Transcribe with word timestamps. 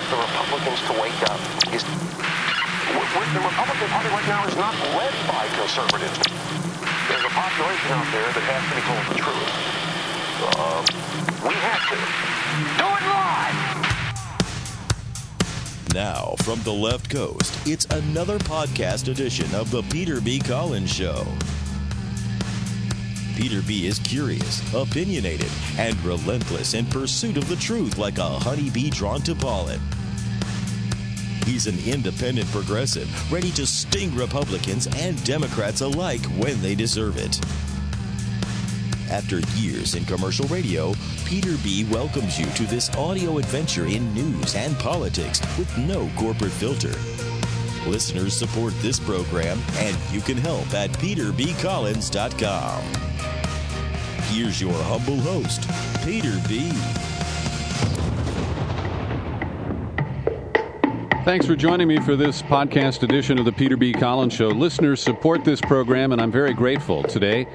want 0.00 0.10
the 0.10 0.16
Republicans 0.16 0.80
to 0.88 0.92
wake 1.00 1.20
up 1.28 1.40
is 1.74 1.84
the 1.84 3.40
Republican 3.40 3.88
Party 3.88 4.08
right 4.08 4.26
now 4.28 4.46
is 4.46 4.56
not 4.56 4.74
led 4.96 5.12
by 5.28 5.46
conservatives. 5.60 6.18
There's 7.08 7.24
a 7.24 7.28
population 7.28 7.92
out 7.92 8.08
there 8.10 8.32
that 8.32 8.42
has 8.48 8.62
to 8.68 8.74
be 8.74 8.82
told 8.88 9.04
the 9.06 9.18
truth. 9.20 9.50
Uh, 10.56 10.80
we 11.46 11.54
have 11.54 11.84
to. 11.90 11.96
Do 12.80 12.86
it 12.96 13.04
live! 13.12 13.58
Now, 15.94 16.34
from 16.44 16.62
the 16.62 16.72
left 16.72 17.10
coast, 17.10 17.54
it's 17.66 17.84
another 17.86 18.38
podcast 18.38 19.08
edition 19.08 19.54
of 19.54 19.70
The 19.70 19.82
Peter 19.82 20.20
B. 20.20 20.38
Collins 20.38 20.92
Show. 20.92 21.26
Peter 23.40 23.62
B. 23.62 23.86
is 23.86 23.98
curious, 24.00 24.60
opinionated, 24.74 25.50
and 25.78 25.98
relentless 26.04 26.74
in 26.74 26.84
pursuit 26.86 27.38
of 27.38 27.48
the 27.48 27.56
truth 27.56 27.96
like 27.96 28.18
a 28.18 28.22
honeybee 28.22 28.90
drawn 28.90 29.22
to 29.22 29.34
pollen. 29.34 29.80
He's 31.50 31.66
an 31.66 31.80
independent 31.84 32.48
progressive, 32.52 33.10
ready 33.32 33.50
to 33.52 33.66
sting 33.66 34.14
Republicans 34.14 34.86
and 34.98 35.22
Democrats 35.24 35.80
alike 35.80 36.24
when 36.38 36.62
they 36.62 36.76
deserve 36.76 37.16
it. 37.16 37.40
After 39.10 39.40
years 39.60 39.96
in 39.96 40.04
commercial 40.04 40.46
radio, 40.46 40.94
Peter 41.24 41.56
B. 41.64 41.88
welcomes 41.90 42.38
you 42.38 42.46
to 42.46 42.62
this 42.66 42.88
audio 42.94 43.38
adventure 43.38 43.86
in 43.86 44.14
news 44.14 44.54
and 44.54 44.78
politics 44.78 45.40
with 45.58 45.76
no 45.76 46.08
corporate 46.16 46.52
filter. 46.52 46.94
Listeners 47.84 48.36
support 48.36 48.72
this 48.76 49.00
program, 49.00 49.58
and 49.72 49.96
you 50.12 50.20
can 50.20 50.36
help 50.36 50.72
at 50.72 50.90
peterbcollins.com. 50.90 52.82
Here's 54.32 54.60
your 54.60 54.80
humble 54.84 55.18
host, 55.18 55.68
Peter 56.04 56.40
B. 56.48 56.70
Thanks 61.22 61.44
for 61.44 61.54
joining 61.54 61.86
me 61.86 62.00
for 62.00 62.16
this 62.16 62.40
podcast 62.40 63.02
edition 63.02 63.38
of 63.38 63.44
the 63.44 63.52
Peter 63.52 63.76
B. 63.76 63.92
Collins 63.92 64.32
Show. 64.32 64.48
Listeners 64.48 65.02
support 65.02 65.44
this 65.44 65.60
program, 65.60 66.12
and 66.12 66.20
I'm 66.20 66.32
very 66.32 66.54
grateful. 66.54 67.02
Today, 67.02 67.46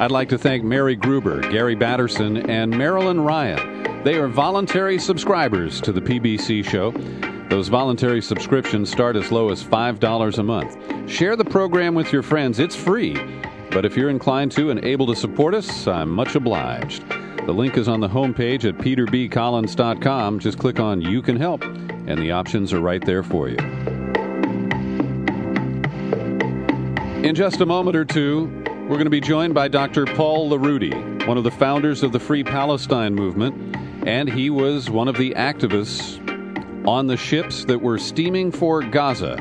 I'd 0.00 0.10
like 0.10 0.28
to 0.30 0.38
thank 0.38 0.64
Mary 0.64 0.96
Gruber, 0.96 1.40
Gary 1.40 1.76
Batterson, 1.76 2.50
and 2.50 2.76
Marilyn 2.76 3.20
Ryan. 3.20 4.02
They 4.02 4.16
are 4.16 4.26
voluntary 4.26 4.98
subscribers 4.98 5.80
to 5.82 5.92
the 5.92 6.00
PBC 6.00 6.64
show. 6.64 6.90
Those 7.48 7.68
voluntary 7.68 8.20
subscriptions 8.20 8.90
start 8.90 9.14
as 9.14 9.30
low 9.30 9.50
as 9.50 9.62
$5 9.62 10.38
a 10.38 10.42
month. 10.42 11.08
Share 11.08 11.36
the 11.36 11.44
program 11.44 11.94
with 11.94 12.12
your 12.12 12.22
friends, 12.22 12.58
it's 12.58 12.74
free. 12.74 13.14
But 13.70 13.84
if 13.84 13.96
you're 13.96 14.10
inclined 14.10 14.50
to 14.52 14.70
and 14.70 14.84
able 14.84 15.06
to 15.06 15.14
support 15.14 15.54
us, 15.54 15.86
I'm 15.86 16.10
much 16.10 16.34
obliged. 16.34 17.04
The 17.46 17.52
link 17.52 17.76
is 17.76 17.88
on 17.88 18.00
the 18.00 18.08
homepage 18.08 18.64
at 18.64 18.78
peterbcollins.com. 18.78 20.38
Just 20.38 20.58
click 20.58 20.78
on 20.78 21.00
You 21.00 21.22
Can 21.22 21.36
Help 21.36 21.64
and 22.06 22.18
the 22.18 22.32
options 22.32 22.72
are 22.72 22.80
right 22.80 23.04
there 23.04 23.22
for 23.22 23.48
you. 23.48 23.56
In 27.22 27.34
just 27.34 27.60
a 27.60 27.66
moment 27.66 27.96
or 27.96 28.04
two, 28.04 28.46
we're 28.82 28.96
going 28.96 29.04
to 29.04 29.10
be 29.10 29.20
joined 29.20 29.54
by 29.54 29.68
Dr. 29.68 30.06
Paul 30.06 30.50
Larudee, 30.50 31.26
one 31.26 31.38
of 31.38 31.44
the 31.44 31.50
founders 31.50 32.02
of 32.02 32.12
the 32.12 32.18
Free 32.18 32.42
Palestine 32.42 33.14
movement, 33.14 33.76
and 34.06 34.28
he 34.28 34.50
was 34.50 34.90
one 34.90 35.06
of 35.06 35.16
the 35.16 35.30
activists 35.34 36.18
on 36.86 37.06
the 37.06 37.16
ships 37.16 37.64
that 37.66 37.80
were 37.80 37.98
steaming 37.98 38.50
for 38.50 38.82
Gaza 38.82 39.36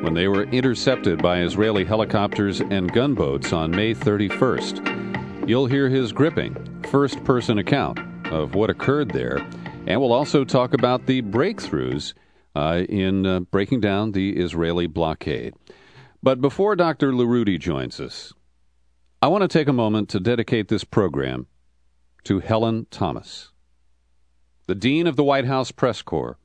when 0.00 0.14
they 0.14 0.28
were 0.28 0.44
intercepted 0.44 1.20
by 1.20 1.40
Israeli 1.40 1.84
helicopters 1.84 2.60
and 2.60 2.92
gunboats 2.92 3.52
on 3.52 3.70
May 3.72 3.94
31st. 3.94 5.13
You'll 5.46 5.66
hear 5.66 5.88
his 5.88 6.12
gripping 6.12 6.82
first 6.90 7.22
person 7.24 7.58
account 7.58 7.98
of 8.32 8.54
what 8.54 8.70
occurred 8.70 9.10
there 9.10 9.38
and 9.86 10.00
we'll 10.00 10.12
also 10.12 10.44
talk 10.44 10.72
about 10.72 11.06
the 11.06 11.22
breakthroughs 11.22 12.14
uh, 12.54 12.84
in 12.88 13.26
uh, 13.26 13.40
breaking 13.40 13.80
down 13.80 14.12
the 14.12 14.36
Israeli 14.36 14.86
blockade. 14.86 15.54
But 16.22 16.40
before 16.40 16.74
Dr. 16.76 17.12
Larudee 17.12 17.58
joins 17.58 18.00
us, 18.00 18.32
I 19.20 19.28
want 19.28 19.42
to 19.42 19.48
take 19.48 19.68
a 19.68 19.72
moment 19.72 20.08
to 20.10 20.20
dedicate 20.20 20.68
this 20.68 20.84
program 20.84 21.46
to 22.24 22.40
Helen 22.40 22.86
Thomas, 22.90 23.50
the 24.66 24.74
Dean 24.74 25.06
of 25.06 25.16
the 25.16 25.24
White 25.24 25.46
House 25.46 25.70
Press 25.70 26.00
Corps. 26.00 26.38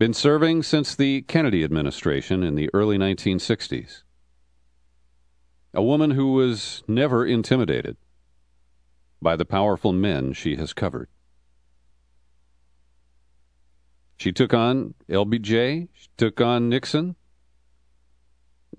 Been 0.00 0.14
serving 0.14 0.64
since 0.64 0.96
the 0.96 1.22
Kennedy 1.22 1.62
administration 1.62 2.42
in 2.42 2.56
the 2.56 2.68
early 2.74 2.98
1960s. 2.98 4.02
A 5.74 5.82
woman 5.82 6.12
who 6.12 6.32
was 6.32 6.84
never 6.86 7.26
intimidated 7.26 7.96
by 9.20 9.34
the 9.34 9.44
powerful 9.44 9.92
men 9.92 10.32
she 10.32 10.54
has 10.54 10.72
covered. 10.72 11.08
She 14.16 14.30
took 14.30 14.54
on 14.54 14.94
LBJ, 15.08 15.88
she 15.92 16.08
took 16.16 16.40
on 16.40 16.68
Nixon. 16.68 17.16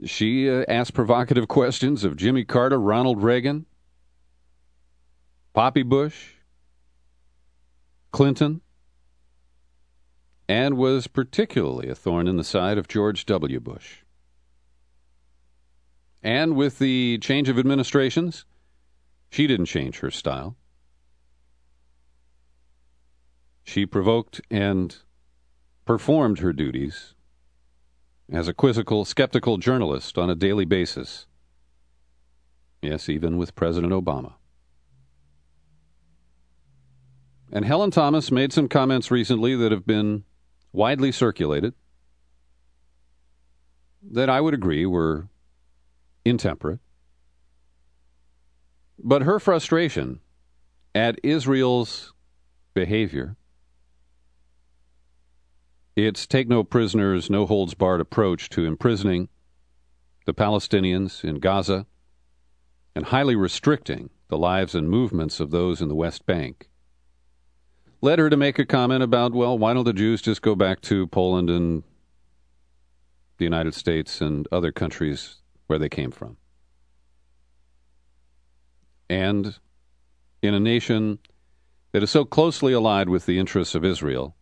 She 0.05 0.49
uh, 0.49 0.63
asked 0.69 0.93
provocative 0.93 1.49
questions 1.49 2.05
of 2.05 2.15
Jimmy 2.15 2.45
Carter, 2.45 2.79
Ronald 2.79 3.21
Reagan, 3.21 3.65
Poppy 5.53 5.83
Bush, 5.83 6.35
Clinton, 8.11 8.61
and 10.47 10.77
was 10.77 11.07
particularly 11.07 11.89
a 11.89 11.95
thorn 11.95 12.27
in 12.27 12.37
the 12.37 12.43
side 12.43 12.77
of 12.77 12.87
George 12.87 13.25
W. 13.25 13.59
Bush. 13.59 14.04
And 16.25 16.55
with 16.55 16.79
the 16.79 17.19
change 17.19 17.49
of 17.49 17.59
administrations, 17.59 18.45
she 19.29 19.45
didn't 19.45 19.67
change 19.67 19.99
her 19.99 20.09
style. 20.09 20.57
She 23.63 23.85
provoked 23.85 24.41
and 24.49 24.95
performed 25.85 26.39
her 26.39 26.51
duties 26.51 27.13
as 28.31 28.47
a 28.47 28.55
quizzical, 28.55 29.05
skeptical 29.05 29.57
journalist 29.59 30.17
on 30.17 30.31
a 30.31 30.35
daily 30.35 30.65
basis. 30.65 31.27
Yes, 32.81 33.07
even 33.07 33.37
with 33.37 33.53
President 33.53 33.93
Obama. 33.93 34.33
And 37.51 37.65
Helen 37.65 37.91
Thomas 37.91 38.31
made 38.31 38.51
some 38.51 38.67
comments 38.67 39.11
recently 39.11 39.55
that 39.55 39.71
have 39.71 39.85
been 39.85 40.23
widely 40.73 41.11
circulated 41.11 41.75
that 44.01 44.27
I 44.27 44.41
would 44.41 44.55
agree 44.55 44.87
were 44.87 45.29
intemperate. 46.25 46.79
But 48.97 49.21
her 49.21 49.39
frustration 49.39 50.19
at 50.93 51.19
Israel's 51.23 52.13
behavior 52.73 53.37
its 55.95 56.27
take 56.27 56.49
no 56.49 56.63
prisoners, 56.63 57.29
no 57.29 57.45
holds 57.45 57.73
barred 57.73 58.01
approach 58.01 58.49
to 58.49 58.65
imprisoning 58.65 59.29
the 60.25 60.33
Palestinians 60.33 61.23
in 61.23 61.39
Gaza 61.39 61.85
and 62.95 63.05
highly 63.05 63.35
restricting 63.35 64.09
the 64.27 64.37
lives 64.37 64.75
and 64.75 64.89
movements 64.89 65.39
of 65.39 65.51
those 65.51 65.81
in 65.81 65.87
the 65.87 65.95
West 65.95 66.25
Bank 66.25 66.69
led 68.01 68.19
her 68.19 68.29
to 68.29 68.37
make 68.37 68.59
a 68.59 68.65
comment 68.65 69.01
about, 69.01 69.33
well, 69.33 69.57
why 69.57 69.73
don't 69.73 69.85
the 69.85 69.93
Jews 69.93 70.21
just 70.21 70.41
go 70.41 70.53
back 70.53 70.81
to 70.81 71.07
Poland 71.07 71.49
and 71.49 71.83
the 73.37 73.45
United 73.45 73.73
States 73.73 74.21
and 74.21 74.47
other 74.51 74.71
countries 74.71 75.41
where 75.67 75.79
they 75.79 75.89
came 75.89 76.11
from? 76.11 76.37
And 79.09 79.59
in 80.41 80.53
a 80.53 80.59
nation 80.59 81.19
that 81.91 82.03
is 82.03 82.11
so 82.11 82.25
closely 82.25 82.73
allied 82.73 83.09
with 83.09 83.25
the 83.25 83.39
interests 83.39 83.75
of 83.75 83.85
Israel, 83.85 84.35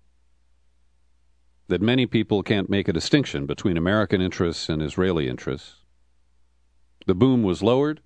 that 1.68 1.82
many 1.82 2.06
people 2.06 2.44
can't 2.44 2.70
make 2.70 2.88
a 2.88 2.94
distinction 2.94 3.46
between 3.46 3.78
American 3.78 4.22
interests 4.22 4.70
and 4.70 4.82
Israeli 4.82 5.28
interests. 5.28 5.76
The 7.06 7.16
boom 7.16 7.44
was 7.44 7.64
lowered, 7.64 8.02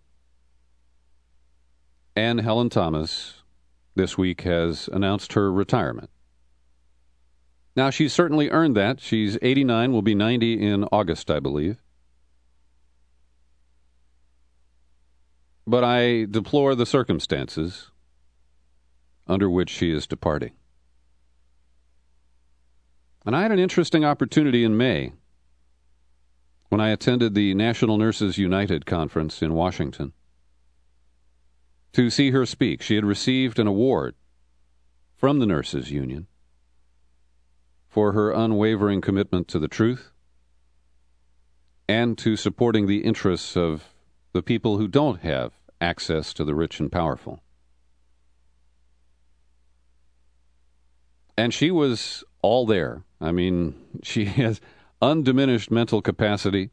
and 2.15 2.41
Helen 2.41 2.69
Thomas 2.69 3.43
this 3.95 4.17
week 4.17 4.41
has 4.41 4.87
announced 4.91 5.33
her 5.33 5.51
retirement. 5.51 6.09
Now, 7.75 7.89
she's 7.89 8.13
certainly 8.13 8.49
earned 8.49 8.75
that. 8.75 8.99
She's 8.99 9.37
89, 9.41 9.91
will 9.91 10.01
be 10.01 10.15
90 10.15 10.65
in 10.65 10.83
August, 10.85 11.29
I 11.29 11.39
believe. 11.39 11.83
But 15.67 15.83
I 15.83 16.23
deplore 16.23 16.75
the 16.75 16.85
circumstances 16.85 17.91
under 19.27 19.49
which 19.49 19.69
she 19.69 19.91
is 19.91 20.07
departing. 20.07 20.53
And 23.25 23.35
I 23.35 23.41
had 23.41 23.51
an 23.51 23.59
interesting 23.59 24.05
opportunity 24.05 24.63
in 24.63 24.77
May 24.77 25.11
when 26.69 26.79
I 26.79 26.89
attended 26.91 27.33
the 27.33 27.53
National 27.53 27.97
Nurses 27.97 28.37
United 28.37 28.85
conference 28.85 29.41
in 29.41 29.53
Washington 29.53 30.13
to 31.91 32.09
see 32.09 32.31
her 32.31 32.45
speak. 32.45 32.81
She 32.81 32.95
had 32.95 33.03
received 33.03 33.59
an 33.59 33.67
award 33.67 34.15
from 35.17 35.39
the 35.39 35.45
Nurses 35.45 35.91
Union 35.91 36.27
for 37.89 38.13
her 38.13 38.31
unwavering 38.31 39.01
commitment 39.01 39.49
to 39.49 39.59
the 39.59 39.67
truth 39.67 40.11
and 41.89 42.17
to 42.19 42.37
supporting 42.37 42.87
the 42.87 42.99
interests 42.99 43.57
of 43.57 43.93
the 44.33 44.41
people 44.41 44.77
who 44.77 44.87
don't 44.87 45.21
have 45.21 45.53
access 45.79 46.33
to 46.33 46.43
the 46.43 46.55
rich 46.55 46.79
and 46.79 46.91
powerful. 46.91 47.41
And 51.37 51.53
she 51.53 51.69
was 51.69 52.23
all 52.41 52.65
there. 52.65 53.03
I 53.21 53.31
mean, 53.31 53.75
she 54.03 54.25
has 54.25 54.59
undiminished 55.01 55.69
mental 55.69 56.01
capacity, 56.01 56.71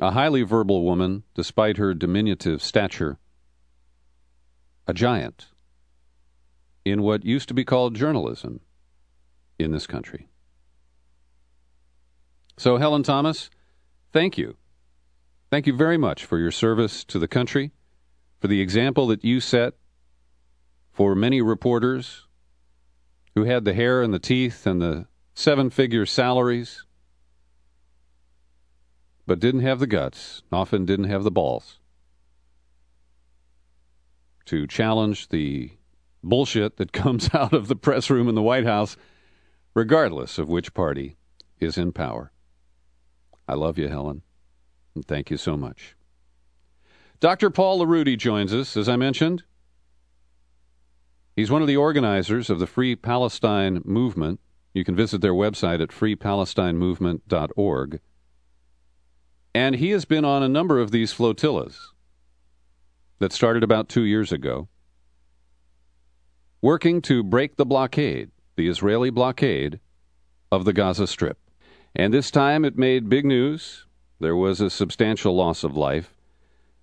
a 0.00 0.12
highly 0.12 0.42
verbal 0.42 0.84
woman, 0.84 1.24
despite 1.34 1.78
her 1.78 1.94
diminutive 1.94 2.62
stature, 2.62 3.18
a 4.86 4.94
giant 4.94 5.46
in 6.84 7.02
what 7.02 7.24
used 7.24 7.48
to 7.48 7.54
be 7.54 7.64
called 7.64 7.96
journalism 7.96 8.60
in 9.58 9.72
this 9.72 9.86
country. 9.86 10.28
So, 12.56 12.76
Helen 12.76 13.02
Thomas, 13.02 13.50
thank 14.12 14.38
you. 14.38 14.56
Thank 15.50 15.66
you 15.66 15.76
very 15.76 15.96
much 15.96 16.24
for 16.24 16.38
your 16.38 16.50
service 16.50 17.04
to 17.04 17.18
the 17.18 17.28
country, 17.28 17.72
for 18.40 18.48
the 18.48 18.60
example 18.60 19.06
that 19.06 19.24
you 19.24 19.40
set 19.40 19.74
for 20.92 21.14
many 21.14 21.40
reporters 21.40 22.26
who 23.34 23.44
had 23.44 23.64
the 23.64 23.74
hair 23.74 24.02
and 24.02 24.12
the 24.12 24.18
teeth 24.18 24.66
and 24.66 24.82
the 24.82 25.06
seven 25.34 25.70
figure 25.70 26.06
salaries, 26.06 26.84
but 29.26 29.38
didn't 29.38 29.60
have 29.60 29.78
the 29.78 29.86
guts, 29.86 30.42
often 30.50 30.84
didn't 30.84 31.08
have 31.08 31.22
the 31.22 31.30
balls 31.30 31.78
to 34.46 34.66
challenge 34.66 35.28
the 35.28 35.70
bullshit 36.24 36.76
that 36.78 36.92
comes 36.92 37.28
out 37.34 37.52
of 37.52 37.68
the 37.68 37.76
press 37.76 38.08
room 38.08 38.28
in 38.28 38.34
the 38.34 38.42
White 38.42 38.64
House, 38.64 38.96
regardless 39.74 40.38
of 40.38 40.48
which 40.48 40.74
party 40.74 41.16
is 41.60 41.76
in 41.76 41.92
power. 41.92 42.32
I 43.46 43.54
love 43.54 43.78
you, 43.78 43.88
Helen, 43.88 44.22
thank 45.02 45.30
you 45.30 45.36
so 45.36 45.56
much. 45.56 45.94
Dr. 47.20 47.50
Paul 47.50 47.80
Larudee 47.80 48.18
joins 48.18 48.52
us, 48.52 48.76
as 48.76 48.88
I 48.88 48.96
mentioned. 48.96 49.44
He's 51.34 51.50
one 51.50 51.62
of 51.62 51.68
the 51.68 51.76
organizers 51.76 52.50
of 52.50 52.58
the 52.58 52.66
Free 52.66 52.96
Palestine 52.96 53.80
Movement. 53.84 54.40
You 54.72 54.84
can 54.84 54.94
visit 54.94 55.20
their 55.20 55.32
website 55.32 55.82
at 55.82 55.90
freepalestinemovement.org. 55.90 58.00
And 59.54 59.76
he 59.76 59.90
has 59.90 60.04
been 60.04 60.24
on 60.24 60.42
a 60.42 60.48
number 60.48 60.78
of 60.78 60.90
these 60.90 61.12
flotillas 61.12 61.92
that 63.18 63.32
started 63.32 63.62
about 63.62 63.88
two 63.88 64.04
years 64.04 64.30
ago, 64.30 64.68
working 66.60 67.00
to 67.02 67.22
break 67.22 67.56
the 67.56 67.64
blockade, 67.64 68.30
the 68.56 68.68
Israeli 68.68 69.08
blockade 69.08 69.80
of 70.52 70.66
the 70.66 70.74
Gaza 70.74 71.06
Strip. 71.06 71.38
And 71.94 72.12
this 72.12 72.30
time 72.30 72.66
it 72.66 72.76
made 72.76 73.08
big 73.08 73.24
news. 73.24 73.85
There 74.18 74.36
was 74.36 74.60
a 74.60 74.70
substantial 74.70 75.36
loss 75.36 75.62
of 75.62 75.76
life. 75.76 76.14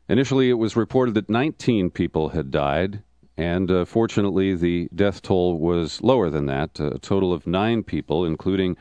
Initially, 0.07 0.49
it 0.49 0.59
was 0.59 0.75
reported 0.75 1.15
that 1.15 1.29
19 1.29 1.89
people 1.89 2.29
had 2.29 2.51
died, 2.51 3.01
and 3.37 3.71
uh, 3.71 3.85
fortunately, 3.85 4.53
the 4.53 4.87
death 4.93 5.21
toll 5.21 5.57
was 5.57 6.01
lower 6.01 6.29
than 6.29 6.45
that 6.45 6.79
a 6.79 6.99
total 6.99 7.33
of 7.33 7.47
nine 7.47 7.81
people, 7.83 8.23
including 8.25 8.77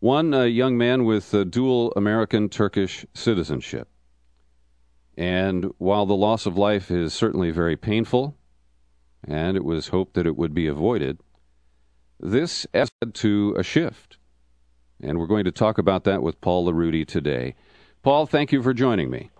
one 0.00 0.34
uh, 0.34 0.42
young 0.42 0.76
man 0.76 1.04
with 1.04 1.34
dual 1.50 1.92
American 1.96 2.48
Turkish 2.48 3.06
citizenship. 3.14 3.88
And 5.16 5.72
while 5.78 6.06
the 6.06 6.14
loss 6.14 6.46
of 6.46 6.56
life 6.56 6.90
is 6.90 7.14
certainly 7.14 7.50
very 7.50 7.76
painful, 7.76 8.36
and 9.26 9.56
it 9.56 9.64
was 9.64 9.88
hoped 9.88 10.14
that 10.14 10.26
it 10.26 10.36
would 10.36 10.54
be 10.54 10.66
avoided, 10.66 11.18
this 12.20 12.66
led 12.74 13.14
to 13.14 13.54
a 13.58 13.62
shift. 13.62 14.18
And 15.00 15.18
we're 15.18 15.26
going 15.26 15.44
to 15.44 15.52
talk 15.52 15.78
about 15.78 16.04
that 16.04 16.22
with 16.22 16.40
Paul 16.40 16.66
Larudee 16.66 17.06
today. 17.06 17.54
Paul, 18.02 18.26
thank 18.26 18.52
you 18.52 18.62
for 18.62 18.72
joining 18.72 19.10
me. 19.10 19.30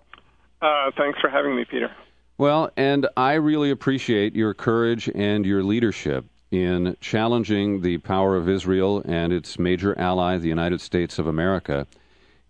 Uh, 0.60 0.90
thanks 0.96 1.20
for 1.20 1.31
having 1.31 1.55
me, 1.55 1.64
Peter. 1.64 1.90
Well, 2.37 2.70
and 2.76 3.06
I 3.16 3.34
really 3.34 3.70
appreciate 3.70 4.34
your 4.34 4.55
courage 4.55 5.10
and 5.14 5.44
your 5.44 5.62
leadership 5.62 6.25
in 6.50 6.96
challenging 7.00 7.82
the 7.82 7.99
power 7.99 8.37
of 8.37 8.49
Israel 8.49 9.02
and 9.05 9.32
its 9.32 9.58
major 9.58 9.99
ally, 9.99 10.38
the 10.38 10.49
United 10.49 10.81
States 10.81 11.19
of 11.19 11.26
America, 11.26 11.87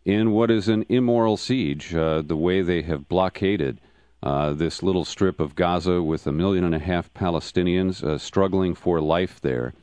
in 0.05 0.31
what 0.33 0.51
is 0.51 0.69
an 0.69 0.85
immoral 0.89 1.37
siege, 1.37 1.95
uh, 1.95 2.23
the 2.23 2.37
way 2.37 2.63
they 2.63 2.83
have 2.83 3.09
blockaded 3.09 3.81
uh, 4.23 4.53
this 4.53 4.83
little 4.83 5.05
strip 5.05 5.41
of 5.41 5.55
Gaza 5.55 6.03
with 6.03 6.27
a 6.27 6.33
million 6.33 6.65
and 6.65 6.75
a 6.75 6.79
half 6.79 7.13
Palestinians 7.15 8.03
uh, 8.03 8.19
struggling 8.19 8.75
for 8.75 9.01
life 9.01 9.41
there. 9.41 9.75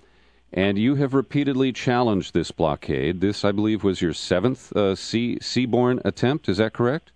And 0.55 0.79
you 0.79 0.95
have 0.95 1.13
repeatedly 1.13 1.73
challenged 1.73 2.33
this 2.33 2.49
blockade. 2.49 3.19
This, 3.19 3.43
I 3.43 3.51
believe, 3.51 3.83
was 3.83 4.01
your 4.01 4.13
seventh 4.13 4.73
uh, 4.73 4.95
sea 4.95 5.37
seaborne 5.41 5.99
attempt. 6.05 6.47
Is 6.47 6.57
that 6.57 6.71
correct? 6.71 7.11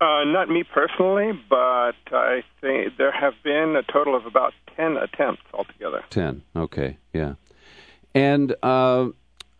Uh, 0.00 0.24
not 0.24 0.48
me 0.48 0.64
personally, 0.64 1.30
but 1.48 1.94
I 2.10 2.42
think 2.60 2.96
there 2.98 3.12
have 3.12 3.34
been 3.44 3.76
a 3.76 3.84
total 3.84 4.16
of 4.16 4.26
about 4.26 4.52
ten 4.76 4.96
attempts 4.96 5.44
altogether. 5.54 6.02
Ten. 6.10 6.42
Okay. 6.56 6.98
Yeah. 7.12 7.34
And 8.16 8.56
uh, 8.64 9.10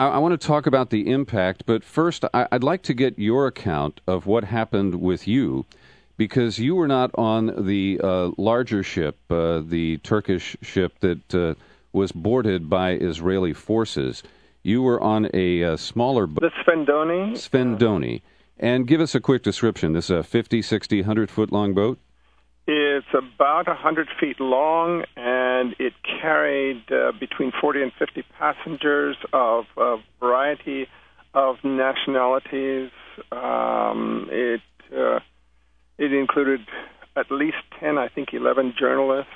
I, 0.01 0.09
I 0.09 0.19
want 0.19 0.39
to 0.39 0.47
talk 0.47 0.67
about 0.67 0.91
the 0.91 1.09
impact, 1.09 1.63
but 1.65 1.85
first, 1.85 2.25
I, 2.35 2.49
would 2.51 2.65
like 2.65 2.83
to 2.83 2.95
get 2.95 3.21
your 3.21 3.47
account 3.47 4.01
of 4.09 4.27
what 4.27 4.43
happened 4.43 5.01
with 5.01 5.29
you, 5.29 5.65
because 6.17 6.59
you 6.59 6.75
were 6.75 6.89
not 6.89 7.13
on 7.15 7.67
the 7.67 8.01
uh, 8.03 8.31
larger 8.37 8.83
ship, 8.83 9.17
uh, 9.31 9.61
the 9.65 9.99
Turkish 9.99 10.57
ship 10.61 10.99
that 10.99 11.35
uh, 11.35 11.55
was 11.93 12.13
boarded 12.13 12.71
by 12.71 12.93
Israeli 12.93 13.53
forces. 13.53 14.23
You 14.63 14.83
were 14.83 15.01
on 15.01 15.29
a 15.35 15.65
uh, 15.65 15.77
smaller 15.77 16.27
boat. 16.27 16.41
The 16.41 16.51
Sfendoni. 16.65 17.33
Sfendoni. 17.33 18.23
And 18.59 18.87
give 18.87 19.01
us 19.01 19.15
a 19.15 19.21
quick 19.21 19.43
description. 19.43 19.93
This 19.93 20.05
is 20.05 20.11
a 20.11 20.23
50, 20.23 20.63
60, 20.63 21.01
100 21.01 21.31
foot 21.31 21.53
long 21.53 21.75
boat? 21.75 21.99
It's 22.67 23.07
about 23.13 23.67
100 23.67 24.09
feet 24.21 24.39
long, 24.39 25.05
and 25.17 25.75
it 25.81 25.95
carried 26.21 26.85
uh, 26.93 27.11
between 27.19 27.53
40 27.61 27.83
and 27.83 27.93
50 27.99 28.23
passengers 28.39 29.17
of 29.33 29.65
a 29.77 29.97
variety 30.21 30.87
of 31.35 31.57
nationalities. 31.65 32.91
Um, 33.33 34.29
it 34.31 34.61
uh, 34.97 35.19
it 35.99 36.13
included 36.13 36.61
at 37.17 37.31
least 37.31 37.57
10, 37.81 37.99
I 37.99 38.09
think 38.09 38.33
11 38.33 38.75
journalists. 38.79 39.33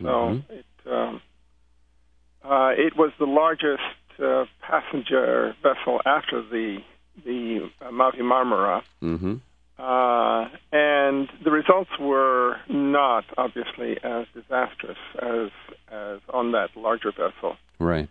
So 0.00 0.06
mm-hmm. 0.06 0.52
it 0.52 0.66
um, 0.90 1.20
uh, 2.44 2.72
it 2.76 2.96
was 2.96 3.12
the 3.18 3.26
largest 3.26 3.82
uh, 4.22 4.44
passenger 4.60 5.54
vessel 5.62 6.00
after 6.04 6.42
the 6.42 6.78
the 7.24 7.70
Mavi 7.82 8.20
Marmara. 8.20 8.82
Mm-hmm. 9.02 9.36
Uh, 9.78 10.48
and 10.72 11.28
the 11.44 11.50
results 11.50 11.90
were 11.98 12.56
not 12.68 13.24
obviously 13.36 13.98
as 14.02 14.26
disastrous 14.34 14.98
as 15.20 15.50
as 15.90 16.20
on 16.32 16.52
that 16.52 16.70
larger 16.76 17.10
vessel. 17.10 17.56
Right. 17.78 18.08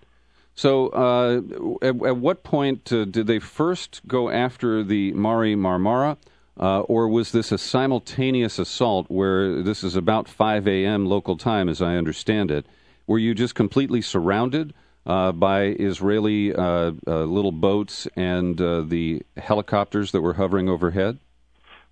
So, 0.54 0.90
uh, 0.90 1.42
at, 1.82 1.96
at, 2.06 2.18
what 2.18 2.44
point 2.44 2.92
uh, 2.92 3.06
did 3.06 3.26
they 3.26 3.40
first 3.40 4.02
go 4.06 4.30
after 4.30 4.84
the 4.84 5.14
Mavi 5.14 5.56
Marmara, 5.56 6.18
uh, 6.60 6.82
or 6.82 7.08
was 7.08 7.32
this 7.32 7.52
a 7.52 7.58
simultaneous 7.58 8.60
assault 8.60 9.10
where 9.10 9.64
this 9.64 9.84
is 9.84 9.96
about 9.96 10.28
5 10.28 10.68
a.m. 10.68 11.06
local 11.06 11.38
time, 11.38 11.70
as 11.70 11.82
I 11.82 11.96
understand 11.96 12.52
it? 12.52 12.66
Were 13.12 13.20
you 13.20 13.36
just 13.36 13.56
completely 13.56 14.02
surrounded 14.02 14.74
uh, 15.06 15.34
by 15.34 15.64
Israeli 15.64 16.56
uh, 16.56 16.92
little 17.06 17.52
boats 17.52 18.08
and 18.16 18.58
the 18.58 19.24
helicopters 19.36 20.14
that 20.14 20.22
were 20.22 20.36
hovering 20.36 20.70
overhead? 20.70 21.20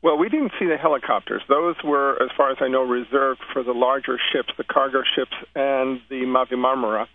Well, 0.02 0.18
we 0.18 0.30
didn't 0.30 0.54
see 0.58 0.66
the 0.66 0.78
helicopters. 0.78 1.42
Those 1.50 1.76
were, 1.84 2.14
as 2.24 2.30
far 2.38 2.52
as 2.52 2.58
I 2.62 2.70
know, 2.70 2.84
reserved 2.84 3.42
for 3.52 3.64
the 3.64 3.74
larger 3.74 4.18
ships, 4.32 4.54
the 4.58 4.64
cargo 4.64 5.02
ships, 5.14 5.34
and 5.56 6.00
the 6.10 6.22
Mavi 6.22 6.54
Marmara. 6.54 7.06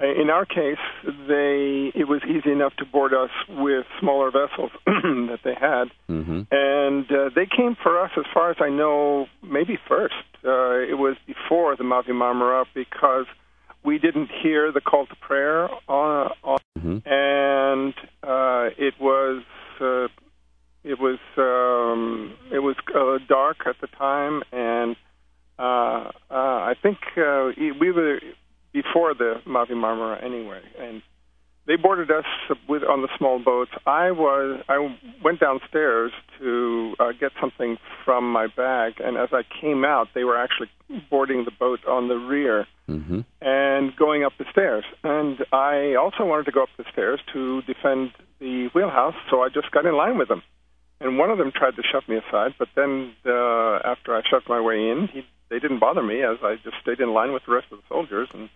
In 0.00 0.30
our 0.30 0.44
case, 0.44 0.78
they 1.04 1.90
it 1.94 2.06
was 2.06 2.22
easy 2.24 2.52
enough 2.52 2.74
to 2.76 2.84
board 2.84 3.12
us 3.12 3.30
with 3.48 3.84
smaller 3.98 4.30
vessels 4.30 4.70
that 4.86 5.40
they 5.42 5.54
had, 5.54 5.90
mm-hmm. 6.08 6.42
and 6.52 7.10
uh, 7.10 7.30
they 7.34 7.46
came 7.46 7.76
for 7.82 8.00
us, 8.00 8.12
as 8.16 8.24
far 8.32 8.50
as 8.50 8.56
I 8.60 8.68
know, 8.68 9.26
maybe 9.42 9.76
first. 9.88 10.14
Uh, 10.44 10.78
it 10.78 10.96
was 10.96 11.16
before 11.26 11.74
the 11.74 11.82
Mavi 11.82 12.10
Marmara 12.10 12.64
because 12.74 13.26
we 13.84 13.98
didn't 13.98 14.30
hear 14.42 14.70
the 14.70 14.80
call 14.80 15.06
to 15.06 15.16
prayer 15.16 15.68
on, 15.88 16.32
on 16.44 16.58
mm-hmm. 16.78 16.98
and 17.04 17.94
uh, 18.22 18.70
it 18.78 18.94
was 19.00 19.42
uh, 19.80 20.06
it 20.84 20.98
was 21.00 21.18
um, 21.36 22.34
it 22.52 22.60
was 22.60 22.76
uh, 22.94 23.18
dark 23.28 23.66
at 23.66 23.76
the 23.80 23.88
time, 23.88 24.42
and 24.52 24.96
uh, 25.58 26.12
uh, 26.30 26.34
I 26.70 26.74
think 26.80 26.98
uh, 27.16 27.50
we 27.80 27.90
were 27.90 28.07
before 28.98 29.14
the 29.14 29.40
Mavi 29.46 29.72
Marmara 29.72 30.22
anyway, 30.22 30.60
and 30.78 31.02
they 31.66 31.76
boarded 31.76 32.10
us 32.10 32.24
with 32.68 32.82
on 32.82 33.02
the 33.02 33.08
small 33.16 33.38
boats. 33.38 33.70
I 33.86 34.10
was 34.10 34.62
I 34.68 34.96
went 35.22 35.40
downstairs 35.40 36.12
to 36.38 36.94
uh, 36.98 37.12
get 37.18 37.32
something 37.40 37.76
from 38.04 38.30
my 38.30 38.46
bag, 38.48 38.94
and 38.98 39.16
as 39.16 39.28
I 39.32 39.42
came 39.60 39.84
out, 39.84 40.08
they 40.14 40.24
were 40.24 40.36
actually 40.36 40.70
boarding 41.10 41.44
the 41.44 41.50
boat 41.50 41.80
on 41.86 42.08
the 42.08 42.16
rear 42.16 42.66
mm-hmm. 42.88 43.20
and 43.40 43.96
going 43.96 44.24
up 44.24 44.32
the 44.38 44.46
stairs. 44.50 44.84
And 45.04 45.38
I 45.52 45.94
also 45.94 46.24
wanted 46.24 46.46
to 46.46 46.52
go 46.52 46.62
up 46.62 46.70
the 46.76 46.84
stairs 46.92 47.20
to 47.34 47.62
defend 47.62 48.12
the 48.40 48.68
wheelhouse, 48.74 49.16
so 49.30 49.42
I 49.42 49.48
just 49.48 49.70
got 49.70 49.84
in 49.86 49.94
line 49.94 50.18
with 50.18 50.28
them 50.28 50.42
and 51.00 51.16
one 51.16 51.30
of 51.30 51.38
them 51.38 51.52
tried 51.54 51.76
to 51.76 51.82
shove 51.82 52.08
me 52.08 52.16
aside. 52.16 52.54
But 52.58 52.68
then, 52.74 53.12
uh, 53.24 53.78
after 53.84 54.16
I 54.16 54.22
shoved 54.28 54.48
my 54.48 54.60
way 54.60 54.90
in, 54.90 55.08
he, 55.12 55.24
they 55.48 55.60
didn't 55.60 55.78
bother 55.78 56.02
me 56.02 56.22
as 56.22 56.38
I 56.42 56.56
just 56.64 56.76
stayed 56.82 57.00
in 57.00 57.12
line 57.12 57.32
with 57.32 57.44
the 57.46 57.52
rest 57.52 57.68
of 57.70 57.78
the 57.78 57.84
soldiers 57.88 58.28
and 58.34 58.48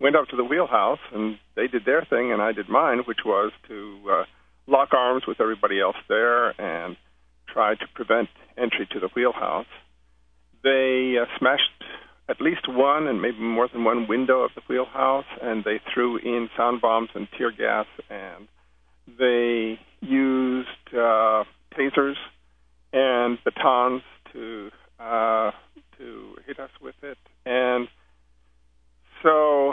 went 0.00 0.16
up 0.16 0.28
to 0.28 0.36
the 0.36 0.44
wheelhouse, 0.44 1.00
and 1.12 1.38
they 1.56 1.66
did 1.66 1.84
their 1.84 2.06
thing 2.08 2.32
and 2.32 2.40
I 2.40 2.52
did 2.52 2.68
mine, 2.68 3.02
which 3.06 3.18
was 3.24 3.52
to 3.68 3.98
uh, 4.10 4.24
lock 4.66 4.90
arms 4.92 5.24
with 5.26 5.40
everybody 5.40 5.80
else 5.80 5.96
there 6.08 6.48
and 6.60 6.96
try 7.52 7.74
to 7.74 7.86
prevent 7.94 8.28
entry 8.56 8.86
to 8.92 9.00
the 9.00 9.08
wheelhouse. 9.14 9.66
They 10.62 11.16
uh, 11.20 11.26
smashed 11.38 11.62
at 12.28 12.40
least 12.40 12.68
one 12.68 13.06
and 13.08 13.22
maybe 13.22 13.40
more 13.40 13.68
than 13.72 13.84
one 13.84 14.06
window 14.06 14.42
of 14.42 14.50
the 14.54 14.62
wheelhouse, 14.68 15.24
and 15.42 15.64
they 15.64 15.80
threw 15.92 16.18
in 16.18 16.48
sound 16.56 16.80
bombs 16.80 17.08
and 17.14 17.26
tear 17.36 17.50
gas, 17.50 17.86
and 18.10 18.46
they 19.18 19.78
used 20.00 20.68
uh, 20.92 21.44
tasers 21.76 22.16
and 22.92 23.38
batons 23.44 24.02
to 24.32 24.70
uh, 25.00 25.52
to 25.96 26.34
hit 26.46 26.58
us 26.58 26.70
with 26.82 26.94
it, 27.02 27.18
and 27.46 27.88
so, 29.22 29.72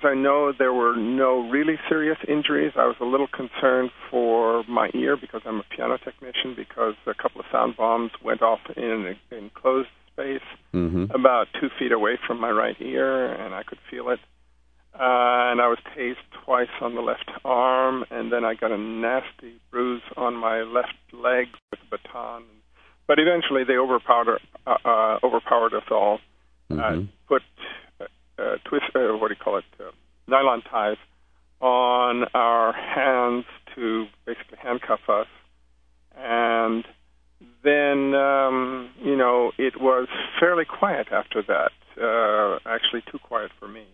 as 0.00 0.06
I 0.08 0.14
know, 0.14 0.52
there 0.56 0.72
were 0.72 0.96
no 0.96 1.48
really 1.50 1.76
serious 1.88 2.18
injuries. 2.28 2.72
I 2.76 2.86
was 2.86 2.96
a 3.00 3.04
little 3.04 3.26
concerned 3.28 3.90
for 4.10 4.64
my 4.68 4.90
ear 4.94 5.16
because 5.16 5.42
I'm 5.44 5.60
a 5.60 5.64
piano 5.74 5.98
technician 5.98 6.54
because 6.56 6.94
a 7.06 7.14
couple 7.14 7.40
of 7.40 7.46
sound 7.52 7.76
bombs 7.76 8.12
went 8.24 8.42
off 8.42 8.60
in 8.76 8.82
an 8.84 9.16
enclosed 9.30 9.88
space 10.12 10.40
Mm-hmm. 10.72 11.06
about 11.12 11.48
two 11.60 11.68
feet 11.80 11.90
away 11.90 12.16
from 12.26 12.40
my 12.40 12.50
right 12.50 12.76
ear, 12.80 13.26
and 13.32 13.52
I 13.54 13.64
could 13.64 13.78
feel 13.90 14.10
it. 14.10 14.20
Uh, 14.94 15.50
and 15.50 15.60
I 15.60 15.66
was 15.66 15.78
tased 15.96 16.22
twice 16.44 16.68
on 16.80 16.94
the 16.94 17.00
left 17.00 17.28
arm, 17.44 18.04
and 18.10 18.30
then 18.32 18.44
I 18.44 18.54
got 18.54 18.70
a 18.70 18.78
nasty 18.78 19.58
bruise 19.72 20.02
on 20.16 20.36
my 20.36 20.62
left 20.62 20.94
leg 21.12 21.46
with 21.72 21.80
a 21.80 21.90
baton. 21.96 22.44
But 23.08 23.18
eventually, 23.18 23.64
they 23.64 23.76
overpowered 23.76 24.40
uh, 24.66 24.76
uh, 24.84 25.18
overpowered 25.24 25.74
us 25.74 25.82
all. 25.90 26.20
Uh, 26.70 26.74
Mhm. 26.74 27.08
put 27.26 27.42
uh, 28.40 28.56
twist, 28.64 28.86
uh, 28.94 29.16
what 29.16 29.28
do 29.28 29.34
you 29.34 29.44
call 29.44 29.58
it, 29.58 29.64
uh, 29.78 29.90
nylon 30.26 30.62
ties 30.62 30.96
on 31.60 32.24
our 32.34 32.72
hands 32.72 33.44
to 33.74 34.06
basically 34.24 34.58
handcuff 34.62 35.00
us, 35.08 35.26
and 36.16 36.84
then 37.62 38.14
um, 38.14 38.90
you 39.02 39.16
know 39.16 39.52
it 39.58 39.80
was 39.80 40.08
fairly 40.38 40.64
quiet 40.64 41.08
after 41.12 41.42
that. 41.42 41.72
Uh, 42.00 42.58
actually, 42.66 43.02
too 43.10 43.18
quiet 43.18 43.50
for 43.58 43.68
me. 43.68 43.84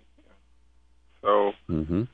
So 1.23 1.55
hmm 1.67 2.05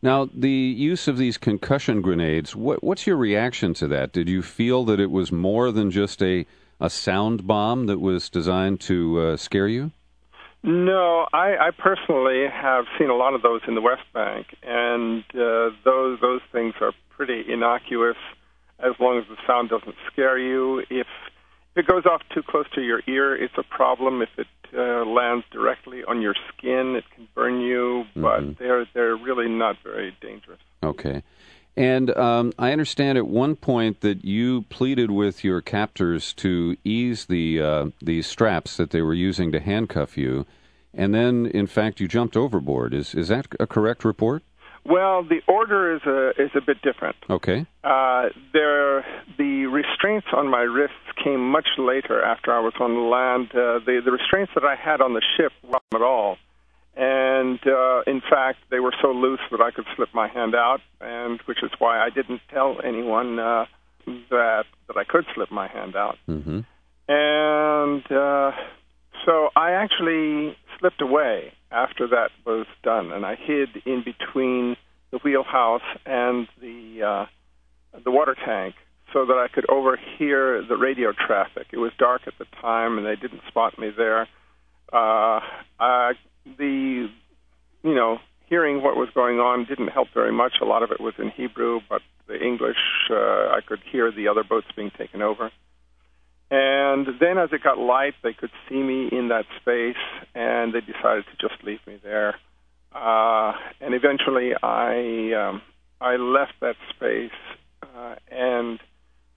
Now, 0.00 0.30
the 0.32 0.48
use 0.48 1.06
of 1.06 1.18
these 1.18 1.36
concussion 1.36 2.00
grenades, 2.00 2.56
what, 2.56 2.82
what's 2.82 3.06
your 3.06 3.16
reaction 3.16 3.74
to 3.74 3.88
that? 3.88 4.12
Did 4.12 4.30
you 4.30 4.40
feel 4.40 4.84
that 4.86 4.98
it 4.98 5.10
was 5.10 5.30
more 5.30 5.70
than 5.70 5.90
just 5.90 6.22
a, 6.22 6.46
a 6.80 6.88
sound 6.88 7.46
bomb 7.46 7.86
that 7.86 8.00
was 8.00 8.30
designed 8.30 8.80
to 8.82 9.20
uh, 9.20 9.36
scare 9.36 9.68
you? 9.68 9.90
No, 10.64 11.26
I, 11.32 11.56
I 11.56 11.70
personally 11.76 12.46
have 12.48 12.84
seen 12.98 13.10
a 13.10 13.16
lot 13.16 13.34
of 13.34 13.42
those 13.42 13.62
in 13.66 13.74
the 13.74 13.80
West 13.80 14.04
Bank, 14.14 14.46
and 14.62 15.24
uh, 15.34 15.70
those 15.84 16.20
those 16.20 16.40
things 16.52 16.74
are 16.80 16.92
pretty 17.10 17.44
innocuous 17.52 18.16
as 18.78 18.92
long 19.00 19.18
as 19.18 19.24
the 19.28 19.36
sound 19.46 19.70
doesn't 19.70 19.96
scare 20.12 20.38
you. 20.38 20.80
If 20.88 21.06
if 21.74 21.78
it 21.78 21.86
goes 21.86 22.06
off 22.06 22.22
too 22.32 22.42
close 22.42 22.66
to 22.74 22.80
your 22.80 23.02
ear, 23.08 23.34
it's 23.34 23.54
a 23.58 23.64
problem. 23.64 24.22
If 24.22 24.28
it 24.38 24.46
uh, 24.76 25.04
lands 25.04 25.44
directly 25.50 26.04
on 26.04 26.22
your 26.22 26.34
skin, 26.56 26.94
it 26.96 27.04
can 27.14 27.26
burn 27.34 27.60
you. 27.60 28.04
But 28.14 28.40
Mhm. 28.42 28.58
they're 28.58 28.86
they're 28.94 29.16
really 29.16 29.48
not 29.48 29.76
very 29.82 30.16
dangerous. 30.20 30.60
Okay. 30.84 31.22
And 31.76 32.14
um, 32.16 32.52
I 32.58 32.72
understand 32.72 33.16
at 33.16 33.26
one 33.26 33.56
point 33.56 34.02
that 34.02 34.24
you 34.24 34.62
pleaded 34.62 35.10
with 35.10 35.42
your 35.42 35.62
captors 35.62 36.34
to 36.34 36.76
ease 36.84 37.26
the 37.26 37.62
uh, 37.62 37.86
the 38.02 38.20
straps 38.22 38.76
that 38.76 38.90
they 38.90 39.00
were 39.00 39.14
using 39.14 39.52
to 39.52 39.60
handcuff 39.60 40.18
you, 40.18 40.44
and 40.92 41.14
then, 41.14 41.46
in 41.46 41.66
fact, 41.66 41.98
you 41.98 42.08
jumped 42.08 42.36
overboard. 42.36 42.92
Is 42.92 43.14
is 43.14 43.28
that 43.28 43.46
a 43.58 43.66
correct 43.66 44.04
report? 44.04 44.42
Well, 44.84 45.22
the 45.22 45.40
order 45.46 45.94
is 45.94 46.02
a 46.02 46.30
is 46.42 46.50
a 46.54 46.60
bit 46.60 46.82
different. 46.82 47.16
Okay. 47.30 47.66
Uh, 47.84 48.28
there, 48.52 49.06
the 49.38 49.66
restraints 49.66 50.26
on 50.32 50.48
my 50.48 50.62
wrists 50.62 50.96
came 51.22 51.50
much 51.50 51.68
later 51.78 52.22
after 52.22 52.52
I 52.52 52.60
was 52.60 52.74
on 52.80 53.08
land. 53.08 53.50
Uh, 53.52 53.78
the, 53.78 54.02
the 54.04 54.10
restraints 54.10 54.52
that 54.54 54.64
I 54.64 54.74
had 54.74 55.00
on 55.00 55.14
the 55.14 55.22
ship 55.36 55.52
weren't 55.62 55.82
at 55.94 56.02
all. 56.02 56.36
And 56.94 57.58
uh, 57.66 58.02
in 58.06 58.20
fact, 58.20 58.58
they 58.70 58.80
were 58.80 58.94
so 59.00 59.08
loose 59.08 59.40
that 59.50 59.60
I 59.60 59.70
could 59.70 59.86
slip 59.96 60.10
my 60.14 60.28
hand 60.28 60.54
out, 60.54 60.80
and 61.00 61.40
which 61.46 61.62
is 61.62 61.70
why 61.78 61.98
I 61.98 62.10
didn't 62.10 62.42
tell 62.50 62.76
anyone 62.84 63.38
uh, 63.38 63.64
that 64.30 64.64
that 64.88 64.96
I 64.96 65.04
could 65.04 65.24
slip 65.34 65.50
my 65.50 65.68
hand 65.68 65.96
out. 65.96 66.18
Mm-hmm. 66.28 66.60
And 67.08 68.12
uh, 68.12 68.52
so 69.24 69.48
I 69.56 69.72
actually 69.72 70.56
slipped 70.78 71.00
away 71.00 71.52
after 71.70 72.08
that 72.08 72.30
was 72.44 72.66
done, 72.82 73.12
and 73.12 73.24
I 73.24 73.36
hid 73.36 73.70
in 73.86 74.04
between 74.04 74.76
the 75.10 75.18
wheelhouse 75.18 75.82
and 76.04 76.46
the 76.60 77.02
uh, 77.94 78.00
the 78.04 78.10
water 78.10 78.36
tank 78.44 78.74
so 79.12 79.26
that 79.26 79.36
I 79.36 79.48
could 79.48 79.68
overhear 79.70 80.62
the 80.62 80.76
radio 80.76 81.12
traffic. 81.12 81.68
It 81.72 81.78
was 81.78 81.92
dark 81.98 82.22
at 82.26 82.34
the 82.38 82.46
time, 82.60 82.98
and 82.98 83.06
they 83.06 83.16
didn't 83.16 83.42
spot 83.48 83.78
me 83.78 83.90
there. 83.96 84.22
Uh, 84.92 85.40
I, 85.78 86.12
the 86.44 87.08
you 87.82 87.94
know 87.94 88.18
hearing 88.46 88.82
what 88.82 88.96
was 88.96 89.08
going 89.14 89.38
on 89.38 89.64
didn't 89.64 89.88
help 89.88 90.08
very 90.12 90.32
much. 90.32 90.54
A 90.60 90.64
lot 90.64 90.82
of 90.82 90.90
it 90.90 91.00
was 91.00 91.14
in 91.18 91.30
Hebrew, 91.30 91.80
but 91.88 92.02
the 92.26 92.40
English 92.40 92.76
uh, 93.10 93.14
I 93.48 93.60
could 93.66 93.80
hear 93.90 94.12
the 94.12 94.28
other 94.28 94.44
boats 94.44 94.66
being 94.76 94.90
taken 94.90 95.22
over. 95.22 95.50
And 96.50 97.06
then 97.18 97.38
as 97.38 97.48
it 97.52 97.62
got 97.62 97.78
light, 97.78 98.12
they 98.22 98.34
could 98.34 98.50
see 98.68 98.82
me 98.82 99.08
in 99.10 99.28
that 99.28 99.46
space, 99.60 99.96
and 100.34 100.74
they 100.74 100.80
decided 100.80 101.24
to 101.30 101.48
just 101.48 101.64
leave 101.64 101.80
me 101.86 101.98
there. 102.02 102.34
Uh, 102.94 103.54
and 103.80 103.94
eventually, 103.94 104.52
I 104.62 105.32
um, 105.32 105.62
I 105.98 106.16
left 106.16 106.52
that 106.60 106.76
space 106.90 107.30
uh, 107.82 108.16
and 108.30 108.78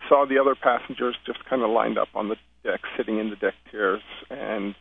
saw 0.09 0.25
the 0.25 0.39
other 0.39 0.55
passengers 0.55 1.15
just 1.25 1.43
kind 1.45 1.61
of 1.61 1.69
lined 1.69 1.97
up 1.97 2.09
on 2.15 2.27
the 2.27 2.35
deck, 2.63 2.81
sitting 2.97 3.17
in 3.17 3.29
the 3.29 3.37
deck 3.37 3.53
chairs, 3.71 4.01
and 4.29 4.75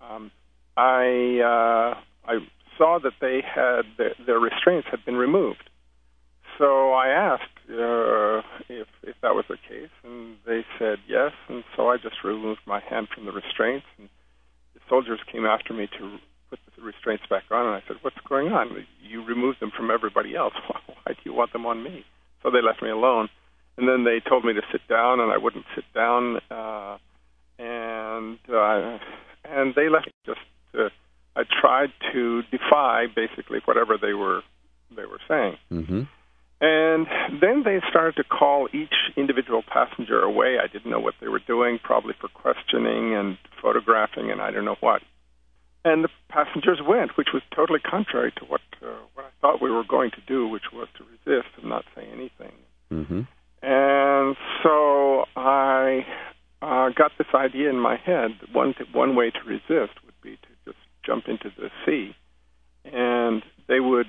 um, 0.00 0.32
I 0.76 1.40
uh, 1.40 2.00
I 2.26 2.38
saw 2.76 2.98
that 3.02 3.14
they 3.20 3.42
had 3.42 3.82
their, 3.96 4.14
their 4.26 4.38
restraints 4.38 4.88
had 4.90 5.04
been 5.04 5.16
removed. 5.16 5.70
So 6.58 6.92
I 6.92 7.08
asked 7.08 7.58
uh, 7.68 8.42
if 8.68 8.88
if 9.02 9.16
that 9.22 9.34
was 9.34 9.44
the 9.48 9.56
case, 9.56 9.90
and 10.04 10.36
they 10.46 10.64
said 10.78 10.98
yes. 11.08 11.32
And 11.48 11.64
so 11.76 11.88
I 11.88 11.96
just 11.96 12.22
removed 12.24 12.60
my 12.66 12.80
hand 12.80 13.08
from 13.14 13.26
the 13.26 13.32
restraints, 13.32 13.86
and 13.98 14.08
the 14.74 14.80
soldiers 14.88 15.20
came 15.30 15.44
after 15.44 15.72
me 15.72 15.88
to 15.98 16.18
put 16.50 16.58
the 16.76 16.82
restraints 16.82 17.24
back 17.28 17.44
on. 17.50 17.66
And 17.66 17.74
I 17.74 17.82
said, 17.86 17.96
"What's 18.02 18.20
going 18.28 18.48
on? 18.48 18.70
You 19.02 19.24
removed 19.24 19.60
them 19.60 19.72
from 19.76 19.90
everybody 19.90 20.36
else. 20.36 20.54
Why 20.66 21.12
do 21.12 21.20
you 21.24 21.34
want 21.34 21.52
them 21.52 21.66
on 21.66 21.82
me?" 21.82 22.04
So 22.42 22.50
they 22.50 22.62
left 22.62 22.82
me 22.82 22.90
alone, 22.90 23.28
and 23.76 23.88
then 23.88 24.04
they 24.04 24.20
told 24.20 24.44
me 24.44 24.52
to 24.52 24.62
sit 24.70 24.86
down, 24.88 25.20
and 25.20 25.32
I 25.32 25.38
wouldn't 25.38 25.66
sit 25.74 25.84
down, 25.94 26.38
uh, 26.50 26.98
and 27.58 28.38
uh, 28.52 28.98
and 29.44 29.74
they 29.74 29.88
left 29.88 30.06
me 30.06 30.12
just. 30.26 30.40
I 31.36 31.42
tried 31.60 31.92
to 32.12 32.42
defy 32.50 33.06
basically 33.14 33.60
whatever 33.64 33.98
they 34.00 34.12
were 34.12 34.42
they 34.94 35.04
were 35.04 35.20
saying. 35.28 35.56
Mm-hmm. 35.72 36.02
And 36.60 37.06
then 37.40 37.62
they 37.64 37.80
started 37.90 38.16
to 38.16 38.24
call 38.24 38.68
each 38.72 38.94
individual 39.16 39.62
passenger 39.62 40.20
away. 40.20 40.58
I 40.62 40.68
didn't 40.68 40.90
know 40.90 41.00
what 41.00 41.14
they 41.20 41.28
were 41.28 41.40
doing, 41.40 41.78
probably 41.82 42.14
for 42.20 42.28
questioning 42.28 43.14
and 43.14 43.36
photographing 43.60 44.30
and 44.30 44.40
I 44.40 44.50
don't 44.50 44.64
know 44.64 44.76
what. 44.80 45.02
And 45.84 46.02
the 46.02 46.08
passengers 46.30 46.80
went, 46.86 47.18
which 47.18 47.28
was 47.34 47.42
totally 47.54 47.80
contrary 47.80 48.32
to 48.38 48.44
what 48.46 48.62
uh, 48.82 48.86
what 49.14 49.26
I 49.26 49.30
thought 49.40 49.60
we 49.60 49.70
were 49.70 49.84
going 49.84 50.10
to 50.12 50.20
do, 50.26 50.48
which 50.48 50.72
was 50.72 50.88
to 50.96 51.04
resist 51.04 51.48
and 51.60 51.68
not 51.68 51.84
say 51.94 52.06
anything. 52.10 52.52
Mm-hmm. 52.90 53.22
And 53.62 54.36
so 54.62 55.24
I 55.36 56.06
uh, 56.62 56.88
got 56.90 57.12
this 57.18 57.26
idea 57.34 57.68
in 57.68 57.78
my 57.78 57.96
head. 57.96 58.30
that 58.40 58.54
One 58.54 58.74
one 58.92 59.16
way 59.16 59.30
to 59.30 59.40
resist 59.46 59.94
would 60.04 60.20
be 60.22 60.36
to 60.36 60.53
jump 61.04 61.24
into 61.28 61.50
the 61.56 61.70
sea, 61.84 62.14
and 62.84 63.42
they 63.68 63.80
would, 63.80 64.06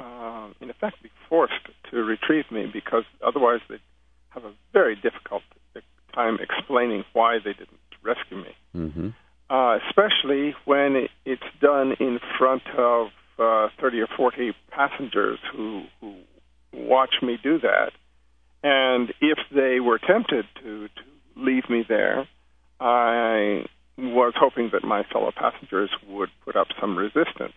uh, 0.00 0.48
in 0.60 0.70
effect, 0.70 1.02
be 1.02 1.10
forced 1.28 1.54
to 1.90 1.96
retrieve 1.98 2.50
me 2.50 2.66
because 2.72 3.04
otherwise 3.24 3.60
they'd 3.68 3.80
have 4.30 4.44
a 4.44 4.52
very 4.72 4.94
difficult 4.96 5.42
time 6.16 6.38
explaining 6.40 7.04
why 7.12 7.38
they 7.38 7.52
didn't 7.52 7.78
rescue 8.02 8.38
me. 8.38 8.56
Mm-hmm. 8.74 9.08
Uh, 9.48 9.78
especially 9.88 10.54
when 10.64 10.96
it, 10.96 11.10
it's 11.24 11.42
done 11.60 11.92
in 12.00 12.18
front 12.36 12.62
of 12.76 13.08
uh, 13.38 13.68
30 13.80 14.00
or 14.00 14.08
40 14.16 14.52
passengers 14.70 15.38
who, 15.54 15.84
who 16.00 16.16
watch 16.72 17.14
me 17.22 17.38
do 17.40 17.60
that. 17.60 17.92
And 18.64 19.12
if 19.20 19.38
they 19.54 19.78
were 19.78 19.98
tempted 19.98 20.46
to, 20.62 20.88
to 20.88 21.02
leave 21.36 21.70
me 21.70 21.84
there, 21.88 22.26
I 22.80 23.66
was 23.98 24.34
hoping 24.36 24.70
that 24.72 24.84
my 24.84 25.02
fellow 25.12 25.32
passengers 25.34 25.90
would 26.08 26.28
put 26.44 26.56
up 26.56 26.68
some 26.80 26.96
resistance. 26.96 27.54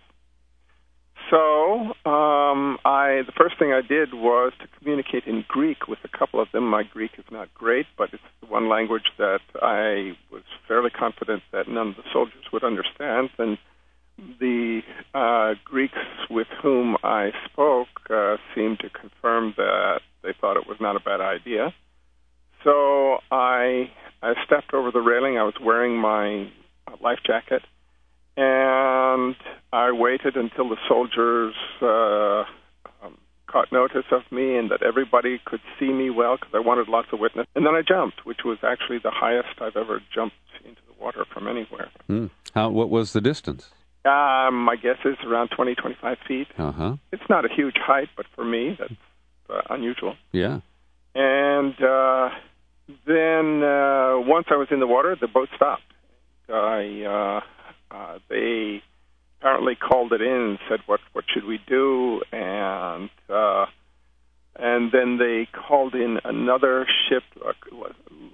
So 1.29 1.93
um, 2.09 2.79
I, 2.85 3.21
the 3.25 3.33
first 3.37 3.59
thing 3.59 3.71
I 3.71 3.81
did 3.81 4.13
was 4.13 4.51
to 4.61 4.67
communicate 4.79 5.25
in 5.25 5.45
Greek 5.47 5.87
with 5.87 5.99
a 6.03 6.17
couple 6.17 6.41
of 6.41 6.47
them. 6.51 6.67
My 6.67 6.83
Greek 6.83 7.11
is 7.17 7.25
not 7.29 7.53
great, 7.53 7.85
but 7.97 8.09
it's 8.13 8.23
the 8.41 8.47
one 8.47 8.67
language 8.67 9.11
that 9.17 9.41
I 9.61 10.17
was 10.31 10.43
fairly 10.67 10.89
confident 10.89 11.43
that 11.51 11.67
none 11.67 11.89
of 11.89 11.95
the 11.97 12.03
soldiers 12.11 12.45
would 12.51 12.63
understand. 12.63 13.29
And 13.37 13.57
the 14.39 14.81
uh, 15.13 15.53
Greeks 15.65 15.97
with 16.29 16.47
whom 16.63 16.97
I 17.03 17.31
spoke 17.51 17.87
uh, 18.09 18.37
seemed 18.55 18.79
to 18.79 18.89
confirm 18.89 19.53
that 19.57 20.01
they 20.23 20.33
thought 20.39 20.57
it 20.57 20.67
was 20.67 20.77
not 20.81 20.95
a 20.95 20.99
bad 20.99 21.21
idea. 21.21 21.73
So 22.63 23.19
I 23.31 23.91
I 24.21 24.33
stepped 24.45 24.73
over 24.73 24.91
the 24.91 25.01
railing. 25.01 25.37
I 25.37 25.43
was 25.43 25.55
wearing 25.61 25.97
my 25.97 26.51
life 27.01 27.19
jacket, 27.25 27.61
and 28.35 29.35
I 29.71 29.91
waited 29.91 30.35
until 30.35 30.69
the 30.69 30.77
soldiers 30.87 31.53
uh, 31.81 32.43
um, 33.05 33.17
caught 33.47 33.71
notice 33.71 34.05
of 34.11 34.21
me 34.31 34.57
and 34.57 34.71
that 34.71 34.83
everybody 34.83 35.39
could 35.45 35.61
see 35.79 35.91
me 35.91 36.09
well 36.09 36.37
because 36.37 36.53
I 36.53 36.59
wanted 36.59 36.87
lots 36.87 37.09
of 37.11 37.19
witness. 37.19 37.47
And 37.55 37.65
then 37.65 37.75
I 37.75 37.81
jumped, 37.81 38.25
which 38.25 38.39
was 38.43 38.57
actually 38.63 38.99
the 38.99 39.11
highest 39.11 39.61
I've 39.61 39.75
ever 39.75 40.01
jumped 40.13 40.35
into 40.65 40.81
the 40.87 41.03
water 41.03 41.25
from 41.33 41.47
anywhere. 41.47 41.89
Mm. 42.09 42.29
How? 42.53 42.69
What 42.69 42.89
was 42.89 43.13
the 43.13 43.21
distance? 43.21 43.69
Um, 44.05 44.63
my 44.63 44.75
guess 44.81 44.97
is 45.03 45.17
around 45.25 45.49
20, 45.49 45.75
25 45.75 46.17
feet. 46.27 46.47
Uh 46.57 46.71
huh. 46.71 46.95
It's 47.11 47.29
not 47.29 47.45
a 47.45 47.49
huge 47.53 47.75
height, 47.77 48.07
but 48.15 48.25
for 48.35 48.45
me, 48.45 48.77
that's 48.79 48.93
uh, 49.49 49.61
unusual. 49.69 50.15
Yeah. 50.31 50.61
And 51.15 51.75
uh, 51.81 52.29
then 53.05 53.63
uh, 53.63 54.19
once 54.19 54.47
I 54.49 54.55
was 54.55 54.67
in 54.71 54.79
the 54.79 54.87
water, 54.87 55.15
the 55.19 55.27
boat 55.27 55.49
stopped. 55.55 55.83
I 56.49 57.41
uh, 57.91 57.95
uh, 57.95 58.19
they 58.29 58.81
apparently 59.39 59.75
called 59.75 60.11
it 60.13 60.21
in 60.21 60.27
and 60.27 60.59
said, 60.67 60.79
"What 60.87 60.99
what 61.13 61.25
should 61.31 61.45
we 61.45 61.59
do?" 61.67 62.21
And 62.31 63.09
uh, 63.29 63.65
and 64.55 64.91
then 64.91 65.17
they 65.17 65.47
called 65.53 65.93
in 65.93 66.17
another 66.23 66.87
ship, 67.07 67.23
uh, 67.45 67.53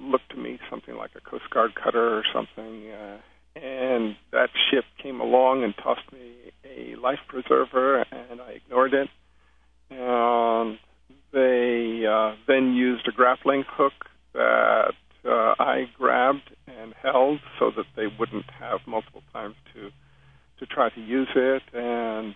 looked 0.01 0.29
to 0.29 0.37
me 0.37 0.59
something 0.69 0.95
like 0.95 1.11
a 1.15 1.21
Coast 1.21 1.49
Guard 1.49 1.75
cutter 1.75 2.17
or 2.17 2.23
something, 2.33 2.89
uh, 2.91 3.17
and 3.59 4.15
that 4.31 4.49
ship 4.71 4.85
came 5.03 5.19
along 5.19 5.63
and 5.63 5.75
tossed 5.75 6.11
me 6.13 6.53
a 6.63 6.95
life 6.95 7.19
preserver, 7.27 8.05
and 8.11 8.41
I 8.41 8.51
ignored 8.51 8.93
it. 8.93 9.09
And 9.89 10.79
they 11.33 12.05
uh, 12.09 12.35
then 12.47 12.73
used 12.73 13.07
a 13.07 13.11
grappling 13.11 13.65
hook 13.67 13.93
that 14.35 14.93
uh, 15.25 15.55
I 15.57 15.85
grabbed 15.97 16.51
and 16.67 16.93
held 17.01 17.39
so 17.59 17.71
that 17.75 17.85
they 17.95 18.07
wouldn't 18.19 18.49
have 18.59 18.81
multiple 18.85 19.23
times 19.33 19.55
to 19.73 19.89
to 20.59 20.65
try 20.65 20.89
to 20.89 21.01
use 21.01 21.27
it, 21.35 21.63
and 21.73 22.33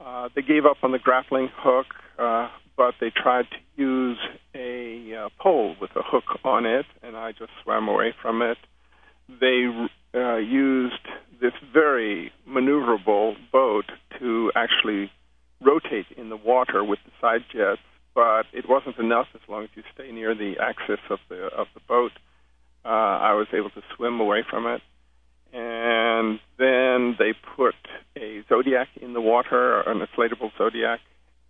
uh, 0.00 0.30
they 0.34 0.40
gave 0.40 0.64
up 0.64 0.78
on 0.82 0.92
the 0.92 0.98
grappling 0.98 1.50
hook, 1.54 1.84
uh, 2.18 2.48
but 2.78 2.94
they 2.98 3.10
tried 3.14 3.44
to 3.50 3.56
use 3.76 4.18
a 4.54 5.14
uh, 5.14 5.28
pole 5.38 5.76
with 5.78 5.90
a 5.96 6.02
hook 6.02 6.24
on 6.44 6.64
it, 6.64 6.86
and 7.02 7.14
I 7.14 7.32
just 7.32 7.50
swam 7.62 7.88
away 7.88 8.14
from 8.22 8.40
it. 8.40 8.56
They 9.28 9.66
uh, 10.14 10.36
used 10.36 11.06
this 11.42 11.52
very 11.74 12.32
maneuverable 12.48 13.34
boat 13.52 13.84
to 14.18 14.50
actually 14.54 15.10
rotate 15.60 16.06
in 16.16 16.30
the 16.30 16.36
water 16.36 16.82
with 16.82 17.00
the 17.04 17.12
side 17.20 17.44
jets, 17.52 17.82
but 18.16 18.46
it 18.54 18.64
wasn't 18.66 18.96
enough 18.98 19.26
as 19.34 19.42
long 19.46 19.64
as 19.64 19.70
you 19.74 19.82
stay 19.94 20.10
near 20.10 20.34
the 20.34 20.54
axis 20.58 20.98
of 21.10 21.18
the 21.28 21.44
of 21.54 21.66
the 21.74 21.80
boat. 21.86 22.12
Uh, 22.84 22.88
I 22.88 23.34
was 23.34 23.46
able 23.52 23.70
to 23.70 23.82
swim 23.94 24.18
away 24.20 24.42
from 24.48 24.66
it, 24.66 24.80
and 25.52 26.40
then 26.58 27.16
they 27.18 27.34
put 27.56 27.74
a 28.16 28.42
Zodiac 28.48 28.88
in 28.96 29.12
the 29.12 29.20
water, 29.20 29.80
an 29.82 30.00
inflatable 30.00 30.50
Zodiac, 30.56 31.00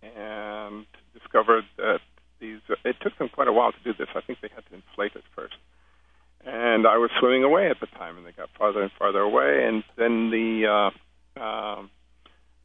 and 0.03 0.85
discovered 1.17 1.63
that 1.77 2.01
these. 2.41 2.59
It 2.83 2.97
took 3.01 3.17
them 3.17 3.29
quite 3.29 3.47
a 3.47 3.53
while 3.53 3.71
to 3.71 3.79
do 3.85 3.93
this. 3.97 4.09
I 4.13 4.21
think 4.21 4.39
they 4.41 4.49
had 4.53 4.65
to 4.69 4.75
inflate 4.75 5.15
it 5.15 5.23
first 5.35 5.55
and 6.45 6.87
I 6.87 6.97
was 6.97 7.09
swimming 7.19 7.43
away 7.43 7.69
at 7.69 7.79
the 7.81 7.87
time, 7.87 8.17
and 8.17 8.25
they 8.25 8.31
got 8.31 8.49
farther 8.57 8.81
and 8.81 8.91
farther 8.97 9.19
away, 9.19 9.65
and 9.65 9.83
then 9.97 10.29
the 10.29 10.91
uh, 11.35 11.43
um, 11.43 11.89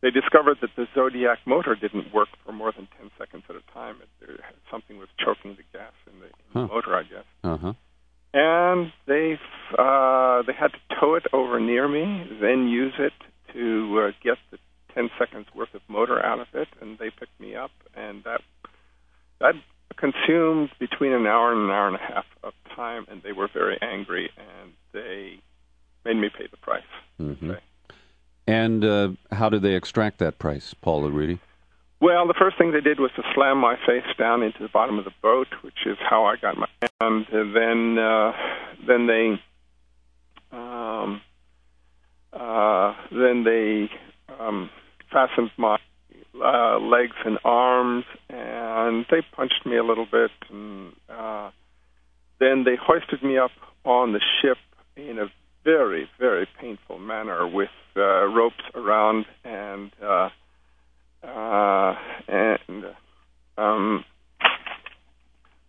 they 0.03 0.11
discovered 0.11 0.59
that 0.61 0.71
the 0.77 0.87
Zodiac 0.95 1.39
motor 1.47 1.75
didn't 1.75 2.13
work 2.13 2.29
for 2.45 2.53
more 2.53 2.73
than 2.73 2.89
ten 2.99 3.11
seconds 3.19 3.45
at 3.49 3.57
a 3.57 3.63
time. 3.73 3.97
It, 4.03 4.09
there, 4.21 4.37
something 4.71 4.99
was 4.99 5.09
choking 5.25 5.57
the 5.57 5.63
gas 5.73 5.93
in 6.13 6.19
the, 6.21 6.27
in 6.27 6.33
Huh. 6.53 6.61
the 6.67 6.75
motor, 6.75 6.97
I 6.97 7.03
guess. 7.05 7.25
Uh 7.45 7.57
huh. 7.57 7.73
And 8.35 8.93
they 9.07 9.39
uh, 9.79 10.43
they 10.47 10.53
had 10.55 10.73
to 10.73 10.81
tow 11.01 11.15
it 11.15 11.25
over 11.33 11.61
near 11.61 11.87
me, 11.89 12.27
then 12.41 12.67
use 12.69 12.95
it 12.99 13.13
to 13.53 14.09
uh, 14.09 14.11
get 14.23 14.39
the 14.51 14.59
ten 14.95 15.11
seconds 15.19 15.47
worth 15.55 15.73
of 15.75 15.83
motor 15.89 16.25
out 16.25 16.41
of 16.41 16.47
it, 16.55 16.69
and 16.81 16.99
they 16.99 17.11
picked 17.11 17.39
me 17.41 17.55
up, 17.55 17.71
and 17.95 18.25
that 18.25 18.41
that 19.41 19.55
consumed 19.97 20.71
between 20.81 21.13
an 21.13 21.27
hour 21.27 21.53
and 21.53 21.63
an 21.65 21.71
hour 21.71 21.87
and 21.89 21.97
a 21.97 21.99
half 21.99 22.25
of 22.43 22.55
time, 22.75 23.05
and 23.11 23.23
they 23.23 23.33
were 23.33 23.49
very 23.53 23.79
angry, 23.83 24.31
and 24.39 24.73
they 24.95 25.35
made 26.05 26.17
me 26.17 26.29
pay 26.37 26.47
the 26.51 26.57
price. 26.57 26.83
hmm 27.19 27.33
Okay. 27.51 27.61
And 28.47 28.85
uh, 28.85 29.11
how 29.31 29.49
did 29.49 29.63
they 29.63 29.75
extract 29.75 30.19
that 30.19 30.39
price, 30.39 30.75
Paul 30.75 31.03
Larudee? 31.03 31.39
Well, 32.01 32.27
the 32.27 32.35
first 32.35 32.59
thing 32.59 32.73
they 32.73 32.81
did 32.81 32.99
was 32.99 33.13
to 33.15 33.23
slam 33.33 33.59
my 33.59 33.77
face 33.87 34.03
down 34.19 34.43
into 34.43 34.59
the 34.61 34.69
bottom 34.69 34.99
of 34.99 35.05
the 35.05 35.13
boat, 35.23 35.47
which 35.63 35.87
is 35.87 35.97
how 36.01 36.25
I 36.25 36.35
got 36.37 36.57
my. 36.57 36.67
And 37.01 37.27
then, 37.31 37.99
uh, 37.99 38.33
then 38.85 39.07
they, 39.07 39.41
um, 40.51 41.21
uh, 42.33 42.95
then 43.13 43.45
they 43.45 43.89
um, 44.41 44.69
fastened 45.13 45.53
my 45.57 45.79
uh, 46.43 46.79
legs 46.81 47.17
and 47.25 47.39
arms, 47.45 48.05
and 48.29 49.07
they 49.09 49.23
punched 49.37 49.65
me 49.65 49.77
a 49.77 49.85
little 49.85 50.07
bit, 50.11 50.33
and 50.51 50.93
uh, 51.09 51.51
then 52.41 52.65
they 52.65 52.75
hoisted 52.75 53.23
me 53.23 53.39
up 53.39 53.53
on 53.85 54.13
the 54.13 54.21
ship 54.41 54.59
in 54.97 55.19
a 55.19 55.27
very, 55.65 56.09
very 56.19 56.47
painful 56.61 56.99
manner 56.99 57.47
with 57.47 57.71
uh, 57.97 58.27
ropes 58.27 58.65
around 58.75 59.27
and. 59.45 59.91
Uh, 60.03 60.29
uh, 61.23 61.95
and 62.29 62.85
um, 63.57 64.05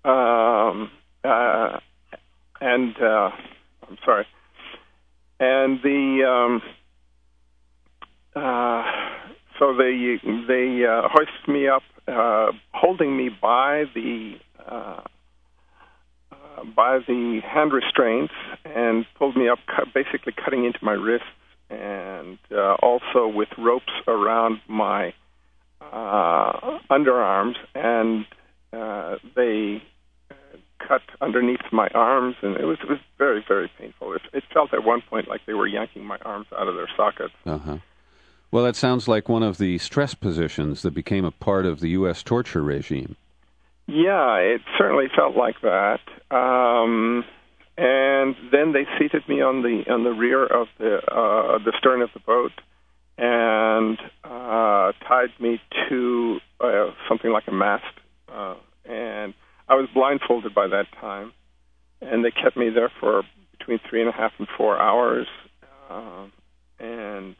um, 0.03 0.91
uh, 1.23 1.79
and 2.61 2.95
uh, 3.01 3.29
I'm 3.87 3.97
sorry, 4.03 4.25
and 5.39 5.79
the 5.83 6.23
um, 6.27 6.61
uh, 8.35 8.83
so 9.59 9.75
they 9.77 10.17
they 10.47 10.85
uh, 10.85 11.07
hoisted 11.11 11.47
me 11.47 11.67
up, 11.67 11.83
uh, 12.07 12.51
holding 12.73 13.15
me 13.15 13.29
by 13.29 13.83
the 13.93 14.35
uh, 14.67 15.01
by 16.75 16.99
the 16.99 17.41
hand 17.43 17.73
restraints 17.73 18.33
and 18.65 19.05
pulled 19.15 19.35
me 19.35 19.49
up, 19.49 19.59
basically 19.93 20.33
cutting 20.33 20.65
into 20.65 20.79
my 20.81 20.93
wrists, 20.93 21.27
and 21.69 22.37
uh, 22.51 22.75
also 22.81 23.27
with 23.27 23.49
ropes 23.57 23.91
around 24.07 24.59
my 24.67 25.13
uh, 25.81 26.79
underarms, 26.89 27.55
and 27.75 28.25
uh, 28.71 29.17
they 29.35 29.81
uh, 30.31 30.33
cut 30.87 31.01
underneath 31.21 31.61
my 31.71 31.87
arms, 31.89 32.35
and 32.41 32.57
it 32.57 32.65
was 32.65 32.77
it 32.81 32.89
was 32.89 32.99
very 33.17 33.43
very 33.47 33.71
painful. 33.79 34.13
It, 34.13 34.21
it 34.33 34.43
felt 34.53 34.73
at 34.73 34.83
one 34.83 35.01
point 35.01 35.27
like 35.27 35.41
they 35.45 35.53
were 35.53 35.67
yanking 35.67 36.05
my 36.05 36.17
arms 36.23 36.47
out 36.57 36.67
of 36.67 36.75
their 36.75 36.89
sockets. 36.95 37.33
Uh 37.45 37.57
huh. 37.57 37.77
Well, 38.51 38.65
that 38.65 38.75
sounds 38.75 39.07
like 39.07 39.27
one 39.27 39.41
of 39.41 39.57
the 39.57 39.79
stress 39.79 40.13
positions 40.13 40.83
that 40.83 40.93
became 40.93 41.25
a 41.25 41.31
part 41.31 41.65
of 41.65 41.79
the 41.79 41.89
U.S. 41.89 42.21
torture 42.21 42.61
regime. 42.61 43.15
Yeah, 43.87 44.37
it 44.37 44.61
certainly 44.77 45.07
felt 45.15 45.35
like 45.35 45.55
that. 45.61 45.99
Um, 46.31 47.25
and 47.77 48.35
then 48.51 48.71
they 48.73 48.85
seated 48.99 49.27
me 49.27 49.41
on 49.41 49.61
the 49.61 49.91
on 49.91 50.03
the 50.03 50.11
rear 50.11 50.45
of 50.45 50.67
the 50.77 50.97
uh, 50.97 51.57
the 51.59 51.73
stern 51.77 52.01
of 52.01 52.09
the 52.13 52.19
boat 52.19 52.51
and 53.17 53.97
uh, 54.23 54.91
tied 55.07 55.29
me 55.39 55.59
to 55.89 56.39
uh, 56.59 56.91
something 57.07 57.31
like 57.31 57.43
a 57.47 57.51
mast. 57.51 57.83
Uh, 58.31 58.55
and 58.85 59.33
I 59.67 59.75
was 59.75 59.87
blindfolded 59.93 60.53
by 60.53 60.67
that 60.67 60.85
time, 60.99 61.31
and 62.01 62.23
they 62.23 62.31
kept 62.31 62.57
me 62.57 62.69
there 62.69 62.91
for 62.99 63.23
between 63.57 63.79
three 63.89 64.01
and 64.01 64.09
a 64.09 64.13
half 64.13 64.31
and 64.39 64.47
four 64.57 64.79
hours. 64.79 65.27
Uh, 65.89 66.27
and 66.79 67.35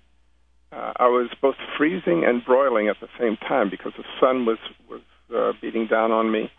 uh, 0.72 0.94
I 0.98 1.08
was 1.08 1.30
both 1.42 1.56
freezing 1.78 2.24
and 2.26 2.44
broiling 2.46 2.88
at 2.88 2.98
the 3.02 3.10
same 3.20 3.38
time 3.38 3.70
because 3.70 3.94
the 3.98 4.06
sun 4.20 4.46
was 4.46 4.58
was 4.90 5.02
uh, 5.36 5.54
beating 5.62 5.88
down 5.88 6.12
on 6.12 6.32
me. 6.32 6.52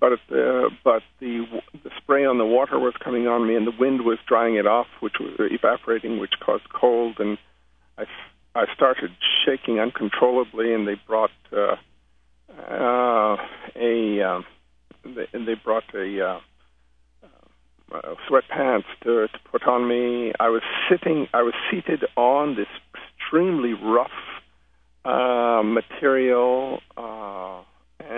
But 0.00 0.20
the 0.28 0.70
but 0.84 1.02
the 1.18 1.44
the 1.82 1.90
spray 1.96 2.24
on 2.24 2.38
the 2.38 2.46
water 2.46 2.78
was 2.78 2.94
coming 3.02 3.26
on 3.26 3.46
me, 3.48 3.56
and 3.56 3.66
the 3.66 3.72
wind 3.78 4.02
was 4.04 4.18
drying 4.28 4.54
it 4.54 4.66
off, 4.66 4.86
which 5.00 5.14
was 5.18 5.34
evaporating, 5.38 6.20
which 6.20 6.34
caused 6.40 6.68
cold. 6.72 7.16
And 7.18 7.36
I 7.96 8.04
I 8.54 8.66
started 8.74 9.10
shaking 9.44 9.80
uncontrollably, 9.80 10.72
and 10.72 10.86
they 10.86 10.94
brought 11.06 11.32
uh, 11.52 11.76
uh, 12.70 13.36
a 13.74 14.22
um, 14.22 14.44
they, 15.04 15.26
they 15.32 15.54
brought 15.54 15.92
a 15.94 16.24
uh, 16.24 16.40
uh, 17.92 18.14
sweatpants 18.28 18.84
to, 19.02 19.28
to 19.28 19.38
put 19.50 19.66
on 19.66 19.88
me. 19.88 20.32
I 20.38 20.48
was 20.48 20.62
sitting, 20.90 21.26
I 21.32 21.42
was 21.42 21.54
seated 21.70 22.04
on 22.16 22.54
this 22.54 22.68
extremely 22.94 23.72
rough 23.72 24.10
uh, 25.04 25.62
material, 25.64 26.80
uh, 26.96 27.00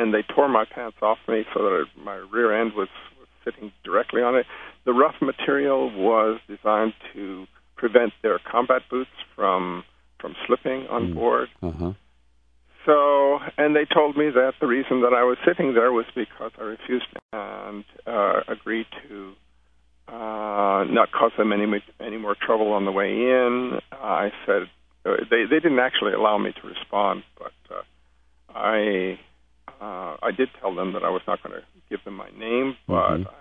and 0.00 0.12
they 0.14 0.22
tore 0.34 0.48
my 0.48 0.64
pants 0.64 0.96
off 1.02 1.18
me 1.28 1.44
so 1.52 1.62
that 1.62 1.84
my 2.10 2.16
rear 2.32 2.50
end 2.60 2.72
was, 2.74 2.88
was 3.18 3.28
sitting 3.44 3.70
directly 3.84 4.22
on 4.22 4.34
it. 4.40 4.46
The 4.84 4.92
rough 4.92 5.16
material 5.20 5.90
was 5.90 6.40
designed 6.48 6.94
to 7.14 7.46
prevent 7.76 8.12
their 8.22 8.38
combat 8.52 8.82
boots 8.90 9.10
from 9.36 9.84
from 10.20 10.34
slipping 10.46 10.86
on 10.88 11.02
Mm. 11.08 11.14
board. 11.14 11.48
Uh 11.62 11.70
huh. 11.80 11.92
so, 12.86 13.38
and 13.56 13.74
they 13.76 13.86
told 13.86 14.16
me 14.16 14.26
that 14.30 14.52
the 14.60 14.66
reason 14.66 15.00
that 15.04 15.14
I 15.14 15.22
was 15.24 15.38
sitting 15.46 15.72
there 15.74 15.92
was 15.92 16.06
because 16.14 16.52
I 16.60 16.64
refused 16.76 17.06
and 17.32 17.84
uh, 18.06 18.40
agreed 18.48 18.86
to 19.08 19.32
uh, 20.08 20.84
not 20.98 21.08
cause 21.12 21.32
them 21.38 21.52
any 21.52 21.66
any 22.00 22.18
more 22.18 22.34
trouble 22.46 22.72
on 22.72 22.84
the 22.84 22.92
way 22.92 23.10
in. 23.12 23.78
I 23.92 24.30
said 24.44 24.62
uh, 25.06 25.16
they 25.30 25.42
they 25.50 25.60
didn't 25.60 25.78
actually 25.78 26.12
allow 26.12 26.36
me 26.38 26.52
to 26.60 26.66
respond, 26.66 27.22
but 27.38 27.52
uh, 27.70 27.82
I 28.54 29.18
uh, 29.80 30.16
I 30.22 30.30
did 30.36 30.48
tell 30.60 30.74
them 30.74 30.92
that 30.94 31.04
I 31.04 31.10
was 31.10 31.22
not 31.26 31.42
going 31.42 31.54
to 31.60 31.64
give 31.88 32.02
them 32.04 32.14
my 32.14 32.30
name, 32.30 32.76
but 32.86 33.18
Mhm. 33.18 33.26
I, 33.26 33.32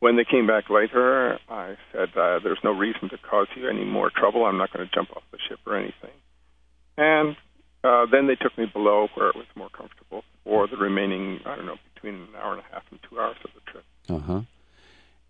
when 0.00 0.16
they 0.16 0.24
came 0.24 0.46
back 0.46 0.70
later, 0.70 1.38
I 1.48 1.76
said 1.92 2.16
uh, 2.16 2.38
there's 2.38 2.62
no 2.64 2.72
reason 2.72 3.08
to 3.10 3.18
cause 3.18 3.48
you 3.54 3.68
any 3.68 3.84
more 3.84 4.10
trouble. 4.10 4.44
I'm 4.46 4.56
not 4.56 4.72
going 4.72 4.86
to 4.86 4.94
jump 4.94 5.10
off 5.16 5.22
the 5.30 5.38
ship 5.38 5.60
or 5.66 5.76
anything. 5.76 6.10
And 6.96 7.36
uh, 7.84 8.06
then 8.06 8.26
they 8.26 8.36
took 8.36 8.56
me 8.58 8.66
below 8.66 9.08
where 9.14 9.28
it 9.28 9.36
was 9.36 9.46
more 9.54 9.68
comfortable 9.70 10.24
for 10.44 10.66
the 10.66 10.76
remaining 10.76 11.40
I 11.46 11.56
don't 11.56 11.66
know 11.66 11.76
between 11.94 12.14
an 12.14 12.28
hour 12.42 12.52
and 12.52 12.62
a 12.62 12.74
half 12.74 12.82
and 12.90 12.98
two 13.08 13.20
hours 13.20 13.36
of 13.44 13.50
the 13.54 13.70
trip. 13.70 13.84
Uh 14.08 14.18
huh. 14.18 14.40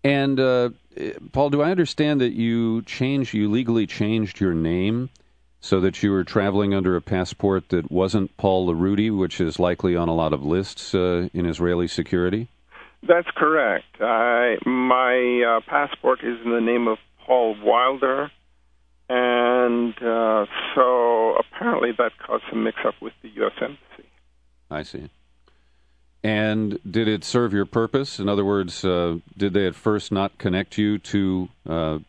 And 0.03 0.39
uh, 0.39 0.69
Paul, 1.31 1.49
do 1.51 1.61
I 1.61 1.69
understand 1.71 2.21
that 2.21 2.31
you 2.33 2.81
changed, 2.83 3.33
you 3.33 3.49
legally 3.49 3.85
changed 3.85 4.39
your 4.39 4.53
name 4.53 5.09
so 5.61 5.79
that 5.79 6.01
you 6.01 6.11
were 6.11 6.23
traveling 6.23 6.73
under 6.73 6.95
a 6.95 7.01
passport 7.01 7.69
that 7.69 7.91
wasn't 7.91 8.35
Paul 8.35 8.67
Larudee, 8.67 9.15
which 9.15 9.39
is 9.39 9.59
likely 9.59 9.95
on 9.95 10.09
a 10.09 10.15
lot 10.15 10.33
of 10.33 10.43
lists 10.43 10.95
uh, 10.95 11.29
in 11.33 11.45
Israeli 11.45 11.87
security? 11.87 12.49
That's 13.07 13.27
correct. 13.35 14.01
I, 14.01 14.57
my 14.65 15.57
uh, 15.57 15.61
passport 15.67 16.19
is 16.23 16.37
in 16.43 16.51
the 16.51 16.61
name 16.61 16.87
of 16.87 16.97
Paul 17.25 17.55
Wilder, 17.63 18.31
and 19.07 19.93
uh, 20.01 20.45
so 20.75 21.35
apparently 21.35 21.91
that 21.97 22.11
caused 22.25 22.43
some 22.49 22.63
mix-up 22.63 22.95
with 22.99 23.13
the 23.21 23.29
U.S. 23.35 23.53
Embassy. 23.61 24.09
I 24.69 24.83
see. 24.83 25.09
And 26.23 26.79
did 26.89 27.07
it 27.07 27.23
serve 27.23 27.53
your 27.53 27.65
purpose? 27.65 28.19
In 28.19 28.29
other 28.29 28.45
words, 28.45 28.85
uh, 28.85 29.17
did 29.37 29.53
they 29.53 29.67
at 29.67 29.75
first 29.75 30.11
not 30.11 30.37
connect 30.37 30.77
you 30.77 30.99
to, 30.99 31.49
uh, 31.67 31.99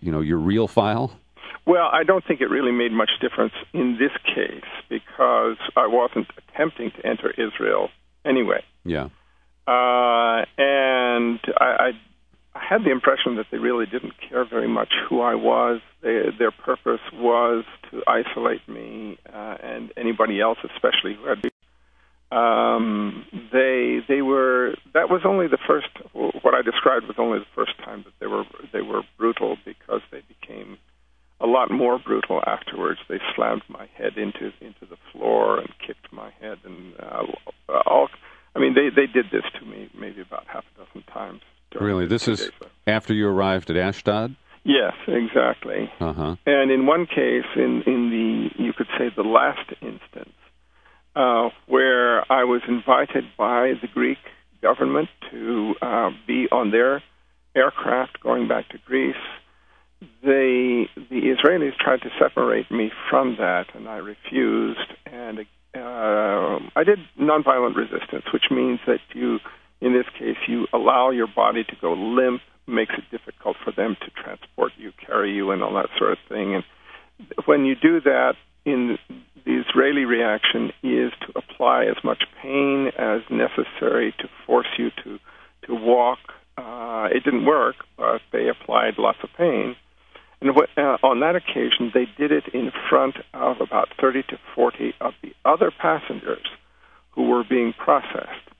you 0.00 0.12
know, 0.12 0.20
your 0.20 0.38
real 0.38 0.68
file? 0.68 1.18
Well, 1.66 1.88
I 1.92 2.04
don't 2.04 2.24
think 2.26 2.40
it 2.40 2.50
really 2.50 2.72
made 2.72 2.92
much 2.92 3.10
difference 3.20 3.54
in 3.72 3.98
this 3.98 4.12
case 4.34 4.64
because 4.88 5.56
I 5.76 5.86
wasn't 5.86 6.26
attempting 6.36 6.90
to 6.92 7.06
enter 7.06 7.30
Israel 7.30 7.88
anyway. 8.24 8.62
Yeah. 8.84 9.08
Uh, 9.66 10.44
and 10.58 11.40
I, 11.58 11.64
I, 11.64 11.90
I 12.54 12.64
had 12.68 12.84
the 12.84 12.90
impression 12.90 13.36
that 13.36 13.46
they 13.50 13.58
really 13.58 13.86
didn't 13.86 14.14
care 14.28 14.44
very 14.44 14.68
much 14.68 14.92
who 15.08 15.20
I 15.20 15.34
was. 15.34 15.80
They, 16.02 16.24
their 16.38 16.50
purpose 16.50 17.00
was 17.14 17.64
to 17.90 18.02
isolate 18.06 18.68
me 18.68 19.18
uh, 19.32 19.56
and 19.62 19.92
anybody 19.96 20.40
else, 20.40 20.58
especially 20.74 21.14
who 21.14 21.26
had 21.28 21.40
been. 21.40 21.50
Um, 22.30 23.26
they 23.52 24.00
they 24.08 24.20
were 24.20 24.74
that 24.92 25.08
was 25.08 25.20
only 25.24 25.46
the 25.46 25.58
first 25.68 25.86
what 26.14 26.52
I 26.54 26.62
described 26.62 27.06
was 27.06 27.14
only 27.16 27.38
the 27.38 27.46
first 27.54 27.78
time 27.78 28.02
that 28.04 28.12
they 28.18 28.26
were 28.26 28.44
they 28.72 28.80
were 28.80 29.02
brutal 29.18 29.56
because 29.64 30.00
they 30.10 30.22
became 30.26 30.78
a 31.44 31.46
lot 31.46 31.70
more 31.70 31.98
brutal 31.98 32.42
afterwards. 32.46 33.00
They 33.08 33.20
slammed 33.36 33.62
my 33.68 33.86
head 33.94 34.16
into 34.16 34.52
into 34.60 34.86
the 34.88 34.96
floor 35.12 35.58
and 35.58 35.68
kicked 35.86 36.12
my 36.12 36.30
head 36.40 36.58
and 36.64 36.94
uh, 36.98 37.26
all. 37.86 38.08
I 38.56 38.58
mean, 38.58 38.74
they 38.74 38.88
they 38.88 39.06
did 39.06 39.26
this 39.30 39.44
to 39.60 39.66
me 39.66 39.90
maybe 39.98 40.22
about 40.22 40.46
half 40.46 40.64
a 40.74 40.84
dozen 40.84 41.02
times. 41.12 41.42
Really? 41.78 42.06
This 42.06 42.28
is 42.28 42.50
after 42.86 43.12
you 43.12 43.28
arrived 43.28 43.70
at 43.70 43.76
Ashdod? 43.76 44.36
yes, 44.64 44.94
exactly. 45.06 45.90
Uh 46.00 46.12
huh. 46.12 46.36
And 46.46 46.70
in 46.70 46.86
one 46.86 47.06
case, 47.06 47.50
in 47.56 47.82
in 47.86 48.10
the 48.10 48.62
you 48.62 48.72
could 48.72 48.88
say 48.98 49.10
the 49.14 49.22
last 49.22 49.70
instance, 49.82 50.34
uh, 51.14 51.50
where 51.66 52.20
I 52.32 52.44
was 52.44 52.62
invited 52.66 53.24
by 53.36 53.74
the 53.82 53.88
Greek 53.92 54.18
government 54.62 55.08
to 55.30 55.74
uh, 55.82 56.10
be 56.26 56.48
on 56.50 56.70
their 56.70 57.02
aircraft 57.54 58.20
going 58.20 58.48
back 58.48 58.68
to 58.70 58.78
Greece, 58.78 59.14
they 60.22 60.88
the 61.10 61.34
Israelis 61.34 61.76
tried 61.78 62.02
to 62.02 62.10
separate 62.18 62.70
me 62.70 62.90
from 63.10 63.36
that, 63.38 63.66
and 63.74 63.88
I 63.88 63.96
refused. 63.96 64.92
And 65.06 65.40
uh, 65.74 66.58
I 66.76 66.84
did 66.84 66.98
nonviolent 67.20 67.76
resistance, 67.76 68.24
which 68.32 68.44
means 68.50 68.80
that 68.86 69.00
you, 69.14 69.38
in 69.80 69.92
this 69.92 70.06
case, 70.18 70.36
you 70.48 70.66
allow 70.72 71.10
your 71.10 71.26
body 71.26 71.64
to 71.64 71.76
go 71.80 71.92
limp, 71.92 72.42
makes 72.66 72.94
it 72.96 73.04
difficult 73.10 73.56
for 73.64 73.72
them 73.72 73.96
to 74.00 74.10
transport 74.22 74.72
you, 74.76 74.92
carry 75.06 75.32
you, 75.32 75.50
and 75.50 75.62
all 75.62 75.74
that 75.74 75.88
sort 75.98 76.12
of 76.12 76.18
thing. 76.28 76.54
And 76.54 76.64
when 77.46 77.64
you 77.64 77.74
do 77.74 78.00
that, 78.02 78.34
in 78.64 78.98
the 79.44 79.60
Israeli 79.60 80.04
reaction 80.04 80.70
is 80.82 81.12
to 81.26 81.32
apply 81.36 81.84
as 81.84 82.02
much 82.02 82.22
pain 82.42 82.90
as 82.98 83.20
necessary 83.30 84.14
to 84.18 84.28
force 84.46 84.68
you 84.78 84.90
to 85.04 85.18
to 85.66 85.74
walk. 85.74 86.18
Uh, 86.56 87.08
it 87.10 87.24
didn't 87.24 87.46
work, 87.46 87.76
but 87.96 88.20
they 88.32 88.48
applied 88.48 88.94
lots 88.98 89.18
of 89.22 89.30
pain. 89.36 89.74
And 90.44 90.54
what, 90.54 90.68
uh, 90.76 90.98
on 91.02 91.20
that 91.20 91.36
occasion, 91.36 91.90
they 91.94 92.06
did 92.18 92.30
it 92.30 92.44
in 92.52 92.70
front 92.90 93.16
of 93.32 93.62
about 93.62 93.88
30 93.98 94.24
to 94.24 94.38
40 94.54 94.92
of 95.00 95.14
the 95.22 95.32
other 95.42 95.70
passengers 95.70 96.46
who 97.12 97.28
were 97.28 97.44
being 97.44 97.72
processed. 97.72 98.50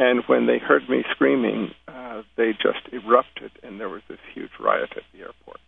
And 0.00 0.24
when 0.26 0.46
they 0.46 0.58
heard 0.58 0.88
me 0.88 1.04
screaming, 1.12 1.74
uh, 1.86 2.22
they 2.36 2.54
just 2.54 2.92
erupted, 2.92 3.52
and 3.62 3.78
there 3.78 3.88
was 3.88 4.02
this 4.08 4.18
huge 4.34 4.50
riot 4.58 4.90
at 4.96 5.04
the 5.12 5.20
airport. 5.20 5.60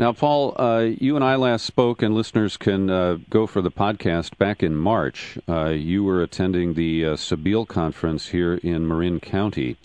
Now, 0.00 0.12
Paul, 0.12 0.54
uh, 0.60 0.80
you 0.98 1.14
and 1.16 1.24
I 1.24 1.34
last 1.36 1.64
spoke, 1.64 2.02
and 2.02 2.14
listeners 2.14 2.56
can 2.56 2.88
uh, 2.88 3.18
go 3.30 3.46
for 3.48 3.60
the 3.60 3.70
podcast 3.70 4.36
back 4.38 4.62
in 4.62 4.76
March. 4.76 5.38
Uh, 5.48 5.70
you 5.70 6.02
were 6.04 6.22
attending 6.22 6.74
the 6.74 7.04
uh, 7.04 7.08
Sabeel 7.14 7.66
conference 7.66 8.28
here 8.28 8.54
in 8.54 8.86
Marin 8.86 9.18
County, 9.18 9.76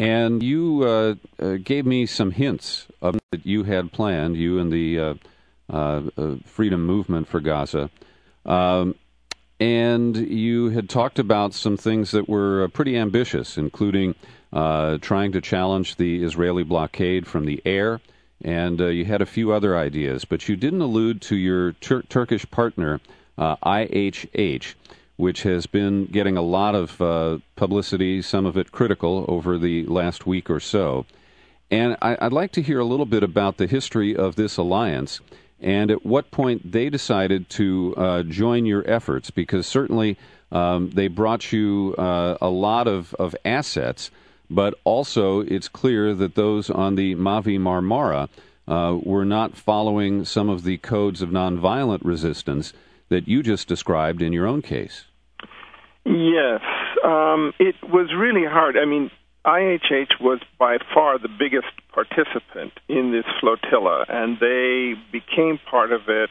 and 0.00 0.42
you 0.42 0.82
uh, 0.82 1.14
uh, 1.38 1.58
gave 1.62 1.84
me 1.84 2.06
some 2.06 2.30
hints 2.30 2.86
of 3.02 3.18
that 3.32 3.44
you 3.44 3.64
had 3.64 3.92
planned, 3.92 4.34
you 4.34 4.58
and 4.58 4.72
the 4.72 4.98
uh, 4.98 5.14
uh, 5.70 6.02
uh, 6.16 6.34
Freedom 6.46 6.86
Movement 6.86 7.28
for 7.28 7.38
Gaza. 7.38 7.90
Um, 8.46 8.94
and 9.60 10.16
you 10.16 10.70
had 10.70 10.88
talked 10.88 11.18
about 11.18 11.52
some 11.52 11.76
things 11.76 12.12
that 12.12 12.30
were 12.30 12.64
uh, 12.64 12.68
pretty 12.68 12.96
ambitious, 12.96 13.58
including 13.58 14.14
trying 14.52 15.32
to 15.32 15.40
challenge 15.42 15.96
the 15.96 16.24
Israeli 16.24 16.62
blockade 16.62 17.26
from 17.26 17.44
the 17.44 17.60
air 17.66 18.00
and 18.42 18.80
you 18.80 19.04
had 19.04 19.20
a 19.20 19.26
few 19.26 19.52
other 19.52 19.76
ideas, 19.76 20.24
but 20.24 20.48
you 20.48 20.56
didn't 20.56 20.80
allude 20.80 21.20
to 21.20 21.36
your 21.36 21.72
Tur- 21.72 22.04
Turkish 22.08 22.50
partner, 22.50 23.00
IHH, 23.38 24.74
which 25.20 25.42
has 25.42 25.66
been 25.66 26.06
getting 26.06 26.36
a 26.36 26.42
lot 26.42 26.74
of 26.74 27.00
uh, 27.00 27.38
publicity, 27.56 28.22
some 28.22 28.46
of 28.46 28.56
it 28.56 28.72
critical, 28.72 29.24
over 29.28 29.58
the 29.58 29.84
last 29.86 30.26
week 30.26 30.50
or 30.50 30.60
so. 30.60 31.06
And 31.70 31.96
I- 32.02 32.18
I'd 32.20 32.32
like 32.32 32.52
to 32.52 32.62
hear 32.62 32.80
a 32.80 32.84
little 32.84 33.06
bit 33.06 33.22
about 33.22 33.58
the 33.58 33.66
history 33.66 34.16
of 34.16 34.34
this 34.36 34.56
alliance 34.56 35.20
and 35.60 35.90
at 35.90 36.06
what 36.06 36.30
point 36.30 36.72
they 36.72 36.88
decided 36.88 37.50
to 37.50 37.94
uh, 37.96 38.22
join 38.22 38.64
your 38.64 38.82
efforts, 38.90 39.30
because 39.30 39.66
certainly 39.66 40.16
um, 40.50 40.90
they 40.90 41.06
brought 41.06 41.52
you 41.52 41.94
uh, 41.98 42.38
a 42.40 42.48
lot 42.48 42.88
of, 42.88 43.14
of 43.18 43.36
assets 43.44 44.10
but 44.50 44.74
also 44.82 45.40
it's 45.40 45.68
clear 45.68 46.12
that 46.12 46.34
those 46.34 46.68
on 46.68 46.96
the 46.96 47.14
Mavi 47.14 47.58
Marmara 47.58 48.28
uh, 48.66 48.98
were 49.00 49.24
not 49.24 49.56
following 49.56 50.24
some 50.24 50.48
of 50.48 50.64
the 50.64 50.76
codes 50.78 51.22
of 51.22 51.30
nonviolent 51.30 52.00
resistance 52.02 52.72
that 53.08 53.28
you 53.28 53.42
just 53.42 53.68
described 53.68 54.20
in 54.20 54.32
your 54.32 54.46
own 54.46 54.60
case. 54.60 55.04
Yes, 56.04 56.60
um, 57.04 57.52
it 57.58 57.76
was 57.82 58.10
really 58.16 58.46
hard. 58.46 58.76
I 58.76 58.86
mean, 58.86 59.10
IHH 59.44 60.20
was 60.20 60.40
by 60.58 60.78
far 60.92 61.18
the 61.18 61.28
biggest 61.28 61.68
participant 61.92 62.72
in 62.88 63.12
this 63.12 63.24
flotilla, 63.40 64.04
and 64.08 64.38
they 64.40 64.94
became 65.12 65.58
part 65.70 65.92
of 65.92 66.02
it, 66.08 66.30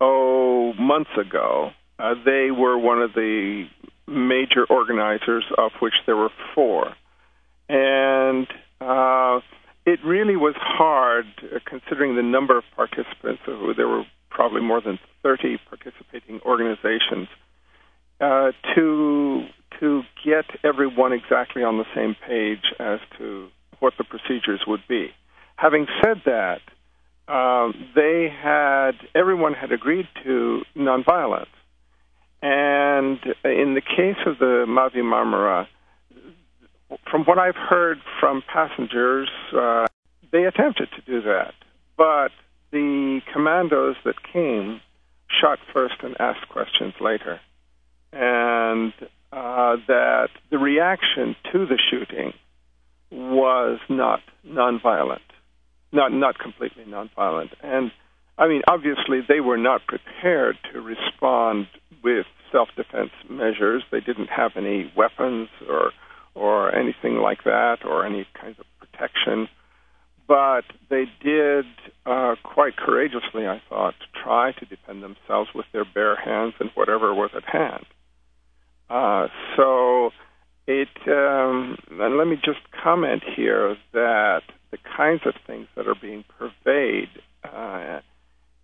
oh, 0.00 0.72
months 0.78 1.10
ago. 1.18 1.70
Uh, 1.98 2.14
they 2.24 2.50
were 2.50 2.78
one 2.78 3.02
of 3.02 3.12
the 3.14 3.66
major 4.06 4.64
organizers, 4.68 5.44
of 5.58 5.72
which 5.80 5.94
there 6.06 6.16
were 6.16 6.30
four. 6.54 6.94
And 7.68 8.46
uh, 8.80 9.40
it 9.86 10.00
really 10.04 10.36
was 10.36 10.54
hard, 10.58 11.26
uh, 11.42 11.58
considering 11.66 12.16
the 12.16 12.22
number 12.22 12.56
of 12.56 12.64
participants. 12.74 13.42
There 13.46 13.88
were 13.88 14.04
probably 14.30 14.62
more 14.62 14.80
than 14.80 14.98
30 15.22 15.58
participating 15.68 16.40
organizations 16.44 17.28
uh, 18.20 18.52
to 18.74 19.46
to 19.78 20.02
get 20.24 20.44
everyone 20.62 21.12
exactly 21.12 21.62
on 21.62 21.78
the 21.78 21.86
same 21.94 22.14
page 22.26 22.72
as 22.78 22.98
to 23.16 23.48
what 23.78 23.94
the 23.96 24.04
procedures 24.04 24.60
would 24.66 24.82
be. 24.88 25.08
Having 25.56 25.86
said 26.02 26.20
that, 26.26 26.60
um, 27.32 27.92
they 27.94 28.28
had 28.28 28.92
everyone 29.14 29.54
had 29.54 29.72
agreed 29.72 30.08
to 30.24 30.62
nonviolence, 30.76 31.46
and 32.42 33.18
in 33.44 33.74
the 33.74 33.82
case 33.82 34.18
of 34.26 34.38
the 34.38 34.64
Mavi 34.68 35.02
Marmara, 35.02 35.66
from 37.10 37.24
what 37.24 37.38
I've 37.38 37.56
heard 37.56 37.98
from 38.18 38.42
passengers, 38.52 39.28
uh, 39.56 39.86
they 40.32 40.44
attempted 40.44 40.88
to 40.96 41.02
do 41.02 41.22
that, 41.22 41.54
but 41.96 42.32
the 42.70 43.20
commandos 43.32 43.96
that 44.04 44.22
came 44.32 44.80
shot 45.40 45.58
first 45.72 45.94
and 46.02 46.16
asked 46.20 46.48
questions 46.48 46.94
later, 47.00 47.40
and 48.12 48.92
uh, 49.32 49.76
that 49.86 50.28
the 50.50 50.58
reaction 50.58 51.36
to 51.52 51.66
the 51.66 51.78
shooting 51.90 52.32
was 53.10 53.78
not 53.88 54.20
nonviolent, 54.46 55.18
not 55.92 56.12
not 56.12 56.38
completely 56.38 56.84
nonviolent, 56.84 57.50
and 57.62 57.92
I 58.38 58.48
mean 58.48 58.62
obviously 58.66 59.20
they 59.26 59.40
were 59.40 59.58
not 59.58 59.82
prepared 59.86 60.56
to 60.72 60.80
respond 60.80 61.66
with 62.02 62.26
self-defense 62.50 63.10
measures. 63.28 63.82
They 63.90 64.00
didn't 64.00 64.28
have 64.28 64.52
any 64.56 64.92
weapons 64.96 65.48
or 65.68 65.92
or 66.34 66.74
anything 66.74 67.16
like 67.16 67.44
that, 67.44 67.78
or 67.84 68.06
any 68.06 68.26
kinds 68.40 68.58
of 68.58 68.66
protection. 68.78 69.48
But 70.28 70.62
they 70.88 71.06
did 71.20 71.64
uh, 72.06 72.36
quite 72.44 72.76
courageously, 72.76 73.48
I 73.48 73.60
thought, 73.68 73.94
try 74.22 74.52
to 74.52 74.64
defend 74.64 75.02
themselves 75.02 75.50
with 75.52 75.66
their 75.72 75.84
bare 75.84 76.14
hands 76.14 76.54
and 76.60 76.70
whatever 76.74 77.12
was 77.12 77.30
at 77.34 77.44
hand. 77.44 77.84
Uh, 78.90 79.28
so 79.56 80.10
it, 80.66 80.88
um, 81.06 81.78
and 81.90 82.18
let 82.18 82.26
me 82.26 82.36
just 82.36 82.58
comment 82.82 83.22
here 83.36 83.76
that 83.92 84.42
the 84.72 84.78
kinds 84.96 85.22
of 85.24 85.34
things 85.46 85.68
that 85.76 85.86
are 85.86 85.94
being 85.94 86.24
purveyed 86.38 87.08
uh, 87.44 88.00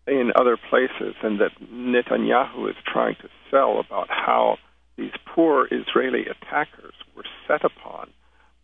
in 0.07 0.33
other 0.35 0.57
places 0.57 1.15
and 1.23 1.41
that 1.41 1.53
Netanyahu 1.73 2.69
is 2.69 2.77
trying 2.87 3.15
to 3.23 3.29
sell 3.51 3.81
about 3.81 4.09
how 4.09 4.59
these 4.97 5.12
poor 5.35 5.69
Israeli 5.71 6.27
attackers 6.27 6.95
were 7.17 7.25
set 7.47 7.65
upon 7.65 8.11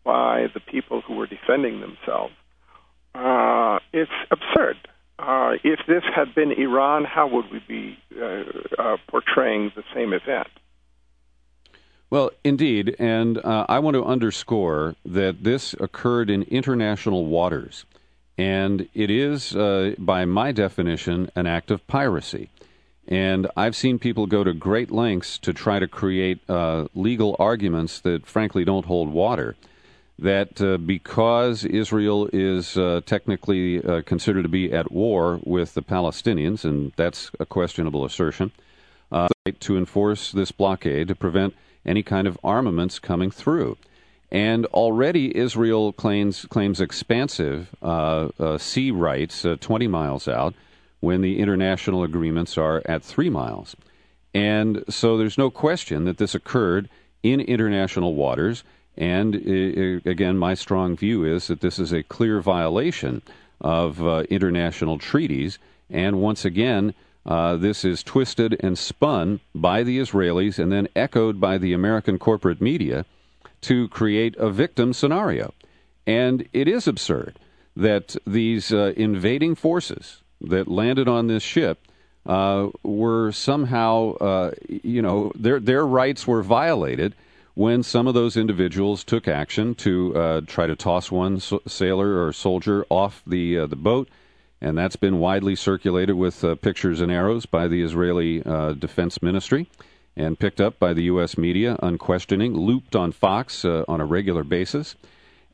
by 0.03 0.47
the 0.53 0.59
people 0.59 1.01
who 1.01 1.15
were 1.15 1.27
defending 1.27 1.79
themselves. 1.79 2.33
Uh, 3.15 3.79
it's 3.93 4.11
absurd. 4.31 4.75
Uh, 5.19 5.53
if 5.63 5.79
this 5.87 6.03
had 6.13 6.33
been 6.35 6.51
Iran, 6.51 7.05
how 7.05 7.27
would 7.27 7.45
we 7.51 7.61
be 7.67 7.97
uh, 8.19 8.43
uh 8.81 8.97
portraying 9.07 9.71
the 9.75 9.83
same 9.93 10.11
event? 10.11 10.47
Well, 12.13 12.29
indeed, 12.43 12.95
and 12.99 13.39
uh, 13.39 13.65
I 13.67 13.79
want 13.79 13.95
to 13.95 14.05
underscore 14.05 14.95
that 15.03 15.43
this 15.43 15.73
occurred 15.79 16.29
in 16.29 16.43
international 16.43 17.25
waters, 17.25 17.85
and 18.37 18.87
it 18.93 19.09
is, 19.09 19.55
uh, 19.55 19.95
by 19.97 20.23
my 20.25 20.51
definition, 20.51 21.31
an 21.35 21.47
act 21.47 21.71
of 21.71 21.87
piracy. 21.87 22.51
And 23.07 23.47
I've 23.57 23.75
seen 23.75 23.97
people 23.97 24.27
go 24.27 24.43
to 24.43 24.53
great 24.53 24.91
lengths 24.91 25.39
to 25.39 25.53
try 25.53 25.79
to 25.79 25.87
create 25.87 26.47
uh, 26.47 26.85
legal 26.93 27.35
arguments 27.39 27.99
that, 28.01 28.27
frankly, 28.27 28.63
don't 28.63 28.85
hold 28.85 29.09
water. 29.09 29.55
That 30.19 30.61
uh, 30.61 30.77
because 30.77 31.65
Israel 31.65 32.29
is 32.31 32.77
uh, 32.77 33.01
technically 33.07 33.83
uh, 33.83 34.03
considered 34.03 34.43
to 34.43 34.49
be 34.49 34.71
at 34.71 34.91
war 34.91 35.39
with 35.43 35.73
the 35.73 35.81
Palestinians, 35.81 36.63
and 36.63 36.91
that's 36.95 37.31
a 37.39 37.45
questionable 37.47 38.05
assertion, 38.05 38.51
uh, 39.11 39.29
to 39.61 39.77
enforce 39.79 40.31
this 40.31 40.51
blockade 40.51 41.07
to 41.07 41.15
prevent 41.15 41.55
any 41.85 42.03
kind 42.03 42.27
of 42.27 42.37
armaments 42.43 42.99
coming 42.99 43.31
through. 43.31 43.77
And 44.31 44.65
already 44.67 45.37
Israel 45.37 45.93
claims 45.93 46.45
claims 46.45 46.81
expansive 46.81 47.69
uh, 47.81 48.57
sea 48.57 48.89
rights 48.89 49.45
20 49.59 49.87
miles 49.87 50.27
out 50.27 50.55
when 51.01 51.21
the 51.21 51.39
international 51.39 52.03
agreements 52.03 52.57
are 52.57 52.81
at 52.85 53.03
three 53.03 53.29
miles. 53.29 53.75
And 54.33 54.83
so 54.89 55.17
there's 55.17 55.37
no 55.37 55.51
question 55.51 56.05
that 56.05 56.17
this 56.17 56.33
occurred 56.33 56.89
in 57.21 57.39
international 57.41 58.15
waters. 58.15 58.63
And 58.97 59.35
uh, 59.35 60.09
again, 60.09 60.37
my 60.37 60.53
strong 60.53 60.95
view 60.95 61.25
is 61.25 61.47
that 61.47 61.61
this 61.61 61.77
is 61.77 61.91
a 61.91 62.03
clear 62.03 62.41
violation 62.41 63.21
of 63.61 64.01
uh, 64.01 64.23
international 64.29 64.97
treaties. 64.97 65.59
And 65.89 66.21
once 66.21 66.45
again, 66.45 66.93
uh, 67.25 67.55
this 67.55 67.85
is 67.85 68.03
twisted 68.03 68.57
and 68.59 68.77
spun 68.77 69.39
by 69.55 69.83
the 69.83 69.99
Israelis 69.99 70.59
and 70.59 70.71
then 70.71 70.87
echoed 70.95 71.39
by 71.39 71.57
the 71.57 71.73
American 71.73 72.19
corporate 72.19 72.61
media 72.61 73.05
to 73.61 73.87
create 73.89 74.35
a 74.37 74.49
victim 74.49 74.93
scenario. 74.93 75.53
And 76.05 76.47
it 76.51 76.67
is 76.67 76.87
absurd 76.87 77.39
that 77.75 78.15
these 78.27 78.73
uh, 78.73 78.93
invading 78.97 79.55
forces, 79.55 80.21
that 80.41 80.67
landed 80.67 81.07
on 81.07 81.27
this 81.27 81.43
ship 81.43 81.79
uh, 82.25 82.69
were 82.83 83.31
somehow, 83.31 84.13
uh, 84.15 84.51
you 84.67 85.01
know, 85.01 85.31
their 85.35 85.59
their 85.59 85.85
rights 85.85 86.27
were 86.27 86.43
violated 86.43 87.15
when 87.55 87.83
some 87.83 88.07
of 88.07 88.13
those 88.13 88.35
individuals 88.35 89.03
took 89.03 89.27
action 89.27 89.75
to 89.75 90.15
uh, 90.15 90.41
try 90.41 90.65
to 90.67 90.75
toss 90.75 91.11
one 91.11 91.39
so- 91.39 91.61
sailor 91.67 92.25
or 92.25 92.33
soldier 92.33 92.85
off 92.89 93.21
the 93.27 93.59
uh, 93.59 93.65
the 93.65 93.75
boat, 93.75 94.09
and 94.63 94.77
that's 94.77 94.95
been 94.95 95.19
widely 95.19 95.55
circulated 95.55 96.15
with 96.15 96.43
uh, 96.43 96.55
pictures 96.55 97.01
and 97.01 97.11
arrows 97.11 97.45
by 97.45 97.67
the 97.67 97.83
Israeli 97.83 98.41
uh, 98.43 98.73
Defense 98.73 99.21
Ministry. 99.21 99.69
And 100.15 100.37
picked 100.37 100.61
up 100.61 100.77
by 100.77 100.93
the 100.93 101.03
U.S. 101.05 101.39
media, 101.39 101.75
unquestioning, 101.81 102.53
looped 102.55 102.95
on 102.95 103.11
Fox 103.11 103.65
on 103.65 103.99
a 103.99 104.05
regular 104.05 104.43
basis. 104.43 104.95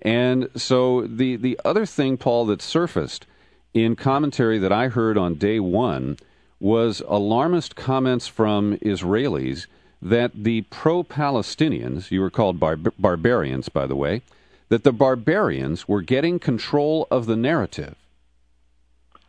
And 0.02 0.50
so 0.54 1.08
the, 1.08 1.38
the 1.38 1.58
other 1.64 1.86
thing, 1.86 2.18
Paul, 2.18 2.46
that 2.48 2.62
surfaced 2.62 3.26
in 3.74 3.96
commentary 3.96 4.58
that 4.58 4.72
I 4.72 4.88
heard 4.88 5.18
on 5.18 5.36
day 5.36 5.60
one 5.60 6.18
was 6.60 7.02
alarmist 7.08 7.76
comments 7.76 8.28
from 8.28 8.78
Israelis 8.78 9.68
that 10.02 10.32
the 10.34 10.62
pro 10.64 11.04
Palestinians, 11.04 12.12
you 12.12 12.22
were 12.22 12.30
called 12.30 12.60
bar- 12.60 12.78
barbarians, 12.78 13.70
by 13.70 13.86
the 13.86 13.96
way, 13.96 14.22
that 14.70 14.84
the 14.84 14.94
barbarians 14.94 15.88
were 15.88 16.02
getting 16.02 16.40
control 16.40 17.08
of 17.12 17.26
the 17.26 17.36
narrative. 17.36 17.96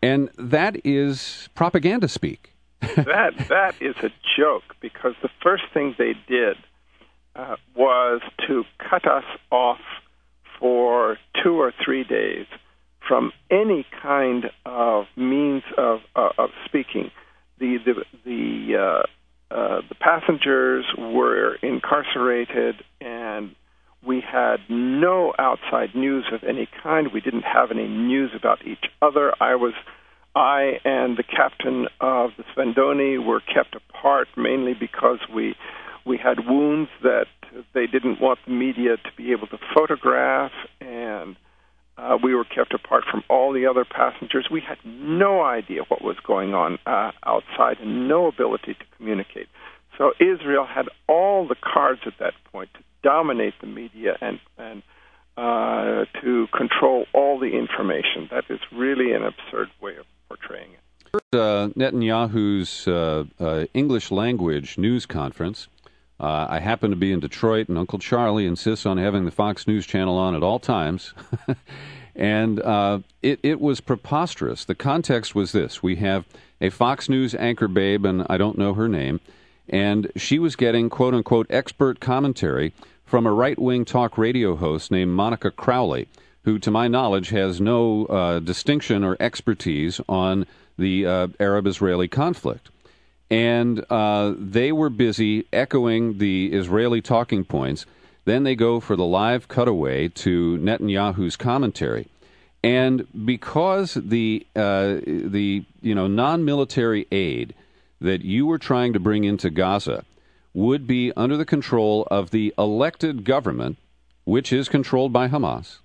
And 0.03 0.31
that 0.39 0.85
is 0.85 1.49
propaganda 1.55 2.09
speak. 2.09 2.55
that 2.81 3.33
that 3.49 3.75
is 3.81 3.95
a 4.03 4.11
joke 4.39 4.63
because 4.81 5.15
the 5.23 5.29
first 5.43 5.65
thing 5.75 5.95
they 5.99 6.15
did 6.27 6.57
uh, 7.37 7.57
was 7.77 8.23
to 8.47 8.65
cut 8.79 9.07
us 9.07 9.25
off 9.51 9.81
for 10.59 11.19
two 11.43 11.61
or 11.61 11.73
three 11.85 12.05
days 12.05 12.47
from 13.07 13.33
any 13.51 13.85
kind 14.03 14.51
of 14.65 15.07
means 15.17 15.63
of, 15.77 16.01
uh, 16.15 16.31
of 16.39 16.51
speaking. 16.65 17.11
The 17.59 17.77
the 17.85 18.05
the 18.25 18.77
uh, 18.77 19.55
uh, 19.55 19.81
the 19.89 19.95
passengers 19.97 20.87
were 20.97 21.57
incarcerated, 21.57 22.77
and 23.01 23.55
we 24.07 24.21
had 24.21 24.59
no 24.69 25.35
outside 25.39 25.95
news 25.95 26.25
of 26.33 26.43
any 26.43 26.69
kind. 26.83 27.13
We 27.13 27.21
didn't 27.21 27.43
have 27.43 27.71
any 27.71 27.87
news 27.87 28.31
about 28.35 28.67
each 28.67 28.85
other. 29.03 29.35
I 29.41 29.55
was 29.57 29.75
I 30.35 30.79
and 30.85 31.17
the 31.17 31.25
captain 31.25 31.87
of 32.01 32.31
the 32.37 32.45
Sfendoni 32.55 33.25
were 33.25 33.41
kept 33.41 33.75
apart 33.75 34.29
mainly 34.37 34.75
because 34.75 35.19
we 35.35 35.55
we 36.07 36.17
had 36.17 36.49
wounds 36.49 36.89
that 37.03 37.27
they 37.75 37.87
didn't 37.87 38.21
want 38.21 38.39
the 38.47 38.53
media 38.53 38.97
to 38.97 39.11
be 39.17 39.33
able 39.33 39.49
to 39.49 39.59
photograph 39.75 40.53
and 40.81 41.37
uh, 41.99 42.17
we 42.23 42.35
were 42.35 42.45
kept 42.45 42.73
apart 42.73 43.05
from 43.11 43.23
all 43.29 43.53
the 43.53 43.67
other 43.67 43.85
passengers. 43.85 44.49
We 44.51 44.63
had 44.67 44.79
no 44.85 45.43
idea 45.43 45.83
what 45.89 46.03
was 46.03 46.17
going 46.27 46.55
on 46.55 46.79
uh, 46.87 47.11
outside 47.27 47.79
and 47.81 48.09
no 48.09 48.27
ability 48.27 48.75
to 48.75 48.85
communicate. 48.97 49.49
So 50.01 50.15
Israel 50.19 50.65
had 50.65 50.89
all 51.09 51.47
the 51.47 51.57
cards 51.57 52.01
at 52.07 52.15
that 52.21 52.33
point 52.51 52.73
to 52.73 52.81
dominate 53.03 53.53
the 53.61 53.67
media 53.67 54.17
and 54.23 54.41
and 54.57 54.83
uh, 55.37 56.07
to 56.23 56.47
control 56.57 57.05
all 57.13 57.39
the 57.39 57.53
information. 57.59 58.27
That 58.31 58.45
is 58.49 58.61
really 58.73 59.13
an 59.13 59.23
absurd 59.23 59.69
way 59.79 59.97
of 59.97 60.07
portraying 60.27 60.71
it. 60.73 61.21
Uh, 61.35 61.69
Netanyahu's 61.77 62.89
uh, 62.89 63.25
uh, 63.39 63.67
English 63.75 64.11
language 64.11 64.79
news 64.79 65.05
conference. 65.05 65.69
Uh, 66.19 66.47
I 66.49 66.61
happen 66.61 66.91
to 66.91 66.97
be 66.97 67.13
in 67.13 67.21
Detroit, 67.21 67.69
and 67.69 67.77
Uncle 67.77 67.99
Charlie 67.99 68.47
insists 68.47 68.87
on 68.87 68.97
having 68.97 69.27
the 69.27 69.31
Fox 69.31 69.67
News 69.67 69.87
channel 69.87 70.17
on 70.17 70.35
at 70.35 70.43
all 70.43 70.59
times. 70.59 71.13
and 72.17 72.59
uh, 72.61 73.01
it, 73.21 73.39
it 73.43 73.61
was 73.61 73.81
preposterous. 73.81 74.65
The 74.65 74.75
context 74.75 75.35
was 75.35 75.53
this 75.53 75.83
we 75.83 75.97
have 75.97 76.25
a 76.59 76.71
Fox 76.71 77.11
News 77.11 77.35
anchor 77.35 77.69
babe, 77.69 78.07
and 78.07 78.27
I 78.31 78.39
don't 78.39 78.57
know 78.57 78.75
her 78.75 78.89
name, 78.89 79.21
and 79.71 80.11
she 80.17 80.39
was 80.39 80.57
getting 80.57 80.91
quote 80.91 81.15
unquote 81.15 81.47
expert 81.49 82.01
commentary 82.01 82.75
from 83.05 83.27
a 83.27 83.33
right 83.33 83.59
wing 83.59 83.85
talk 83.85 84.19
radio 84.19 84.57
host 84.57 84.91
named 84.91 85.13
Monica 85.13 85.51
Crowley, 85.51 86.09
who, 86.45 86.59
to 86.59 86.71
my 86.71 86.87
knowledge, 86.89 87.31
has 87.31 87.61
no 87.61 88.05
uh, 88.07 88.39
distinction 88.41 89.03
or 89.03 89.17
expertise 89.19 90.01
on 90.09 90.47
the 90.77 91.07
uh, 91.07 91.29
Arab 91.41 91.67
Israeli 91.67 92.09
conflict 92.09 92.69
and 93.31 93.85
uh, 93.91 94.35
they 94.37 94.73
were 94.73 94.91
busy 94.91 95.47
echoing 95.53 96.19
the 96.19 96.53
Israeli 96.53 97.01
talking 97.01 97.45
points. 97.45 97.87
Then 98.25 98.43
they 98.43 98.57
go 98.57 98.81
for 98.81 98.97
the 98.97 99.05
live 99.05 99.49
cutaway 99.49 100.09
to 100.09 100.59
Netanyahu's 100.59 101.37
commentary, 101.37 102.09
and 102.63 103.07
because 103.25 103.95
the 103.95 104.47
uh, 104.55 104.99
the 105.05 105.65
you 105.81 105.95
know 105.95 106.07
non-military 106.07 107.07
aid 107.11 107.55
that 108.01 108.23
you 108.23 108.47
were 108.47 108.59
trying 108.59 108.93
to 108.93 109.01
bring 109.01 109.25
into 109.25 109.51
Gaza 109.51 110.05
would 110.53 110.87
be 110.87 111.13
under 111.17 111.37
the 111.37 111.45
control 111.45 112.07
of 112.11 112.31
the 112.31 112.53
elected 112.59 113.25
government, 113.25 113.79
which 114.25 114.53
is 114.53 114.69
controlled 114.69 115.13
by 115.13 115.29
Hamas, 115.29 115.79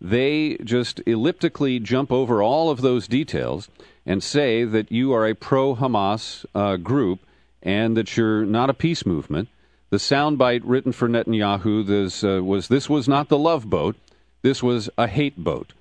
they 0.00 0.56
just 0.62 1.00
elliptically 1.06 1.80
jump 1.80 2.12
over 2.12 2.42
all 2.42 2.70
of 2.70 2.80
those 2.80 3.08
details 3.08 3.68
and 4.06 4.22
say 4.22 4.64
that 4.64 4.92
you 4.92 5.12
are 5.12 5.26
a 5.26 5.34
pro 5.34 5.74
Hamas 5.74 6.46
uh, 6.54 6.76
group 6.76 7.20
and 7.62 7.96
that 7.96 8.16
you're 8.16 8.44
not 8.44 8.70
a 8.70 8.74
peace 8.74 9.04
movement. 9.04 9.48
The 9.90 9.96
soundbite 9.96 10.62
written 10.64 10.92
for 10.92 11.08
Netanyahu 11.08 11.86
this, 11.86 12.22
uh, 12.22 12.42
was 12.44 12.68
this 12.68 12.88
was 12.88 13.08
not 13.08 13.28
the 13.28 13.38
love 13.38 13.68
boat, 13.68 13.96
this 14.42 14.62
was 14.62 14.88
a 14.96 15.08
hate 15.08 15.42
boat. 15.42 15.72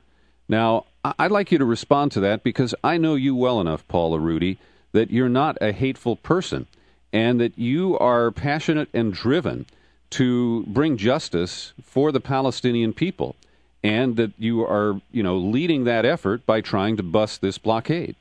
Now, 0.50 0.86
I'd 1.04 1.32
like 1.32 1.52
you 1.52 1.58
to 1.58 1.66
respond 1.66 2.12
to 2.14 2.20
that 2.22 2.44
because 2.44 2.74
I 2.84 2.98
know 2.98 3.16
you 3.16 3.36
well 3.36 3.62
enough, 3.62 3.88
Paul 3.88 4.18
Larudee, 4.18 4.58
that 4.92 5.12
you're 5.12 5.30
not 5.30 5.58
a 5.62 5.72
hateful 5.72 6.16
person 6.16 6.68
and 7.14 7.40
that 7.40 7.58
you 7.58 7.98
are 8.00 8.32
passionate 8.32 8.90
and 8.94 9.14
driven 9.14 9.66
to 10.10 10.64
bring 10.68 10.98
justice 10.98 11.74
for 11.82 12.12
the 12.12 12.20
Palestinian 12.20 12.94
people 12.94 13.36
and 13.84 14.16
that 14.16 14.32
you 14.38 14.64
are, 14.64 15.00
you 15.12 15.24
know, 15.24 15.38
leading 15.38 15.84
that 15.86 16.06
effort 16.06 16.46
by 16.46 16.62
trying 16.62 16.98
to 16.98 17.04
bust 17.04 17.42
this 17.42 17.58
blockade. 17.58 18.16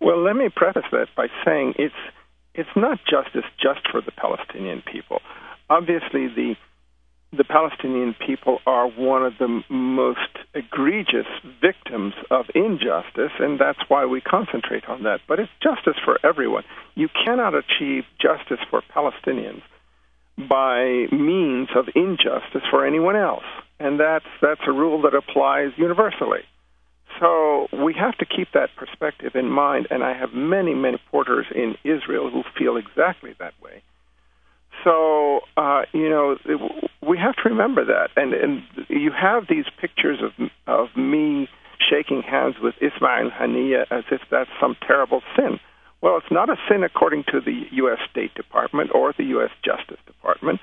Well, 0.00 0.22
let 0.22 0.36
me 0.36 0.48
preface 0.54 0.84
that 0.92 1.08
by 1.16 1.28
saying 1.44 1.74
it's 1.78 1.94
it's 2.54 2.68
not 2.74 2.98
justice 3.08 3.44
just 3.60 3.88
for 3.90 4.00
the 4.00 4.10
Palestinian 4.10 4.82
people. 4.82 5.20
Obviously, 5.70 6.26
the 6.28 6.56
the 7.32 7.44
Palestinian 7.44 8.14
people 8.26 8.58
are 8.66 8.88
one 8.88 9.24
of 9.24 9.34
the 9.38 9.62
most 9.68 10.38
egregious 10.54 11.26
victims 11.60 12.14
of 12.30 12.46
injustice, 12.54 13.32
and 13.38 13.58
that's 13.58 13.78
why 13.88 14.06
we 14.06 14.20
concentrate 14.20 14.88
on 14.88 15.02
that. 15.02 15.20
But 15.28 15.38
it's 15.38 15.52
justice 15.62 16.00
for 16.02 16.18
everyone. 16.24 16.64
You 16.94 17.08
cannot 17.08 17.54
achieve 17.54 18.04
justice 18.18 18.64
for 18.70 18.82
Palestinians 18.94 19.62
by 20.38 21.06
means 21.12 21.68
of 21.74 21.88
injustice 21.94 22.62
for 22.70 22.86
anyone 22.86 23.16
else, 23.16 23.44
and 23.78 24.00
that's 24.00 24.24
that's 24.40 24.62
a 24.66 24.72
rule 24.72 25.02
that 25.02 25.14
applies 25.14 25.72
universally. 25.76 26.40
So 27.20 27.68
we 27.72 27.94
have 27.94 28.16
to 28.18 28.26
keep 28.26 28.52
that 28.52 28.70
perspective 28.76 29.34
in 29.34 29.50
mind, 29.50 29.88
and 29.90 30.04
I 30.04 30.16
have 30.16 30.32
many, 30.32 30.74
many 30.74 30.98
reporters 31.04 31.46
in 31.54 31.76
Israel 31.84 32.30
who 32.30 32.42
feel 32.56 32.76
exactly 32.76 33.34
that 33.38 33.54
way. 33.60 33.82
So 34.84 35.40
uh, 35.56 35.82
you 35.92 36.08
know, 36.08 36.36
we 37.06 37.18
have 37.18 37.36
to 37.36 37.48
remember 37.48 37.84
that, 37.84 38.10
and 38.16 38.32
and 38.32 38.62
you 38.88 39.10
have 39.10 39.44
these 39.48 39.66
pictures 39.80 40.18
of 40.22 40.48
of 40.66 40.96
me 40.96 41.48
shaking 41.78 42.22
hands 42.22 42.56
with 42.62 42.74
Ismail 42.80 43.30
Haniyeh 43.30 43.86
as 43.90 44.04
if 44.10 44.20
that's 44.30 44.50
some 44.60 44.76
terrible 44.86 45.22
sin. 45.36 45.60
Well, 46.00 46.16
it's 46.18 46.30
not 46.30 46.48
a 46.48 46.56
sin 46.68 46.84
according 46.84 47.24
to 47.32 47.40
the 47.40 47.64
U.S. 47.72 47.98
State 48.10 48.34
Department 48.34 48.90
or 48.94 49.12
the 49.16 49.24
U.S. 49.24 49.50
Justice 49.64 50.00
Department, 50.06 50.60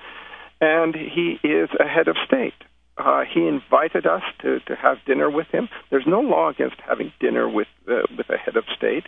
and 0.60 0.94
he 0.94 1.38
is 1.46 1.68
a 1.78 1.86
head 1.86 2.08
of 2.08 2.16
state. 2.26 2.54
Uh, 2.96 3.24
he 3.30 3.46
invited 3.46 4.06
us 4.06 4.22
to, 4.40 4.60
to 4.60 4.74
have 4.74 4.96
dinner 5.06 5.30
with 5.30 5.48
him. 5.48 5.68
There's 5.90 6.06
no 6.06 6.20
law 6.20 6.48
against 6.48 6.76
having 6.88 7.12
dinner 7.20 7.46
with 7.48 7.68
uh, 7.86 8.02
with 8.16 8.30
a 8.30 8.38
head 8.38 8.56
of 8.56 8.64
state, 8.74 9.04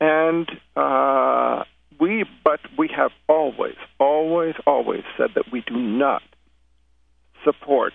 and 0.00 0.48
uh, 0.76 1.64
we 2.00 2.24
but 2.44 2.60
we 2.76 2.88
have 2.96 3.10
always, 3.28 3.76
always, 3.98 4.54
always 4.66 5.02
said 5.16 5.30
that 5.34 5.50
we 5.52 5.62
do 5.66 5.76
not 5.76 6.22
support 7.44 7.92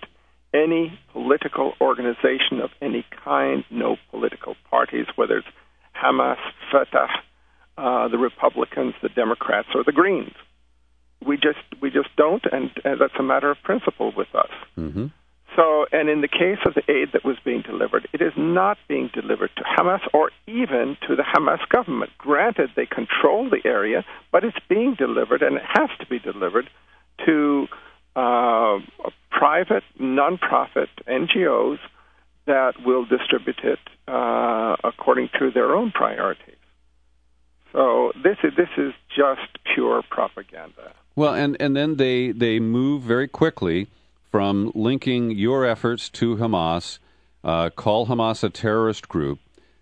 any 0.53 0.97
political 1.11 1.73
organization 1.81 2.61
of 2.61 2.69
any 2.81 3.05
kind, 3.23 3.63
no 3.71 3.97
political 4.11 4.55
parties, 4.69 5.07
whether 5.15 5.37
it's 5.37 5.47
Hamas, 5.95 6.37
Fatah, 6.71 7.07
uh, 7.77 8.07
the 8.07 8.17
Republicans, 8.17 8.93
the 9.01 9.09
Democrats, 9.09 9.69
or 9.73 9.83
the 9.83 9.91
Greens. 9.91 10.33
We 11.25 11.37
just 11.37 11.59
we 11.81 11.89
just 11.89 12.09
don't, 12.17 12.43
and, 12.51 12.69
and 12.83 12.99
that's 12.99 13.13
a 13.17 13.23
matter 13.23 13.49
of 13.49 13.57
principle 13.63 14.13
with 14.15 14.33
us. 14.35 14.51
Mm-hmm. 14.77 15.07
So, 15.55 15.85
and 15.91 16.09
in 16.09 16.21
the 16.21 16.27
case 16.27 16.57
of 16.65 16.73
the 16.73 16.83
aid 16.91 17.09
that 17.13 17.23
was 17.23 17.37
being 17.45 17.61
delivered, 17.61 18.07
it 18.11 18.21
is 18.21 18.33
not 18.35 18.77
being 18.87 19.09
delivered 19.13 19.51
to 19.57 19.63
Hamas 19.63 20.01
or 20.13 20.31
even 20.47 20.97
to 21.07 21.15
the 21.15 21.23
Hamas 21.23 21.59
government. 21.69 22.11
Granted, 22.17 22.71
they 22.75 22.87
control 22.87 23.49
the 23.49 23.61
area, 23.63 24.03
but 24.31 24.43
it's 24.43 24.57
being 24.67 24.95
delivered, 24.95 25.43
and 25.43 25.57
it 25.57 25.63
has 25.67 25.89
to 25.99 26.07
be 26.07 26.17
delivered 26.17 26.69
to 27.25 27.67
uh, 28.15 28.79
private, 29.29 29.83
nonprofit 29.99 30.87
NGOs 31.07 31.79
that 32.45 32.73
will 32.83 33.05
distribute 33.05 33.59
it 33.63 33.79
uh, 34.07 34.75
according 34.83 35.29
to 35.39 35.51
their 35.51 35.75
own 35.75 35.91
priorities. 35.91 36.55
So 37.71 38.11
this 38.23 38.37
is 38.43 38.53
this 38.55 38.69
is 38.77 38.93
just 39.15 39.57
pure 39.73 40.03
propaganda. 40.09 40.93
Well, 41.15 41.33
and 41.33 41.57
and 41.59 41.75
then 41.75 41.97
they 41.97 42.31
they 42.31 42.59
move 42.59 43.01
very 43.01 43.27
quickly 43.27 43.87
from 44.33 44.71
linking 44.73 45.29
your 45.29 45.63
efforts 45.63 46.09
to 46.09 46.37
Hamas, 46.37 46.97
uh, 47.43 47.69
call 47.69 48.07
Hamas 48.07 48.43
a 48.43 48.49
terrorist 48.49 49.07
group. 49.07 49.37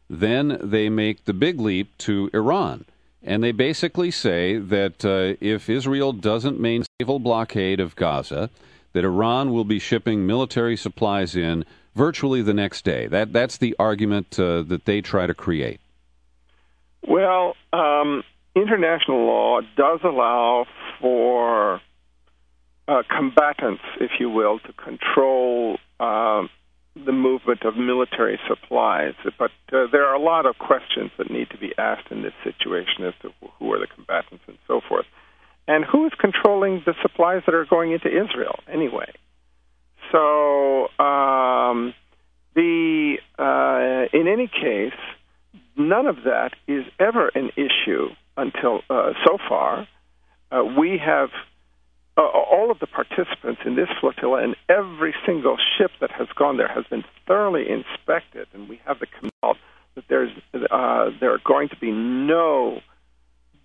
Then 0.09 0.59
they 0.61 0.89
make 0.89 1.23
the 1.23 1.33
big 1.33 1.57
leap 1.61 1.97
to 1.99 2.29
Iran. 2.33 2.83
And 3.23 3.41
they 3.41 3.53
basically 3.53 4.11
say 4.11 4.57
that 4.57 5.05
uh, 5.05 5.37
if 5.39 5.69
Israel 5.69 6.11
doesn't 6.11 6.59
maintain 6.59 6.85
a 6.99 7.03
naval 7.03 7.19
blockade 7.19 7.79
of 7.79 7.95
Gaza, 7.95 8.49
that 8.91 9.05
Iran 9.05 9.53
will 9.53 9.63
be 9.63 9.79
shipping 9.79 10.27
military 10.27 10.75
supplies 10.75 11.33
in 11.33 11.63
virtually 11.95 12.41
the 12.41 12.53
next 12.53 12.83
day. 12.83 13.07
That 13.07 13.31
that's 13.31 13.55
the 13.55 13.73
argument 13.79 14.37
uh, 14.37 14.63
that 14.63 14.83
they 14.83 14.99
try 14.99 15.27
to 15.27 15.33
create. 15.33 15.79
Well, 17.07 17.55
um, 17.71 18.23
international 18.53 19.25
law 19.25 19.61
does 19.77 20.01
allow 20.03 20.65
for 20.99 21.79
uh, 22.87 23.03
combatants, 23.09 23.83
if 23.99 24.11
you 24.19 24.29
will, 24.29 24.59
to 24.59 24.73
control 24.73 25.77
uh, 25.99 26.43
the 26.95 27.11
movement 27.11 27.63
of 27.63 27.77
military 27.77 28.39
supplies. 28.47 29.13
But 29.37 29.51
uh, 29.71 29.85
there 29.91 30.05
are 30.05 30.15
a 30.15 30.19
lot 30.21 30.45
of 30.45 30.57
questions 30.57 31.11
that 31.17 31.29
need 31.29 31.49
to 31.51 31.57
be 31.57 31.73
asked 31.77 32.11
in 32.11 32.21
this 32.21 32.33
situation 32.43 33.05
as 33.05 33.13
to 33.21 33.31
who 33.59 33.71
are 33.73 33.79
the 33.79 33.87
combatants 33.87 34.43
and 34.47 34.57
so 34.67 34.81
forth. 34.87 35.05
And 35.67 35.85
who 35.85 36.05
is 36.05 36.11
controlling 36.19 36.83
the 36.85 36.93
supplies 37.01 37.43
that 37.45 37.55
are 37.55 37.65
going 37.65 37.91
into 37.91 38.07
Israel 38.07 38.59
anyway? 38.67 39.13
So, 40.11 40.87
um, 40.99 41.93
the 42.55 43.17
uh, 43.39 44.17
in 44.17 44.27
any 44.27 44.47
case, 44.47 44.99
none 45.77 46.07
of 46.07 46.17
that 46.25 46.51
is 46.67 46.83
ever 46.99 47.29
an 47.29 47.51
issue 47.55 48.09
until 48.35 48.81
uh, 48.89 49.13
so 49.25 49.37
far. 49.47 49.87
We 50.77 50.97
have 50.97 51.29
uh, 52.17 52.21
all 52.21 52.71
of 52.71 52.79
the 52.79 52.87
participants 52.87 53.61
in 53.65 53.75
this 53.75 53.87
flotilla 53.99 54.43
and 54.43 54.55
every 54.67 55.13
single 55.25 55.57
ship 55.77 55.91
that 56.01 56.11
has 56.11 56.27
gone 56.35 56.57
there 56.57 56.67
has 56.67 56.85
been 56.89 57.03
thoroughly 57.25 57.65
inspected, 57.69 58.47
and 58.53 58.67
we 58.67 58.79
have 58.85 58.99
the 58.99 59.07
command 59.07 59.57
that 59.95 60.03
there's 60.09 60.31
uh, 60.53 61.09
there 61.19 61.33
are 61.33 61.41
going 61.45 61.69
to 61.69 61.77
be 61.77 61.91
no 61.91 62.79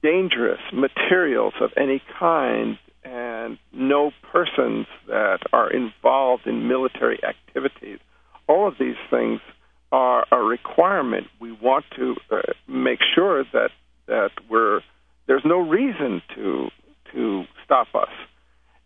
dangerous 0.02 0.60
materials 0.72 1.54
of 1.60 1.70
any 1.76 2.02
kind 2.18 2.78
and 3.04 3.58
no 3.72 4.10
persons 4.32 4.86
that 5.06 5.38
are 5.52 5.70
involved 5.70 6.46
in 6.46 6.68
military 6.68 7.20
activities. 7.24 7.98
All 8.48 8.66
of 8.66 8.74
these 8.78 8.96
things 9.10 9.40
are 9.92 10.26
a 10.32 10.38
requirement. 10.38 11.28
We 11.40 11.52
want 11.52 11.84
to 11.96 12.16
uh, 12.30 12.38
make 12.66 12.98
sure 13.14 13.44
that 13.52 13.70
that 14.06 14.30
we're 14.50 14.80
there's 15.26 15.44
no 15.44 15.58
reason 15.58 16.22
to 16.34 16.68
to 17.12 17.44
stop 17.64 17.88
us. 17.94 18.10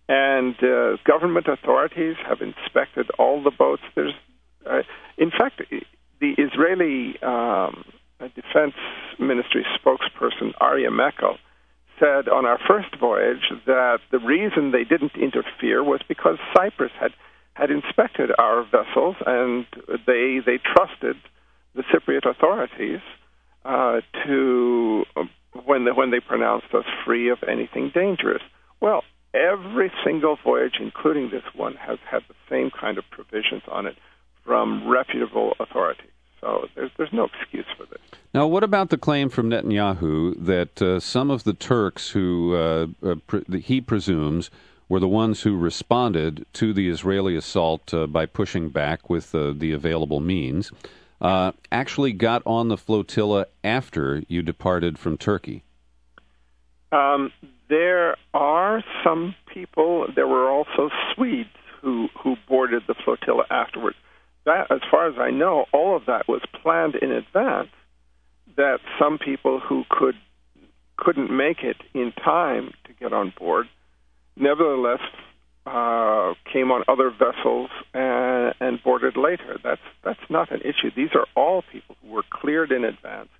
And 0.09 0.55
uh, 0.57 0.97
government 1.11 1.49
authorities 1.49 2.17
have 2.29 2.41
inspected 2.41 3.11
all 3.19 3.43
the 3.43 3.51
boats. 3.51 3.83
There's, 3.97 4.15
uh, 4.65 4.83
in 5.19 5.31
fact, 5.31 5.61
the 6.21 6.35
Israeli 6.39 7.21
um, 7.23 7.85
Defense 8.35 8.75
Ministry 9.19 9.67
spokesperson 9.77 10.55
Aryeh 10.61 10.91
Mekel 10.91 11.37
said 11.99 12.29
on 12.29 12.47
our 12.47 12.59
first 12.67 12.95
voyage 12.99 13.47
that 13.67 13.99
the 14.11 14.19
reason 14.19 14.71
they 14.71 14.85
didn't 14.85 15.17
interfere 15.17 15.83
was 15.83 16.01
because 16.09 16.39
Cyprus 16.57 16.93
had 16.99 17.13
had 17.55 17.71
inspected 17.71 18.31
our 18.39 18.63
vessels 18.63 19.17
and 19.27 19.67
they 20.07 20.39
they 20.45 20.59
trusted 20.59 21.17
the 21.75 21.83
Cypriot 21.93 22.25
authorities 22.25 23.01
uh, 23.65 24.01
to 24.25 25.05
when 25.65 25.85
they, 25.85 25.93
when 25.93 26.11
they 26.11 26.21
pronounced 26.21 26.73
us 26.73 26.85
free 27.05 27.31
of 27.31 27.39
anything 27.47 27.91
dangerous. 27.93 28.43
Every 29.91 30.13
single 30.13 30.37
voyage, 30.43 30.75
including 30.81 31.31
this 31.31 31.43
one, 31.55 31.75
has 31.77 31.99
had 32.09 32.23
the 32.29 32.35
same 32.49 32.71
kind 32.71 32.99
of 32.99 33.05
provisions 33.11 33.63
on 33.69 33.87
it 33.87 33.97
from 34.45 34.89
reputable 34.89 35.55
authorities. 35.61 36.07
So 36.41 36.67
there's 36.75 36.91
there's 36.97 37.13
no 37.13 37.25
excuse 37.27 37.67
for 37.77 37.85
this. 37.87 38.01
Now, 38.33 38.47
what 38.47 38.65
about 38.65 38.89
the 38.89 38.97
claim 38.97 39.29
from 39.29 39.51
Netanyahu 39.51 40.35
that 40.45 40.81
uh, 40.81 41.01
some 41.01 41.31
of 41.31 41.45
the 41.45 41.53
Turks 41.53 42.11
who 42.11 42.55
uh, 42.55 42.87
uh, 43.07 43.15
pre- 43.27 43.61
he 43.61 43.81
presumes 43.81 44.51
were 44.89 45.01
the 45.01 45.09
ones 45.09 45.43
who 45.43 45.57
responded 45.57 46.47
to 46.55 46.73
the 46.73 46.89
Israeli 46.89 47.37
assault 47.37 47.93
uh, 47.93 48.07
by 48.07 48.27
pushing 48.27 48.71
back 48.71 49.11
with 49.11 49.35
uh, 49.35 49.53
the 49.55 49.73
available 49.73 50.21
means 50.21 50.73
uh, 51.21 51.53
actually 51.71 52.13
got 52.13 52.43
on 52.47 52.69
the 52.69 52.77
flotilla 52.77 53.47
after 53.63 54.23
you 54.27 54.43
departed 54.43 54.99
from 54.99 55.19
Turkey? 55.19 55.63
Um, 56.93 57.31
there 57.71 58.17
are 58.35 58.85
some 59.03 59.35
people. 59.55 60.09
There 60.15 60.27
were 60.27 60.51
also 60.51 60.91
Swedes 61.15 61.49
who 61.81 62.09
who 62.23 62.37
boarded 62.49 62.83
the 62.87 62.95
flotilla 63.05 63.45
afterwards. 63.51 63.97
that, 64.45 64.71
as 64.71 64.81
far 64.91 65.09
as 65.09 65.15
I 65.19 65.31
know, 65.31 65.67
all 65.73 65.97
of 65.97 66.07
that 66.07 66.29
was 66.29 66.43
planned 66.63 66.97
in 66.97 67.13
advance. 67.13 67.69
That 68.57 68.81
some 68.99 69.19
people 69.19 69.61
who 69.61 69.85
could 69.89 70.17
couldn't 70.97 71.35
make 71.35 71.63
it 71.63 71.77
in 71.95 72.13
time 72.13 72.73
to 72.85 72.93
get 72.93 73.13
on 73.13 73.33
board, 73.39 73.67
nevertheless 74.37 75.01
uh, 75.65 76.35
came 76.53 76.71
on 76.71 76.83
other 76.89 77.11
vessels 77.11 77.71
and, 77.95 78.55
and 78.61 78.83
boarded 78.83 79.17
later. 79.17 79.59
That's 79.63 79.81
that's 80.05 80.27
not 80.29 80.51
an 80.51 80.61
issue. 80.61 80.91
These 80.95 81.11
are 81.15 81.27
all 81.37 81.63
people 81.73 81.97
who 82.03 82.11
were 82.11 82.25
cleared 82.29 82.73
in 82.73 82.85
advance 82.85 83.31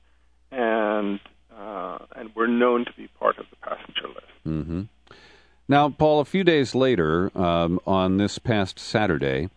and 0.53 1.21
uh, 1.61 1.99
and 2.17 2.35
were 2.35 2.49
known 2.49 2.85
to 2.85 2.93
be 2.95 3.07
part 3.19 3.39
of 3.39 3.47
the 3.51 3.57
passenger 3.57 4.09
list. 4.09 4.27
Mm-hmm. 4.47 4.83
Now, 5.69 5.91
Paul, 5.91 6.21
a 6.21 6.25
few 6.25 6.43
days 6.43 6.75
later, 6.75 7.31
um, 7.39 7.79
on 7.87 8.17
this 8.17 8.39
past 8.39 8.79
Saturday, 8.79 9.51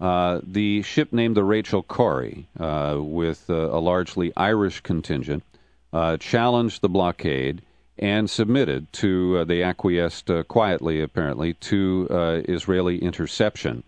uh, 0.00 0.40
the 0.42 0.82
ship 0.82 1.12
named 1.12 1.36
the 1.36 1.44
Rachel 1.44 1.82
Corrie, 1.82 2.48
uh, 2.58 2.96
with 2.98 3.48
uh, 3.48 3.54
a 3.54 3.78
largely 3.78 4.32
Irish 4.36 4.80
contingent, 4.80 5.44
uh, 5.92 6.16
challenged 6.16 6.80
the 6.80 6.88
blockade 6.88 7.62
and 7.96 8.28
submitted 8.28 8.92
to, 8.94 9.38
uh, 9.38 9.44
they 9.44 9.62
acquiesced 9.62 10.28
quietly, 10.48 11.00
apparently, 11.00 11.54
to 11.54 12.08
Israeli 12.48 12.98
interception. 12.98 13.84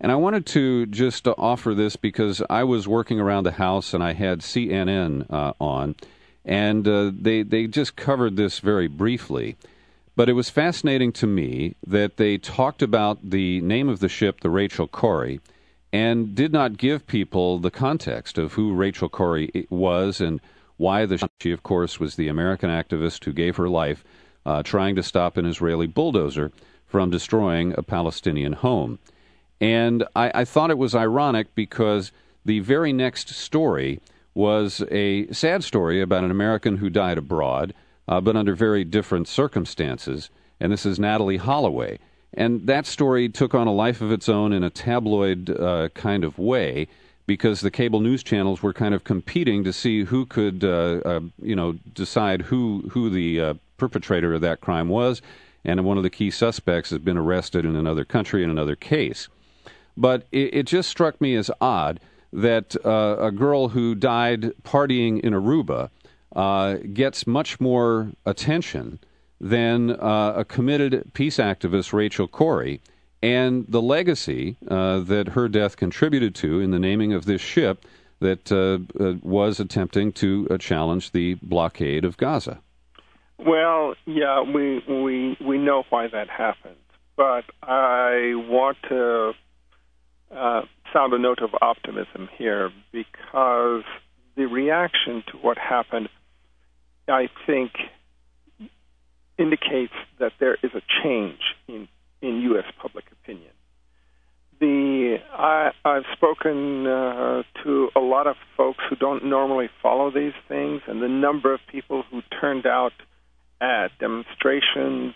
And 0.00 0.10
I 0.10 0.16
wanted 0.16 0.46
to 0.46 0.86
just 0.86 1.28
offer 1.28 1.74
this 1.74 1.94
because 1.94 2.42
I 2.50 2.64
was 2.64 2.88
working 2.88 3.20
around 3.20 3.44
the 3.44 3.52
house 3.52 3.94
and 3.94 4.02
I 4.02 4.14
had 4.14 4.40
CNN 4.40 5.26
on, 5.60 5.94
and 6.44 6.84
they, 6.84 7.42
they 7.42 7.66
just 7.66 7.96
covered 7.96 8.36
this 8.36 8.58
very 8.60 8.88
briefly. 8.88 9.56
But 10.16 10.28
it 10.28 10.34
was 10.34 10.50
fascinating 10.50 11.12
to 11.12 11.26
me 11.26 11.76
that 11.86 12.16
they 12.16 12.36
talked 12.36 12.82
about 12.82 13.30
the 13.30 13.60
name 13.60 13.88
of 13.88 14.00
the 14.00 14.08
ship, 14.08 14.40
the 14.40 14.50
Rachel 14.50 14.86
Corrie, 14.86 15.40
and 15.92 16.34
did 16.34 16.52
not 16.52 16.76
give 16.76 17.06
people 17.06 17.58
the 17.58 17.70
context 17.70 18.38
of 18.38 18.52
who 18.52 18.74
Rachel 18.74 19.08
Corrie 19.08 19.66
was 19.70 20.20
and 20.20 20.40
why 20.76 21.06
the 21.06 21.28
she, 21.40 21.52
of 21.52 21.62
course, 21.62 22.00
was 22.00 22.16
the 22.16 22.28
American 22.28 22.70
activist 22.70 23.24
who 23.24 23.32
gave 23.32 23.56
her 23.56 23.68
life 23.68 24.04
uh, 24.46 24.62
trying 24.62 24.96
to 24.96 25.02
stop 25.02 25.36
an 25.36 25.46
Israeli 25.46 25.86
bulldozer 25.86 26.52
from 26.86 27.10
destroying 27.10 27.74
a 27.76 27.82
Palestinian 27.82 28.54
home. 28.54 28.98
And 29.60 30.04
I, 30.16 30.30
I 30.34 30.44
thought 30.44 30.70
it 30.70 30.78
was 30.78 30.94
ironic 30.94 31.54
because 31.54 32.12
the 32.44 32.60
very 32.60 32.92
next 32.92 33.28
story 33.28 34.00
was 34.34 34.82
a 34.90 35.30
sad 35.32 35.64
story 35.64 36.00
about 36.00 36.24
an 36.24 36.30
American 36.30 36.76
who 36.76 36.90
died 36.90 37.18
abroad 37.18 37.74
uh, 38.10 38.20
but 38.20 38.36
under 38.36 38.54
very 38.54 38.84
different 38.84 39.28
circumstances. 39.28 40.30
And 40.58 40.72
this 40.72 40.84
is 40.84 40.98
Natalee 40.98 41.38
Holloway. 41.38 41.98
And 42.34 42.66
that 42.66 42.84
story 42.84 43.28
took 43.28 43.54
on 43.54 43.68
a 43.68 43.72
life 43.72 44.00
of 44.00 44.12
its 44.12 44.28
own 44.28 44.52
in 44.52 44.64
a 44.64 44.70
tabloid 44.70 45.48
uh, 45.48 45.88
kind 45.94 46.24
of 46.24 46.38
way 46.38 46.88
because 47.26 47.60
the 47.60 47.70
cable 47.70 48.00
news 48.00 48.22
channels 48.24 48.62
were 48.62 48.72
kind 48.72 48.94
of 48.94 49.04
competing 49.04 49.62
to 49.62 49.72
see 49.72 50.02
who 50.04 50.26
could, 50.26 50.64
uh, 50.64 51.00
uh 51.04 51.20
you 51.40 51.54
know, 51.54 51.72
decide 51.94 52.42
who 52.42 52.88
who 52.90 53.08
the 53.08 53.40
uh, 53.40 53.54
perpetrator 53.78 54.34
of 54.34 54.40
that 54.40 54.60
crime 54.60 54.88
was. 54.88 55.22
And 55.64 55.84
one 55.84 55.96
of 55.96 56.02
the 56.02 56.10
key 56.10 56.30
suspects 56.30 56.90
has 56.90 56.98
been 56.98 57.16
arrested 57.16 57.64
in 57.64 57.76
another 57.76 58.04
country 58.04 58.42
in 58.42 58.50
another 58.50 58.74
case. 58.74 59.28
But 59.96 60.26
it, 60.32 60.54
it 60.54 60.66
just 60.66 60.88
struck 60.88 61.20
me 61.20 61.36
as 61.36 61.50
odd 61.60 62.00
that 62.32 62.76
uh, 62.84 63.16
a 63.18 63.30
girl 63.30 63.68
who 63.68 63.94
died 63.94 64.52
partying 64.62 65.20
in 65.20 65.32
Aruba 65.32 65.90
uh, 66.36 66.74
gets 66.92 67.26
much 67.26 67.60
more 67.60 68.12
attention 68.24 69.00
than 69.40 69.90
uh, 69.90 70.34
a 70.36 70.44
committed 70.44 71.12
peace 71.14 71.38
activist, 71.38 71.92
Rachel 71.92 72.28
Corrie, 72.28 72.80
and 73.22 73.64
the 73.68 73.82
legacy 73.82 74.56
uh, 74.68 75.00
that 75.00 75.28
her 75.28 75.48
death 75.48 75.76
contributed 75.76 76.34
to 76.36 76.60
in 76.60 76.70
the 76.70 76.78
naming 76.78 77.12
of 77.12 77.24
this 77.24 77.40
ship 77.40 77.84
that 78.20 78.52
uh, 78.52 78.78
uh, 79.02 79.14
was 79.22 79.60
attempting 79.60 80.12
to 80.12 80.46
uh, 80.50 80.58
challenge 80.58 81.12
the 81.12 81.34
blockade 81.42 82.04
of 82.04 82.16
Gaza. 82.16 82.60
Well, 83.38 83.94
yeah, 84.04 84.42
we 84.42 84.84
we 84.86 85.36
we 85.40 85.56
know 85.56 85.84
why 85.88 86.08
that 86.08 86.28
happened, 86.28 86.76
but 87.16 87.44
I 87.62 88.34
want 88.34 88.76
to 88.90 89.32
sound 90.92 91.12
a 91.12 91.18
note 91.18 91.40
of 91.40 91.50
optimism 91.60 92.28
here 92.36 92.70
because 92.92 93.84
the 94.36 94.46
reaction 94.46 95.22
to 95.32 95.38
what 95.38 95.58
happened 95.58 96.08
I 97.10 97.28
think, 97.46 97.72
indicates 99.38 99.92
that 100.18 100.32
there 100.38 100.56
is 100.62 100.70
a 100.74 100.82
change 101.02 101.40
in, 101.66 101.88
in 102.22 102.40
U.S. 102.42 102.64
public 102.80 103.04
opinion. 103.10 103.50
The 104.60 105.16
I, 105.32 105.70
I've 105.84 106.04
spoken 106.12 106.86
uh, 106.86 107.42
to 107.64 107.88
a 107.96 108.00
lot 108.00 108.26
of 108.26 108.36
folks 108.56 108.80
who 108.88 108.96
don't 108.96 109.24
normally 109.24 109.70
follow 109.82 110.10
these 110.10 110.34
things, 110.48 110.82
and 110.86 111.02
the 111.02 111.08
number 111.08 111.54
of 111.54 111.60
people 111.70 112.04
who 112.10 112.20
turned 112.40 112.66
out 112.66 112.92
at 113.62 113.88
demonstrations 113.98 115.14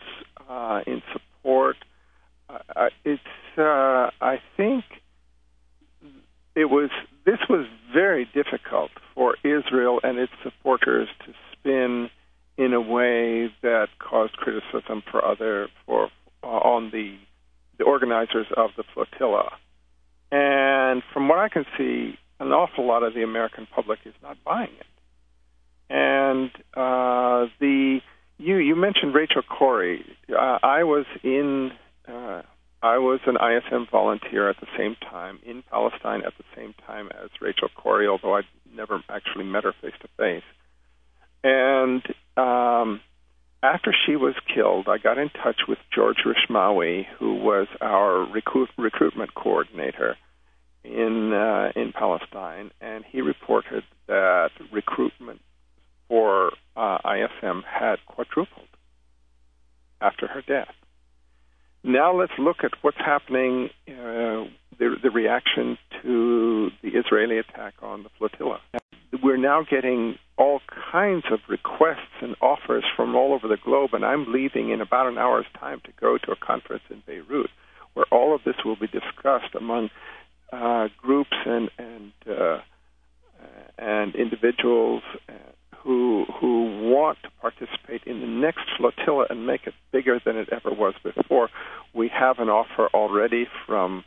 uh, 0.49 0.81
in 0.87 1.03
support. 1.12 1.77
Uh, 2.49 2.89
it's 3.05 3.20
uh, 3.59 4.11
I 4.20 4.41
think 4.57 4.85
it 6.55 6.67
was 6.67 6.91
this 7.25 7.39
was 7.49 7.67
very 7.93 8.27
difficult 8.35 8.91
for 9.15 9.37
Israel 9.43 10.01
and 10.03 10.19
its 10.19 10.33
supporters 10.43 11.09
to 11.27 11.33
spin 11.53 12.11
in 12.57 12.73
a 12.73 12.81
way 12.81 13.53
that 13.63 13.89
caused 13.99 14.37
criticism 14.37 15.03
for 15.11 15.25
other 15.25 15.69
for 15.87 16.11
uh, 16.43 16.47
on 16.47 16.91
the 16.91 17.17
the 17.79 17.85
organizers 17.85 18.47
of 18.57 18.71
the 18.77 18.85
flotilla. 18.95 19.51
And 20.31 21.03
from 21.13 21.29
what 21.29 21.39
I 21.39 21.49
can 21.49 21.65
see, 21.77 22.17
an 22.41 22.53
awful 22.53 22.87
lot 22.87 23.03
of 23.03 23.15
the 23.15 23.23
American 23.23 23.67
public 23.73 24.01
is 24.05 24.15
not 24.23 24.37
buying 24.45 24.71
it. 24.79 24.87
And 25.91 26.51
uh, 26.75 27.51
the 27.61 28.01
you 28.39 28.57
you 28.57 28.77
mentioned 28.77 29.15
Rachel 29.15 29.43
Corrie. 29.43 30.05
Uh, 30.31 30.59
I 30.63 30.85
was 30.85 31.07
in 31.23 31.73
uh, 32.07 32.43
I 32.85 32.99
was 32.99 33.20
an 33.24 33.39
ISM 33.41 33.87
volunteer 33.91 34.51
at 34.51 34.61
the 34.61 34.66
same 34.76 34.95
time 34.97 35.39
in 35.47 35.62
Palestine 35.70 36.20
at 36.22 36.35
the 36.37 36.45
same 36.55 36.74
time 36.87 37.09
as 37.14 37.30
Rachel 37.41 37.70
Corrie, 37.74 38.07
although 38.07 38.37
I 38.37 38.43
never 38.76 39.03
actually 39.09 39.47
met 39.47 39.64
her 39.64 39.72
face 39.80 39.95
to 40.03 40.09
face. 40.18 40.43
And 41.43 42.03
um, 42.37 43.01
after 43.62 43.95
she 44.05 44.16
was 44.16 44.35
killed, 44.55 44.87
I 44.87 44.99
got 44.99 45.16
in 45.16 45.30
touch 45.30 45.62
with 45.66 45.78
George 45.95 46.18
Rishmawi, 46.26 47.07
who 47.18 47.37
was 47.37 47.68
our 47.80 48.18
recruit, 48.30 48.68
recruitment 48.76 49.35
coordinator 49.35 50.18
in 50.85 51.32
uh, 51.32 51.72
in 51.74 51.93
Palestine, 51.93 52.70
and 52.82 53.03
he 53.11 53.22
reported 53.22 53.85
that 54.09 54.51
recruitment 54.70 55.41
for 56.09 56.53
uh, 56.76 56.99
ISM 57.03 57.62
had 57.62 57.97
quadrupled 58.05 58.68
after 60.03 60.26
her 60.26 60.43
death. 60.43 60.74
Now 61.85 62.18
let's 62.18 62.32
look 62.39 62.64
at 62.64 62.72
what's 62.80 62.97
happening, 62.97 63.68
uh, 63.87 64.49
the, 64.78 64.97
the 65.03 65.11
reaction 65.11 65.76
to 66.03 66.70
the 66.82 66.89
Israeli 66.89 67.37
attack 67.39 67.74
on 67.82 68.05
the 68.05 68.09
flotilla. 68.18 68.59
We're 69.22 69.37
now 69.37 69.64
getting 69.70 70.18
all 70.39 70.61
kinds 70.91 71.24
of 71.30 71.41
requests 71.47 72.22
and 72.22 72.37
offers 72.41 72.85
from 72.97 73.14
all 73.14 73.35
over 73.35 73.47
the 73.47 73.59
globe, 73.62 73.91
and 73.93 74.05
I'm 74.05 74.32
leaving 74.32 74.70
in 74.70 74.80
about 74.80 75.07
an 75.09 75.18
hour's 75.18 75.47
time 75.61 75.82
to 75.85 75.93
go 76.01 76.16
to 76.16 76.32
a 76.32 76.37
conference 76.37 76.82
in 76.89 77.03
Beirut, 77.07 77.51
where 77.93 78.07
all 78.11 78.35
of 78.35 78.41
this 78.45 78.57
will 78.64 78.76
be 78.76 78.89
discussed 78.89 79.55
among 79.55 79.91
uh, 80.53 80.89
groups 80.97 81.37
and 81.45 81.70
and 81.78 82.12
uh, 82.26 82.61
and 83.78 84.14
individuals 84.14 85.03
who 85.85 86.24
who 86.41 86.91
want 86.91 87.18
to 87.22 87.30
participate 87.41 88.03
in 88.05 88.20
the 88.20 88.26
next 88.26 88.64
flotilla 88.76 89.26
and 89.28 89.47
make 89.47 89.66
it 89.66 89.74
bigger 89.93 90.18
than 90.24 90.37
it 90.37 90.49
ever 90.51 90.74
was 90.74 90.95
before. 91.05 91.51
We 91.93 92.09
have 92.09 92.39
an 92.39 92.49
offer 92.49 92.89
already 92.95 93.47
from 93.66 94.05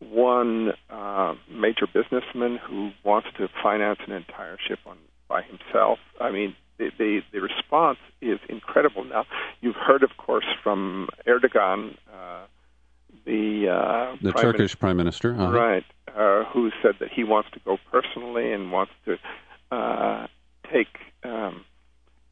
one 0.00 0.72
uh, 0.90 1.34
major 1.48 1.86
businessman 1.86 2.56
who 2.56 2.90
wants 3.04 3.28
to 3.38 3.48
finance 3.62 4.00
an 4.06 4.12
entire 4.12 4.58
ship 4.66 4.80
on 4.86 4.96
by 5.28 5.42
himself. 5.42 5.98
I 6.20 6.32
mean, 6.32 6.56
the, 6.78 6.90
the, 6.98 7.20
the 7.32 7.40
response 7.40 7.98
is 8.20 8.40
incredible. 8.48 9.04
Now, 9.04 9.26
you've 9.60 9.76
heard, 9.76 10.02
of 10.02 10.10
course, 10.16 10.46
from 10.62 11.08
Erdogan, 11.26 11.96
uh, 12.12 12.46
the 13.24 13.68
uh, 13.68 14.16
the 14.20 14.32
prime 14.32 14.42
Turkish 14.42 14.78
prime 14.78 14.96
minister, 14.96 15.34
uh-huh. 15.34 15.52
right, 15.52 15.84
uh, 16.16 16.44
who 16.46 16.70
said 16.82 16.94
that 17.00 17.10
he 17.12 17.22
wants 17.22 17.50
to 17.52 17.60
go 17.60 17.76
personally 17.92 18.52
and 18.52 18.72
wants 18.72 18.92
to 19.04 19.18
uh, 19.70 20.26
take 20.72 20.88
um, 21.24 21.64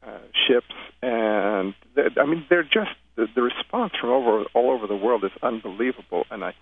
uh, 0.05 0.17
ships, 0.47 0.73
and 1.01 1.73
I 2.17 2.25
mean, 2.25 2.45
they're 2.49 2.63
just 2.63 2.91
the, 3.15 3.27
the 3.35 3.41
response 3.41 3.93
from 3.99 4.09
over 4.09 4.45
all 4.53 4.71
over 4.71 4.87
the 4.87 4.95
world 4.95 5.23
is 5.23 5.31
unbelievable, 5.41 6.25
and 6.31 6.43
I 6.43 6.53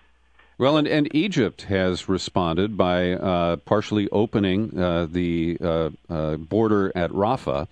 well, 0.60 0.78
and, 0.78 0.88
and 0.88 1.14
Egypt 1.14 1.64
has 1.64 2.10
responded 2.10 2.78
by 2.78 3.12
uh, 3.12 3.58
partially 3.58 4.10
opening 4.10 4.78
uh, 4.80 5.08
the 5.10 5.58
uh, 5.62 5.90
uh 6.10 6.38
border 6.38 6.92
at 6.96 7.12
Rafah 7.12 7.68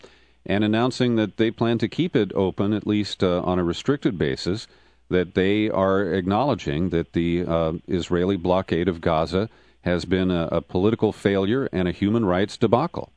and 0.45 0.64
announcing 0.64 1.16
that 1.16 1.38
they 1.38 1.49
plan 1.49 1.80
to 1.80 1.88
keep 1.88 2.16
it 2.16 2.32
open, 2.36 2.74
at 2.74 2.86
least 2.86 3.24
uh, 3.24 3.41
on 3.41 3.58
a 3.58 3.64
restricted 3.64 4.18
basis, 4.20 4.68
that 5.10 5.34
they 5.34 5.70
are 5.70 6.14
acknowledging 6.14 6.89
that 6.89 7.14
the 7.14 7.43
uh, 7.47 7.74
Israeli 7.88 8.38
blockade 8.38 8.88
of 8.88 9.01
Gaza 9.01 9.49
has 9.82 10.06
been 10.06 10.30
a, 10.30 10.47
a 10.51 10.62
political 10.62 11.12
failure 11.12 11.68
and 11.72 11.88
a 11.88 11.91
human 11.91 12.26
rights 12.26 12.58
debacle. 12.58 13.12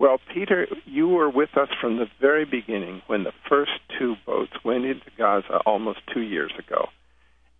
Well, 0.00 0.18
Peter, 0.32 0.66
you 0.86 1.08
were 1.08 1.28
with 1.28 1.58
us 1.58 1.68
from 1.78 1.98
the 1.98 2.06
very 2.22 2.46
beginning 2.46 3.02
when 3.06 3.22
the 3.22 3.34
first 3.50 3.72
two 3.98 4.16
boats 4.24 4.52
went 4.64 4.86
into 4.86 5.04
Gaza 5.18 5.60
almost 5.66 5.98
two 6.12 6.22
years 6.22 6.52
ago. 6.58 6.86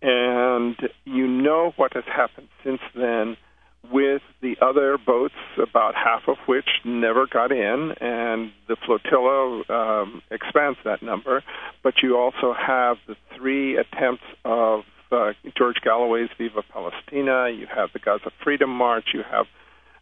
And 0.01 0.75
you 1.05 1.27
know 1.27 1.73
what 1.75 1.93
has 1.93 2.03
happened 2.05 2.47
since 2.63 2.81
then 2.95 3.37
with 3.91 4.23
the 4.41 4.55
other 4.59 4.97
boats, 4.97 5.35
about 5.61 5.93
half 5.93 6.23
of 6.27 6.37
which 6.47 6.65
never 6.83 7.27
got 7.27 7.51
in, 7.51 7.93
and 8.01 8.51
the 8.67 8.75
flotilla 8.87 9.63
um, 9.69 10.23
expands 10.31 10.79
that 10.83 11.03
number. 11.03 11.43
But 11.83 11.95
you 12.01 12.17
also 12.17 12.55
have 12.59 12.97
the 13.07 13.15
three 13.37 13.77
attempts 13.77 14.23
of 14.45 14.81
uh, 15.11 15.33
George 15.55 15.77
Galloway's 15.83 16.29
Viva 16.39 16.63
Palestina, 16.73 17.49
you 17.49 17.67
have 17.67 17.89
the 17.93 17.99
Gaza 17.99 18.31
Freedom 18.43 18.69
March, 18.71 19.09
you 19.13 19.21
have 19.29 19.45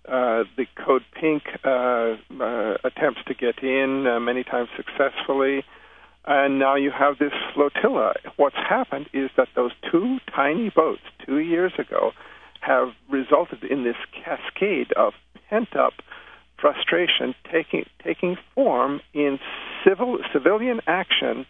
uh, 0.10 0.43
the 0.57 0.66
Code 0.76 1.03
Pink 1.14 1.43
uh, 1.64 2.16
uh, 2.41 2.78
attempts 2.84 3.22
to 3.28 3.34
get 3.34 3.62
in, 3.64 4.07
uh, 4.07 4.20
many 4.20 4.43
times 4.43 4.70
successfully. 4.76 5.64
And 6.26 6.60
now 6.60 6.76
you 6.76 6.91
have 6.91 7.18
this 7.18 7.34
flotilla. 7.53 8.14
What's 8.38 8.55
happened 8.55 9.07
is 9.14 9.30
that 9.38 9.47
those 9.55 9.72
two 9.91 10.20
tiny 10.36 10.70
boats, 10.70 11.01
two 11.26 11.39
years 11.39 11.74
ago, 11.78 12.12
have 12.62 12.89
resulted 13.10 13.64
in 13.64 13.84
this 13.84 13.95
cascade 14.14 14.91
of 14.93 15.14
pent 15.49 15.76
up 15.76 15.93
frustration 16.60 17.34
taking 17.49 17.86
taking 18.03 18.38
form 18.53 18.99
in 19.14 19.39
civil 19.88 20.18
civilian 20.34 20.82
action 20.88 21.45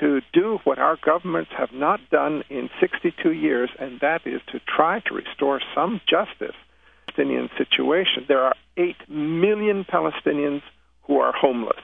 to 0.00 0.20
do 0.32 0.58
what 0.64 0.78
our 0.78 0.96
governments 1.02 1.50
have 1.56 1.72
not 1.72 2.00
done 2.10 2.42
in 2.50 2.68
62 2.80 3.32
years, 3.32 3.70
and 3.78 4.00
that 4.00 4.26
is 4.26 4.40
to 4.52 4.60
try 4.60 5.00
to 5.00 5.14
restore 5.14 5.60
some 5.74 6.00
justice. 6.08 6.56
Palestinian 7.16 7.48
situation. 7.56 8.24
There 8.28 8.42
are 8.42 8.54
8 8.76 8.94
million 9.08 9.84
Palestinians 9.84 10.62
who 11.02 11.18
are 11.18 11.32
homeless, 11.32 11.82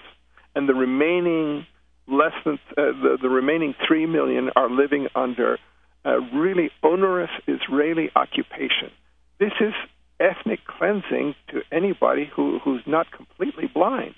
and 0.54 0.68
the 0.68 0.74
remaining 0.74 1.66
less 2.06 2.32
than 2.44 2.58
uh, 2.76 2.92
the, 3.02 3.18
the 3.22 3.28
remaining 3.28 3.74
3 3.86 4.06
million 4.06 4.50
are 4.56 4.68
living 4.68 5.08
under 5.14 5.58
a 6.04 6.20
really 6.34 6.70
onerous 6.82 7.30
Israeli 7.46 8.10
occupation. 8.16 8.90
This 9.38 9.52
is 9.60 9.72
ethnic 10.20 10.60
cleansing 10.66 11.34
to 11.48 11.62
anybody 11.70 12.30
who, 12.34 12.58
who's 12.58 12.82
not 12.86 13.10
completely 13.10 13.70
blind, 13.72 14.14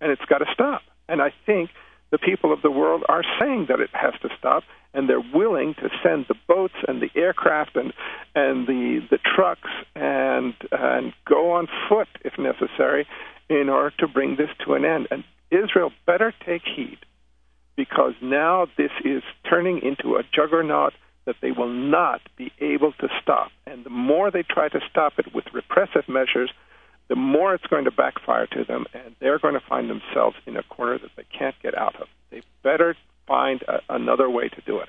and 0.00 0.10
it's 0.10 0.24
got 0.28 0.38
to 0.38 0.46
stop. 0.52 0.82
And 1.08 1.22
I 1.22 1.32
think 1.46 1.70
the 2.10 2.18
people 2.18 2.52
of 2.52 2.62
the 2.62 2.70
world 2.70 3.04
are 3.08 3.22
saying 3.40 3.66
that 3.68 3.80
it 3.80 3.90
has 3.92 4.14
to 4.22 4.28
stop, 4.38 4.64
and 4.96 5.08
they're 5.08 5.20
willing 5.20 5.74
to 5.74 5.90
send 6.02 6.24
the 6.26 6.34
boats 6.48 6.74
and 6.88 7.00
the 7.00 7.10
aircraft 7.14 7.76
and 7.76 7.92
and 8.34 8.66
the 8.66 9.06
the 9.10 9.18
trucks 9.18 9.70
and 9.94 10.54
and 10.72 11.12
go 11.28 11.52
on 11.52 11.68
foot 11.88 12.08
if 12.24 12.32
necessary 12.38 13.06
in 13.48 13.68
order 13.68 13.94
to 13.98 14.08
bring 14.08 14.36
this 14.36 14.50
to 14.64 14.74
an 14.74 14.84
end. 14.84 15.06
And 15.10 15.22
Israel 15.50 15.92
better 16.06 16.32
take 16.44 16.62
heed 16.64 16.98
because 17.76 18.14
now 18.22 18.66
this 18.76 18.90
is 19.04 19.22
turning 19.48 19.82
into 19.82 20.16
a 20.16 20.22
juggernaut 20.34 20.94
that 21.26 21.36
they 21.42 21.50
will 21.50 21.68
not 21.68 22.22
be 22.36 22.50
able 22.60 22.92
to 22.92 23.08
stop. 23.22 23.50
And 23.66 23.84
the 23.84 23.90
more 23.90 24.30
they 24.30 24.42
try 24.42 24.68
to 24.68 24.80
stop 24.90 25.18
it 25.18 25.34
with 25.34 25.44
repressive 25.52 26.08
measures, 26.08 26.50
the 27.08 27.16
more 27.16 27.54
it's 27.54 27.66
going 27.66 27.84
to 27.84 27.90
backfire 27.90 28.46
to 28.46 28.64
them, 28.64 28.86
and 28.94 29.14
they're 29.20 29.38
going 29.38 29.54
to 29.54 29.60
find 29.68 29.90
themselves 29.90 30.36
in 30.46 30.56
a 30.56 30.62
corner 30.62 30.98
that 30.98 31.10
they 31.16 31.24
can't 31.36 31.54
get 31.62 31.76
out 31.76 31.96
of. 32.00 32.08
They 32.30 32.42
better 32.62 32.96
find 33.26 33.62
a, 33.62 33.80
another 33.88 34.28
way 34.30 34.48
to 34.48 34.60
do 34.62 34.78
it. 34.78 34.88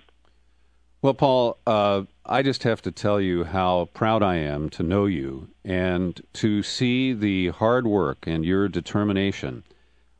Well, 1.01 1.13
Paul, 1.13 1.57
uh, 1.67 2.03
I 2.25 2.41
just 2.41 2.63
have 2.63 2.81
to 2.81 2.91
tell 2.91 3.21
you 3.21 3.43
how 3.43 3.89
proud 3.93 4.23
I 4.23 4.35
am 4.37 4.69
to 4.71 4.83
know 4.83 5.05
you 5.05 5.49
and 5.63 6.19
to 6.33 6.63
see 6.63 7.13
the 7.13 7.49
hard 7.49 7.85
work 7.85 8.25
and 8.25 8.43
your 8.43 8.67
determination. 8.67 9.63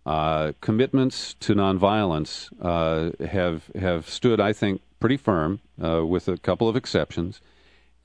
Uh, 0.05 0.53
commitments 0.61 1.33
to 1.41 1.55
nonviolence 1.55 2.49
uh, 2.61 3.11
have 3.25 3.69
have 3.75 4.07
stood, 4.07 4.39
I 4.39 4.53
think, 4.53 4.81
pretty 4.99 5.17
firm, 5.17 5.59
uh, 5.83 6.05
with 6.05 6.27
a 6.27 6.37
couple 6.37 6.69
of 6.69 6.75
exceptions, 6.75 7.41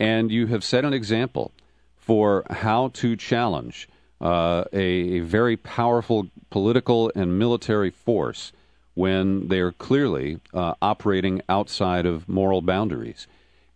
and 0.00 0.32
you 0.32 0.46
have 0.48 0.64
set 0.64 0.84
an 0.84 0.92
example 0.92 1.52
for 1.94 2.44
how 2.50 2.88
to 2.94 3.14
challenge 3.14 3.88
uh, 4.20 4.64
a, 4.72 5.18
a, 5.18 5.20
very 5.20 5.56
powerful 5.56 6.28
political 6.50 7.12
and 7.14 7.38
military 7.38 7.90
force 7.90 8.52
when 8.94 9.48
they 9.48 9.60
are 9.60 9.72
clearly 9.72 10.40
uh, 10.52 10.74
operating 10.82 11.40
outside 11.48 12.06
of 12.06 12.28
moral 12.28 12.62
boundaries. 12.62 13.26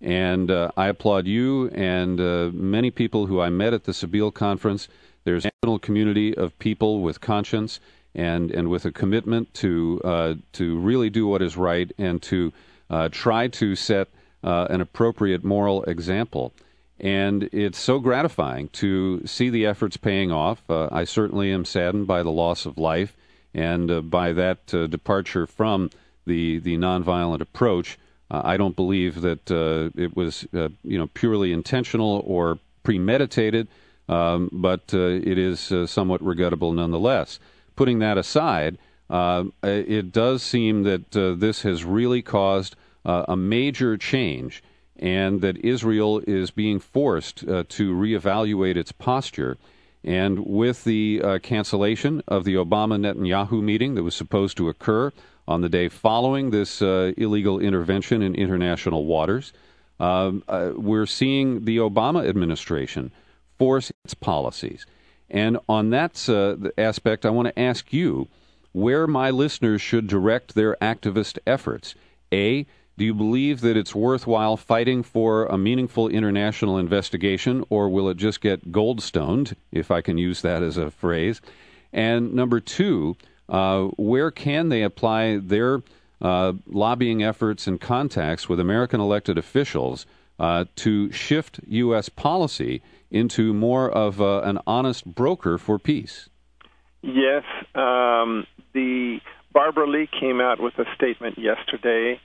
And 0.01 0.51
uh, 0.51 0.71
I 0.77 0.89
applaud 0.89 1.27
you 1.27 1.69
and 1.71 2.21
uh, 2.21 2.51
many 2.53 2.91
people 2.91 3.27
who 3.27 3.41
I 3.41 3.49
met 3.49 3.73
at 3.73 3.85
the 3.85 3.93
Sabeel 3.93 4.33
conference. 4.33 4.89
There's 5.25 5.47
a 5.47 5.51
national 5.63 5.79
community 5.79 6.37
of 6.37 6.59
people 6.59 7.01
with 7.01 7.21
conscience 7.21 7.81
and, 8.15 8.51
and 8.51 8.69
with 8.69 8.85
a 8.85 8.93
commitment 8.93 9.53
to 9.55 10.01
uh, 10.05 10.35
to 10.53 10.79
really 10.79 11.11
do 11.11 11.27
what 11.27 11.43
is 11.43 11.57
right 11.57 11.91
and 11.99 12.23
to 12.23 12.53
uh, 12.91 13.09
try 13.11 13.49
to 13.49 13.75
set 13.75 14.09
an 14.43 14.81
appropriate 14.81 15.43
moral 15.43 15.83
example. 15.85 16.53
And 16.99 17.45
it's 17.53 17.79
so 17.79 17.99
gratifying 17.99 18.69
to 18.69 19.27
see 19.27 19.51
the 19.51 19.67
efforts 19.67 19.97
paying 19.97 20.33
off. 20.33 20.63
Uh, 20.69 20.89
I 20.91 21.05
certainly 21.05 21.53
am 21.53 21.65
saddened 21.65 22.07
by 22.07 22.23
the 22.23 22.31
loss 22.31 22.65
of 22.65 22.79
life 22.79 23.17
and 23.57 23.91
uh, 23.91 24.01
by 24.03 24.33
that 24.35 24.73
uh, 24.73 24.87
departure 24.87 25.47
from 25.47 25.91
the, 26.27 26.59
the 26.61 26.77
nonviolent 26.77 27.41
approach. 27.41 27.99
Uh, 28.31 28.43
I 28.45 28.57
don't 28.57 28.77
believe 28.77 29.23
that 29.23 29.51
uh, 29.51 29.91
it 30.01 30.15
was 30.15 30.47
uh, 30.55 30.69
you 30.85 30.99
know 30.99 31.09
purely 31.09 31.53
intentional 31.53 32.23
or 32.27 32.59
premeditated, 32.83 33.67
um, 34.09 34.51
but 34.53 34.93
it 34.93 35.39
is 35.39 35.73
somewhat 35.91 36.23
regrettable 36.23 36.73
nonetheless. 36.73 37.41
Putting 37.75 37.99
that 37.99 38.19
aside, 38.19 38.79
it 39.11 40.13
does 40.13 40.43
seem 40.43 40.85
that 40.85 41.11
this 41.11 41.63
has 41.63 41.85
really 41.85 42.23
caused 42.23 42.77
a 43.05 43.37
major 43.37 43.97
change 43.97 44.63
and 44.99 45.41
that 45.41 45.57
Israel 45.59 46.23
is 46.27 46.51
being 46.51 46.79
forced 46.79 47.47
uh, 47.49 47.65
to 47.69 47.95
reevaluate 47.95 48.77
its 48.77 48.93
posture. 48.93 49.57
And 50.07 50.47
with 50.47 50.85
the 50.85 51.21
uh, 51.23 51.39
cancellation 51.41 52.23
of 52.29 52.45
the 52.45 52.55
Obama 52.55 52.97
Netanyahu 52.97 53.61
meeting 53.61 53.97
that 53.97 54.05
was 54.05 54.15
supposed 54.15 54.57
to 54.59 54.69
occur 54.69 55.13
on 55.49 55.63
the 55.63 55.69
day 55.69 55.89
following 55.89 56.51
this 56.51 56.81
uh, 56.81 57.13
illegal 57.17 57.59
intervention 57.59 58.23
in 58.23 58.37
international 58.37 59.05
waters, 59.05 59.53
um, 59.99 60.45
uh, 60.49 60.71
we're 60.77 61.07
seeing 61.07 61.65
the 61.65 61.79
Obama 61.79 62.29
administration 62.29 63.11
force 63.59 63.91
its 64.05 64.15
policies. 64.15 64.87
And 65.29 65.59
on 65.69 65.91
that 65.91 66.29
uh, 66.29 66.71
aspect, 66.81 67.27
I 67.27 67.31
want 67.31 67.49
to 67.49 67.59
ask 67.59 67.93
you 67.93 68.29
where 68.71 69.09
my 69.09 69.31
listeners 69.31 69.83
should 69.83 70.07
direct 70.07 70.55
their 70.55 70.77
activist 70.81 71.39
efforts. 71.47 71.97
A, 72.33 72.67
do 72.99 73.05
you 73.05 73.13
believe 73.13 73.61
that 73.61 73.77
it's 73.77 73.95
worthwhile 73.95 74.57
fighting 74.57 75.03
for 75.03 75.47
a 75.47 75.59
meaningful 75.59 76.09
international 76.09 76.79
investigation, 76.79 77.65
or 77.69 77.89
will 77.89 78.09
it 78.09 78.17
just 78.17 78.41
get 78.41 78.73
goldstoned, 78.73 79.55
if 79.71 79.91
I 79.91 80.01
can 80.01 80.17
use 80.17 80.41
that 80.43 80.63
as 80.63 80.79
a 80.79 80.91
phrase? 80.91 81.43
And 81.93 82.33
number 82.33 82.59
two, 82.59 83.17
uh, 83.49 83.85
where 83.97 84.31
can 84.31 84.71
they 84.71 84.83
apply 84.83 85.37
their 85.37 85.83
uh, 86.23 86.55
lobbying 86.67 87.23
efforts 87.23 87.67
and 87.67 87.81
contacts 87.81 88.49
with 88.49 88.59
American 88.59 89.01
elected 89.01 89.37
officials 89.37 90.07
uh, 90.39 90.65
to 90.77 91.13
shift 91.13 91.61
U.S. 91.69 92.09
policy 92.09 92.83
into 93.11 93.53
more 93.53 93.91
of 93.91 94.21
a, 94.21 94.41
an 94.41 94.59
honest 94.67 95.05
broker 95.05 95.59
for 95.59 95.79
peace? 95.79 96.31
Yes. 97.03 97.45
Um, 97.75 98.47
the 98.73 99.21
Barbara 99.53 99.87
Lee 99.87 100.09
came 100.19 100.41
out 100.41 100.61
with 100.61 100.79
a 100.79 100.85
statement 100.95 101.39
yesterday 101.39 102.21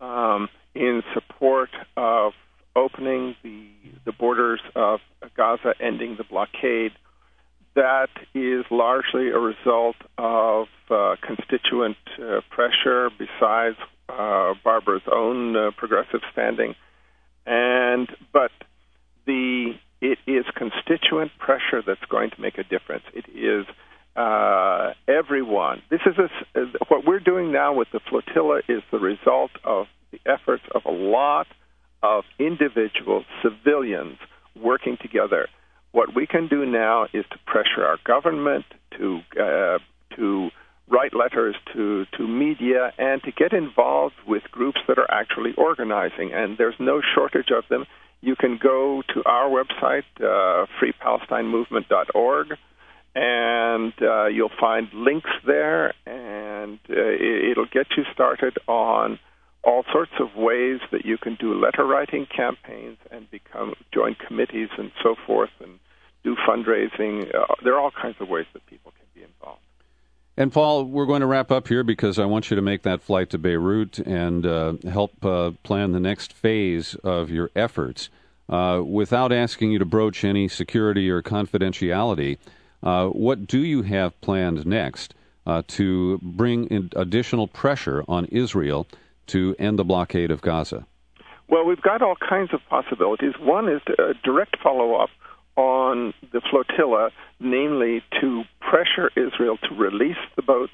um, 0.00 0.48
in 0.74 1.02
support 1.14 1.70
of 1.96 2.32
opening 2.74 3.34
the, 3.42 3.66
the 4.04 4.12
borders 4.12 4.60
of 4.74 5.00
Gaza, 5.36 5.74
ending 5.80 6.16
the 6.16 6.24
blockade. 6.24 6.92
That 7.74 8.08
is 8.34 8.64
largely 8.70 9.28
a 9.28 9.38
result 9.38 9.96
of 10.16 10.68
uh, 10.90 11.16
constituent 11.22 11.96
uh, 12.18 12.40
pressure, 12.50 13.10
besides 13.18 13.76
uh, 14.08 14.54
Barbara's 14.64 15.02
own 15.12 15.56
uh, 15.56 15.70
progressive 15.76 16.20
standing. 16.32 16.74
And 17.46 18.08
but 18.32 18.50
the 19.26 19.74
it 20.00 20.18
is 20.26 20.44
constituent 20.54 21.32
pressure 21.38 21.82
that's 21.86 22.04
going 22.08 22.30
to 22.30 22.40
make 22.40 22.58
a 22.58 22.64
difference. 22.64 23.04
It 23.14 23.26
is 23.34 23.66
uh, 24.16 24.94
everyone. 25.06 25.82
This 25.90 26.00
is 26.06 26.14
a, 26.18 26.60
what 26.88 27.04
we're 27.06 27.20
doing 27.20 27.52
now 27.52 27.74
with 27.74 27.88
the 27.92 28.00
flotilla 28.08 28.60
is 28.68 28.82
the 28.90 28.98
result 28.98 29.50
of 29.64 29.86
the 30.10 30.20
efforts 30.26 30.64
of 30.74 30.82
a 30.84 30.90
lot 30.90 31.46
of 32.02 32.24
individual 32.38 33.24
civilians 33.42 34.18
working 34.54 34.96
together. 35.00 35.48
What 35.92 36.14
we 36.14 36.26
can 36.26 36.48
do 36.48 36.64
now 36.64 37.04
is 37.12 37.24
to 37.30 37.38
pressure 37.46 37.84
our 37.84 37.98
government 38.04 38.64
to 38.98 39.20
uh, 39.40 39.78
to 40.16 40.50
write 40.88 41.14
letters 41.14 41.56
to, 41.72 42.06
to 42.16 42.26
media 42.26 42.92
and 42.98 43.22
to 43.24 43.32
get 43.32 43.52
involved 43.52 44.14
with 44.26 44.42
groups 44.50 44.78
that 44.86 44.98
are 44.98 45.10
actually 45.10 45.52
organizing. 45.56 46.32
And 46.32 46.56
there's 46.58 46.76
no 46.78 47.00
shortage 47.14 47.50
of 47.50 47.64
them. 47.68 47.86
you 48.22 48.36
can 48.36 48.58
go 48.60 49.02
to 49.14 49.22
our 49.24 49.48
website, 49.48 50.04
uh, 50.20 50.66
freepalestinemovement.org, 50.80 52.56
and 53.16 53.94
uh, 54.02 54.26
you'll 54.26 54.50
find 54.60 54.92
links 54.92 55.30
there, 55.46 55.94
and 56.04 56.78
uh, 56.90 57.50
it'll 57.50 57.64
get 57.64 57.86
you 57.96 58.04
started 58.12 58.58
on 58.68 59.18
all 59.64 59.84
sorts 59.90 60.12
of 60.20 60.36
ways 60.36 60.80
that 60.92 61.06
you 61.06 61.16
can 61.16 61.34
do 61.36 61.54
letter 61.54 61.84
writing 61.84 62.26
campaigns 62.26 62.98
and 63.10 63.28
become 63.30 63.74
join 63.92 64.14
committees 64.14 64.68
and 64.78 64.92
so 65.02 65.16
forth 65.26 65.50
and 65.60 65.78
do 66.24 66.36
fundraising. 66.46 67.34
Uh, 67.34 67.54
there 67.64 67.74
are 67.74 67.80
all 67.80 67.90
kinds 67.90 68.16
of 68.20 68.28
ways 68.28 68.44
that 68.52 68.64
people 68.66 68.92
can 68.92 69.06
be 69.14 69.22
involved. 69.22 69.62
And 70.36 70.52
Paul, 70.52 70.84
we're 70.84 71.06
going 71.06 71.22
to 71.22 71.26
wrap 71.26 71.50
up 71.50 71.68
here 71.68 71.82
because 71.82 72.18
I 72.18 72.26
want 72.26 72.50
you 72.50 72.56
to 72.56 72.62
make 72.62 72.82
that 72.82 73.00
flight 73.00 73.30
to 73.30 73.38
Beirut 73.38 73.98
and 73.98 74.44
uh, 74.44 74.74
help 74.90 75.24
uh, 75.24 75.52
plan 75.62 75.92
the 75.92 76.00
next 76.00 76.34
phase 76.34 76.94
of 76.96 77.30
your 77.30 77.50
efforts. 77.56 78.10
Uh, 78.48 78.82
without 78.84 79.32
asking 79.32 79.72
you 79.72 79.78
to 79.78 79.86
broach 79.86 80.22
any 80.22 80.46
security 80.46 81.10
or 81.10 81.22
confidentiality, 81.22 82.36
uh, 82.82 83.08
what 83.08 83.46
do 83.46 83.58
you 83.58 83.82
have 83.82 84.18
planned 84.20 84.66
next 84.66 85.14
uh, 85.46 85.62
to 85.68 86.18
bring 86.22 86.90
additional 86.96 87.46
pressure 87.46 88.04
on 88.08 88.26
Israel 88.26 88.86
to 89.28 89.54
end 89.58 89.78
the 89.78 89.84
blockade 89.84 90.30
of 90.30 90.40
Gaza? 90.40 90.86
Well, 91.48 91.64
we've 91.64 91.82
got 91.82 92.02
all 92.02 92.16
kinds 92.16 92.52
of 92.52 92.60
possibilities. 92.68 93.34
One 93.38 93.68
is 93.68 93.80
a 93.98 94.14
direct 94.24 94.56
follow 94.62 94.94
up 94.94 95.10
on 95.54 96.12
the 96.32 96.40
flotilla, 96.50 97.10
namely 97.40 98.02
to 98.20 98.44
pressure 98.60 99.10
Israel 99.16 99.56
to 99.68 99.74
release 99.74 100.18
the 100.34 100.42
boats. 100.42 100.72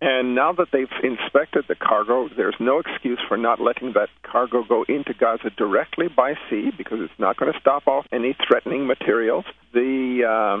And 0.00 0.36
now 0.36 0.52
that 0.52 0.68
they've 0.72 0.88
inspected 1.02 1.64
the 1.66 1.74
cargo, 1.74 2.28
there's 2.28 2.54
no 2.60 2.78
excuse 2.78 3.18
for 3.26 3.36
not 3.36 3.60
letting 3.60 3.94
that 3.94 4.08
cargo 4.22 4.62
go 4.62 4.84
into 4.88 5.12
Gaza 5.12 5.50
directly 5.50 6.06
by 6.06 6.34
sea 6.48 6.70
because 6.76 7.00
it's 7.00 7.18
not 7.18 7.36
going 7.36 7.52
to 7.52 7.58
stop 7.58 7.88
off 7.88 8.06
any 8.12 8.36
threatening 8.46 8.86
materials. 8.86 9.44
The 9.74 10.22
uh, 10.24 10.60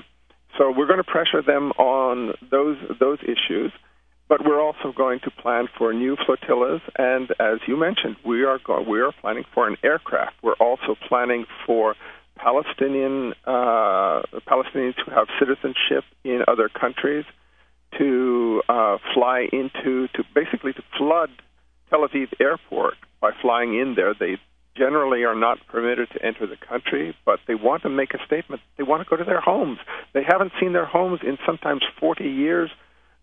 so 0.56 0.70
we're 0.70 0.86
going 0.86 0.98
to 0.98 1.04
pressure 1.04 1.42
them 1.42 1.72
on 1.72 2.34
those 2.50 2.76
those 2.98 3.18
issues, 3.22 3.72
but 4.28 4.44
we're 4.44 4.60
also 4.60 4.92
going 4.92 5.20
to 5.20 5.30
plan 5.30 5.68
for 5.76 5.92
new 5.92 6.16
flotillas. 6.16 6.80
And 6.96 7.30
as 7.38 7.58
you 7.66 7.76
mentioned, 7.76 8.16
we 8.24 8.44
are 8.44 8.58
go- 8.58 8.82
we 8.82 9.00
are 9.00 9.12
planning 9.20 9.44
for 9.54 9.68
an 9.68 9.76
aircraft. 9.82 10.34
We're 10.42 10.54
also 10.54 10.96
planning 11.08 11.46
for 11.66 11.94
Palestinian 12.36 13.34
uh, 13.44 14.22
Palestinians 14.46 14.94
who 15.04 15.10
have 15.10 15.26
citizenship 15.38 16.04
in 16.24 16.42
other 16.48 16.68
countries 16.68 17.24
to 17.98 18.62
uh, 18.68 18.98
fly 19.14 19.48
into 19.52 20.08
to 20.08 20.24
basically 20.34 20.72
to 20.72 20.82
flood 20.96 21.30
Tel 21.90 22.00
Aviv 22.06 22.28
airport 22.40 22.94
by 23.20 23.30
flying 23.42 23.78
in 23.78 23.94
there. 23.94 24.14
They 24.14 24.36
generally 24.78 25.24
are 25.24 25.34
not 25.34 25.58
permitted 25.66 26.08
to 26.10 26.24
enter 26.24 26.46
the 26.46 26.56
country, 26.56 27.14
but 27.24 27.40
they 27.46 27.54
want 27.54 27.82
to 27.82 27.88
make 27.88 28.14
a 28.14 28.24
statement. 28.24 28.62
They 28.76 28.84
want 28.84 29.02
to 29.02 29.08
go 29.08 29.16
to 29.16 29.24
their 29.24 29.40
homes. 29.40 29.78
They 30.14 30.22
haven't 30.26 30.52
seen 30.60 30.72
their 30.72 30.86
homes 30.86 31.20
in 31.22 31.38
sometimes 31.44 31.82
40 32.00 32.24
years, 32.24 32.70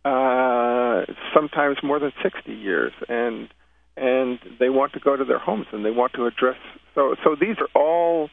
uh, 0.04 1.06
sometimes 1.34 1.78
more 1.84 2.00
than 2.00 2.12
60 2.22 2.54
years, 2.54 2.94
and 3.08 3.50
and 3.98 4.40
they 4.60 4.70
want 4.70 4.92
to 4.94 5.00
go 5.00 5.16
to 5.16 5.24
their 5.24 5.40
homes 5.40 5.68
and 5.72 5.86
they 5.86 5.92
want 5.92 6.14
to 6.14 6.26
address. 6.26 6.58
So 6.94 7.16
so 7.24 7.36
these 7.40 7.56
are 7.60 7.70
all 7.74 8.30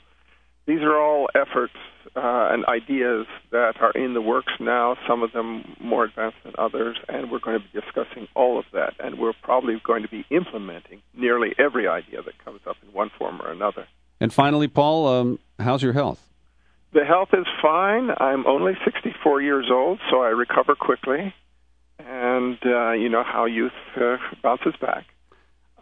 these 0.67 0.81
are 0.81 0.97
all 0.97 1.29
efforts 1.35 1.75
uh, 2.15 2.49
and 2.53 2.65
ideas 2.67 3.27
that 3.51 3.81
are 3.81 3.93
in 3.93 4.15
the 4.15 4.21
works 4.21 4.53
now, 4.61 4.97
some 5.09 5.23
of 5.23 5.33
them 5.33 5.77
more 5.81 6.05
advanced 6.05 6.37
than 6.45 6.53
others, 6.59 6.99
and 7.09 7.31
we're 7.31 7.41
going 7.41 7.59
to 7.59 7.65
be 7.65 7.81
discussing 7.81 8.29
all 8.35 8.59
of 8.59 8.65
that. 8.73 8.95
And 9.01 9.19
we're 9.19 9.33
probably 9.43 9.81
going 9.85 10.03
to 10.03 10.09
be 10.09 10.25
implementing 10.31 11.03
nearly 11.15 11.55
every 11.59 11.89
idea 11.89 12.23
that 12.23 12.45
comes 12.45 12.61
up 12.67 12.77
in 12.87 12.93
one 12.93 13.11
form 13.19 13.41
or 13.41 13.51
another. 13.51 13.87
And 14.21 14.33
finally, 14.33 14.69
Paul, 14.69 15.09
um, 15.09 15.39
how's 15.59 15.83
your 15.83 15.95
health? 15.95 16.29
The 16.93 17.05
health 17.05 17.31
is 17.33 17.47
fine. 17.63 18.11
I'm 18.19 18.47
only 18.47 18.75
64 18.85 19.41
years 19.41 19.69
old, 19.71 19.99
so 20.11 20.23
I 20.23 20.29
recover 20.29 20.75
quickly. 20.75 21.35
And 21.99 22.59
uh, 22.65 22.93
you 22.93 23.09
know 23.09 23.25
how 23.25 23.47
youth 23.47 23.73
uh, 23.97 24.19
bounces 24.43 24.75
back. 24.81 25.07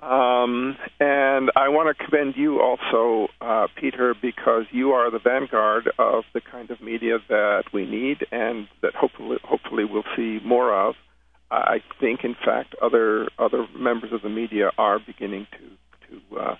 Um, 0.02 0.76
and 0.98 1.50
I 1.56 1.68
want 1.68 1.96
to 1.96 2.04
commend 2.04 2.34
you 2.36 2.60
also, 2.60 3.28
uh, 3.40 3.66
Peter, 3.78 4.14
because 4.20 4.64
you 4.70 4.92
are 4.92 5.10
the 5.10 5.18
vanguard 5.18 5.90
of 5.98 6.24
the 6.32 6.40
kind 6.40 6.70
of 6.70 6.80
media 6.80 7.18
that 7.28 7.64
we 7.72 7.84
need 7.84 8.26
and 8.32 8.66
that 8.80 8.94
hopefully, 8.94 9.36
hopefully 9.44 9.84
we'll 9.84 10.04
see 10.16 10.40
more 10.44 10.74
of. 10.74 10.94
I 11.50 11.82
think, 12.00 12.20
in 12.22 12.34
fact, 12.34 12.76
other 12.80 13.28
other 13.36 13.66
members 13.76 14.12
of 14.12 14.22
the 14.22 14.28
media 14.28 14.70
are 14.78 15.00
beginning 15.00 15.48
to 15.50 16.06
to 16.06 16.38
uh, 16.38 16.54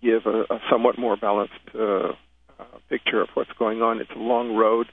give 0.00 0.24
a, 0.24 0.42
a 0.42 0.60
somewhat 0.70 0.98
more 0.98 1.16
balanced 1.16 1.54
uh, 1.74 2.12
uh, 2.58 2.64
picture 2.88 3.20
of 3.20 3.28
what's 3.34 3.50
going 3.58 3.82
on. 3.82 4.00
It's 4.00 4.10
a 4.14 4.20
long 4.20 4.54
road, 4.54 4.86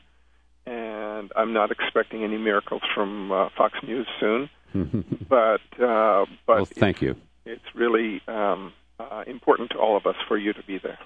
and 0.66 1.32
I'm 1.36 1.54
not 1.54 1.70
expecting 1.70 2.24
any 2.24 2.40
miracles 2.40 2.82
from 2.96 3.32
uh, 3.32 3.50
Fox 3.56 3.76
News 3.84 4.08
soon. 4.20 4.50
but 5.30 5.62
uh, 5.80 6.26
but 6.48 6.56
well, 6.56 6.66
thank 6.66 7.04
you 7.04 7.16
it's 7.46 7.64
really 7.76 8.22
um, 8.28 8.74
uh, 9.00 9.24
important 9.28 9.72
to 9.72 9.78
all 9.78 9.98
of 9.98 10.06
us 10.06 10.16
for 10.28 10.38
you 10.38 10.54
to 10.54 10.64
be 10.64 10.78
there. 10.78 11.00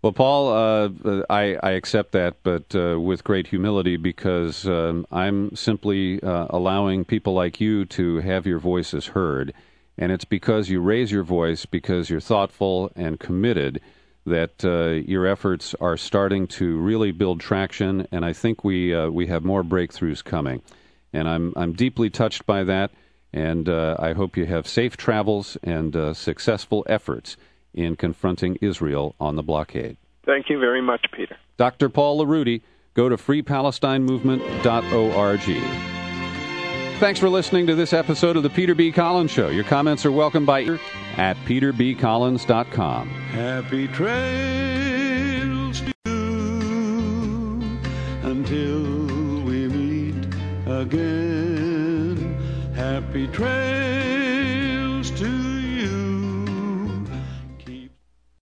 Well, 0.00 0.12
Paul, 0.12 0.52
uh, 0.52 1.24
I, 1.28 1.56
I, 1.60 1.72
accept 1.72 2.12
that, 2.12 2.36
but 2.44 2.72
uh, 2.72 3.00
with 3.00 3.24
great 3.24 3.48
humility 3.48 3.96
because 3.96 4.64
um, 4.64 5.04
I'm 5.10 5.56
simply 5.56 6.22
uh, 6.22 6.46
allowing 6.50 7.04
people 7.04 7.34
like 7.34 7.60
you 7.60 7.84
to 7.86 8.18
have 8.18 8.46
your 8.46 8.60
voices 8.60 9.08
heard. 9.08 9.52
And 9.98 10.12
it's 10.12 10.24
because 10.24 10.68
you 10.68 10.80
raise 10.80 11.10
your 11.10 11.24
voice, 11.24 11.66
because 11.66 12.08
you're 12.08 12.20
thoughtful 12.20 12.92
and 12.94 13.18
committed, 13.18 13.80
that 14.24 14.64
uh, 14.64 15.04
your 15.04 15.26
efforts 15.26 15.74
are 15.80 15.96
starting 15.96 16.46
to 16.46 16.78
really 16.78 17.10
build 17.10 17.40
traction. 17.40 18.06
And 18.12 18.24
I 18.24 18.32
think 18.32 18.62
we, 18.62 18.94
uh, 18.94 19.08
we 19.08 19.26
have 19.26 19.44
more 19.44 19.64
breakthroughs 19.64 20.22
coming. 20.22 20.62
And 21.12 21.28
I'm, 21.28 21.52
I'm 21.56 21.72
deeply 21.72 22.08
touched 22.08 22.46
by 22.46 22.62
that. 22.64 22.92
And 23.32 23.68
uh, 23.68 23.96
I 23.98 24.12
hope 24.14 24.36
you 24.36 24.46
have 24.46 24.66
safe 24.66 24.96
travels 24.96 25.56
and 25.62 25.94
uh, 25.94 26.14
successful 26.14 26.84
efforts 26.88 27.36
in 27.74 27.94
confronting 27.96 28.56
Israel 28.60 29.14
on 29.20 29.36
the 29.36 29.42
blockade. 29.42 29.96
Thank 30.24 30.50
you 30.50 30.58
very 30.58 30.82
much, 30.82 31.06
Peter. 31.12 31.36
Dr. 31.56 31.88
Paul 31.88 32.24
Larudee, 32.24 32.62
go 32.94 33.08
to 33.08 33.16
freepalestinemovement.org. 33.16 35.40
Thanks 36.98 37.20
for 37.20 37.28
listening 37.28 37.68
to 37.68 37.76
this 37.76 37.92
episode 37.92 38.36
of 38.36 38.42
the 38.42 38.50
Peter 38.50 38.74
B. 38.74 38.90
Collins 38.90 39.30
Show. 39.30 39.50
Your 39.50 39.62
comments 39.64 40.04
are 40.04 40.10
welcome 40.10 40.44
by 40.44 40.62
at 41.16 41.36
peterbcollins.com. 41.46 43.08
Happy 43.08 43.86
trails 43.88 45.80
to 45.80 45.92
you 46.06 47.78
until 48.24 48.82
we 49.44 49.68
meet 49.68 50.26
again 50.66 51.27
trail. 53.26 53.87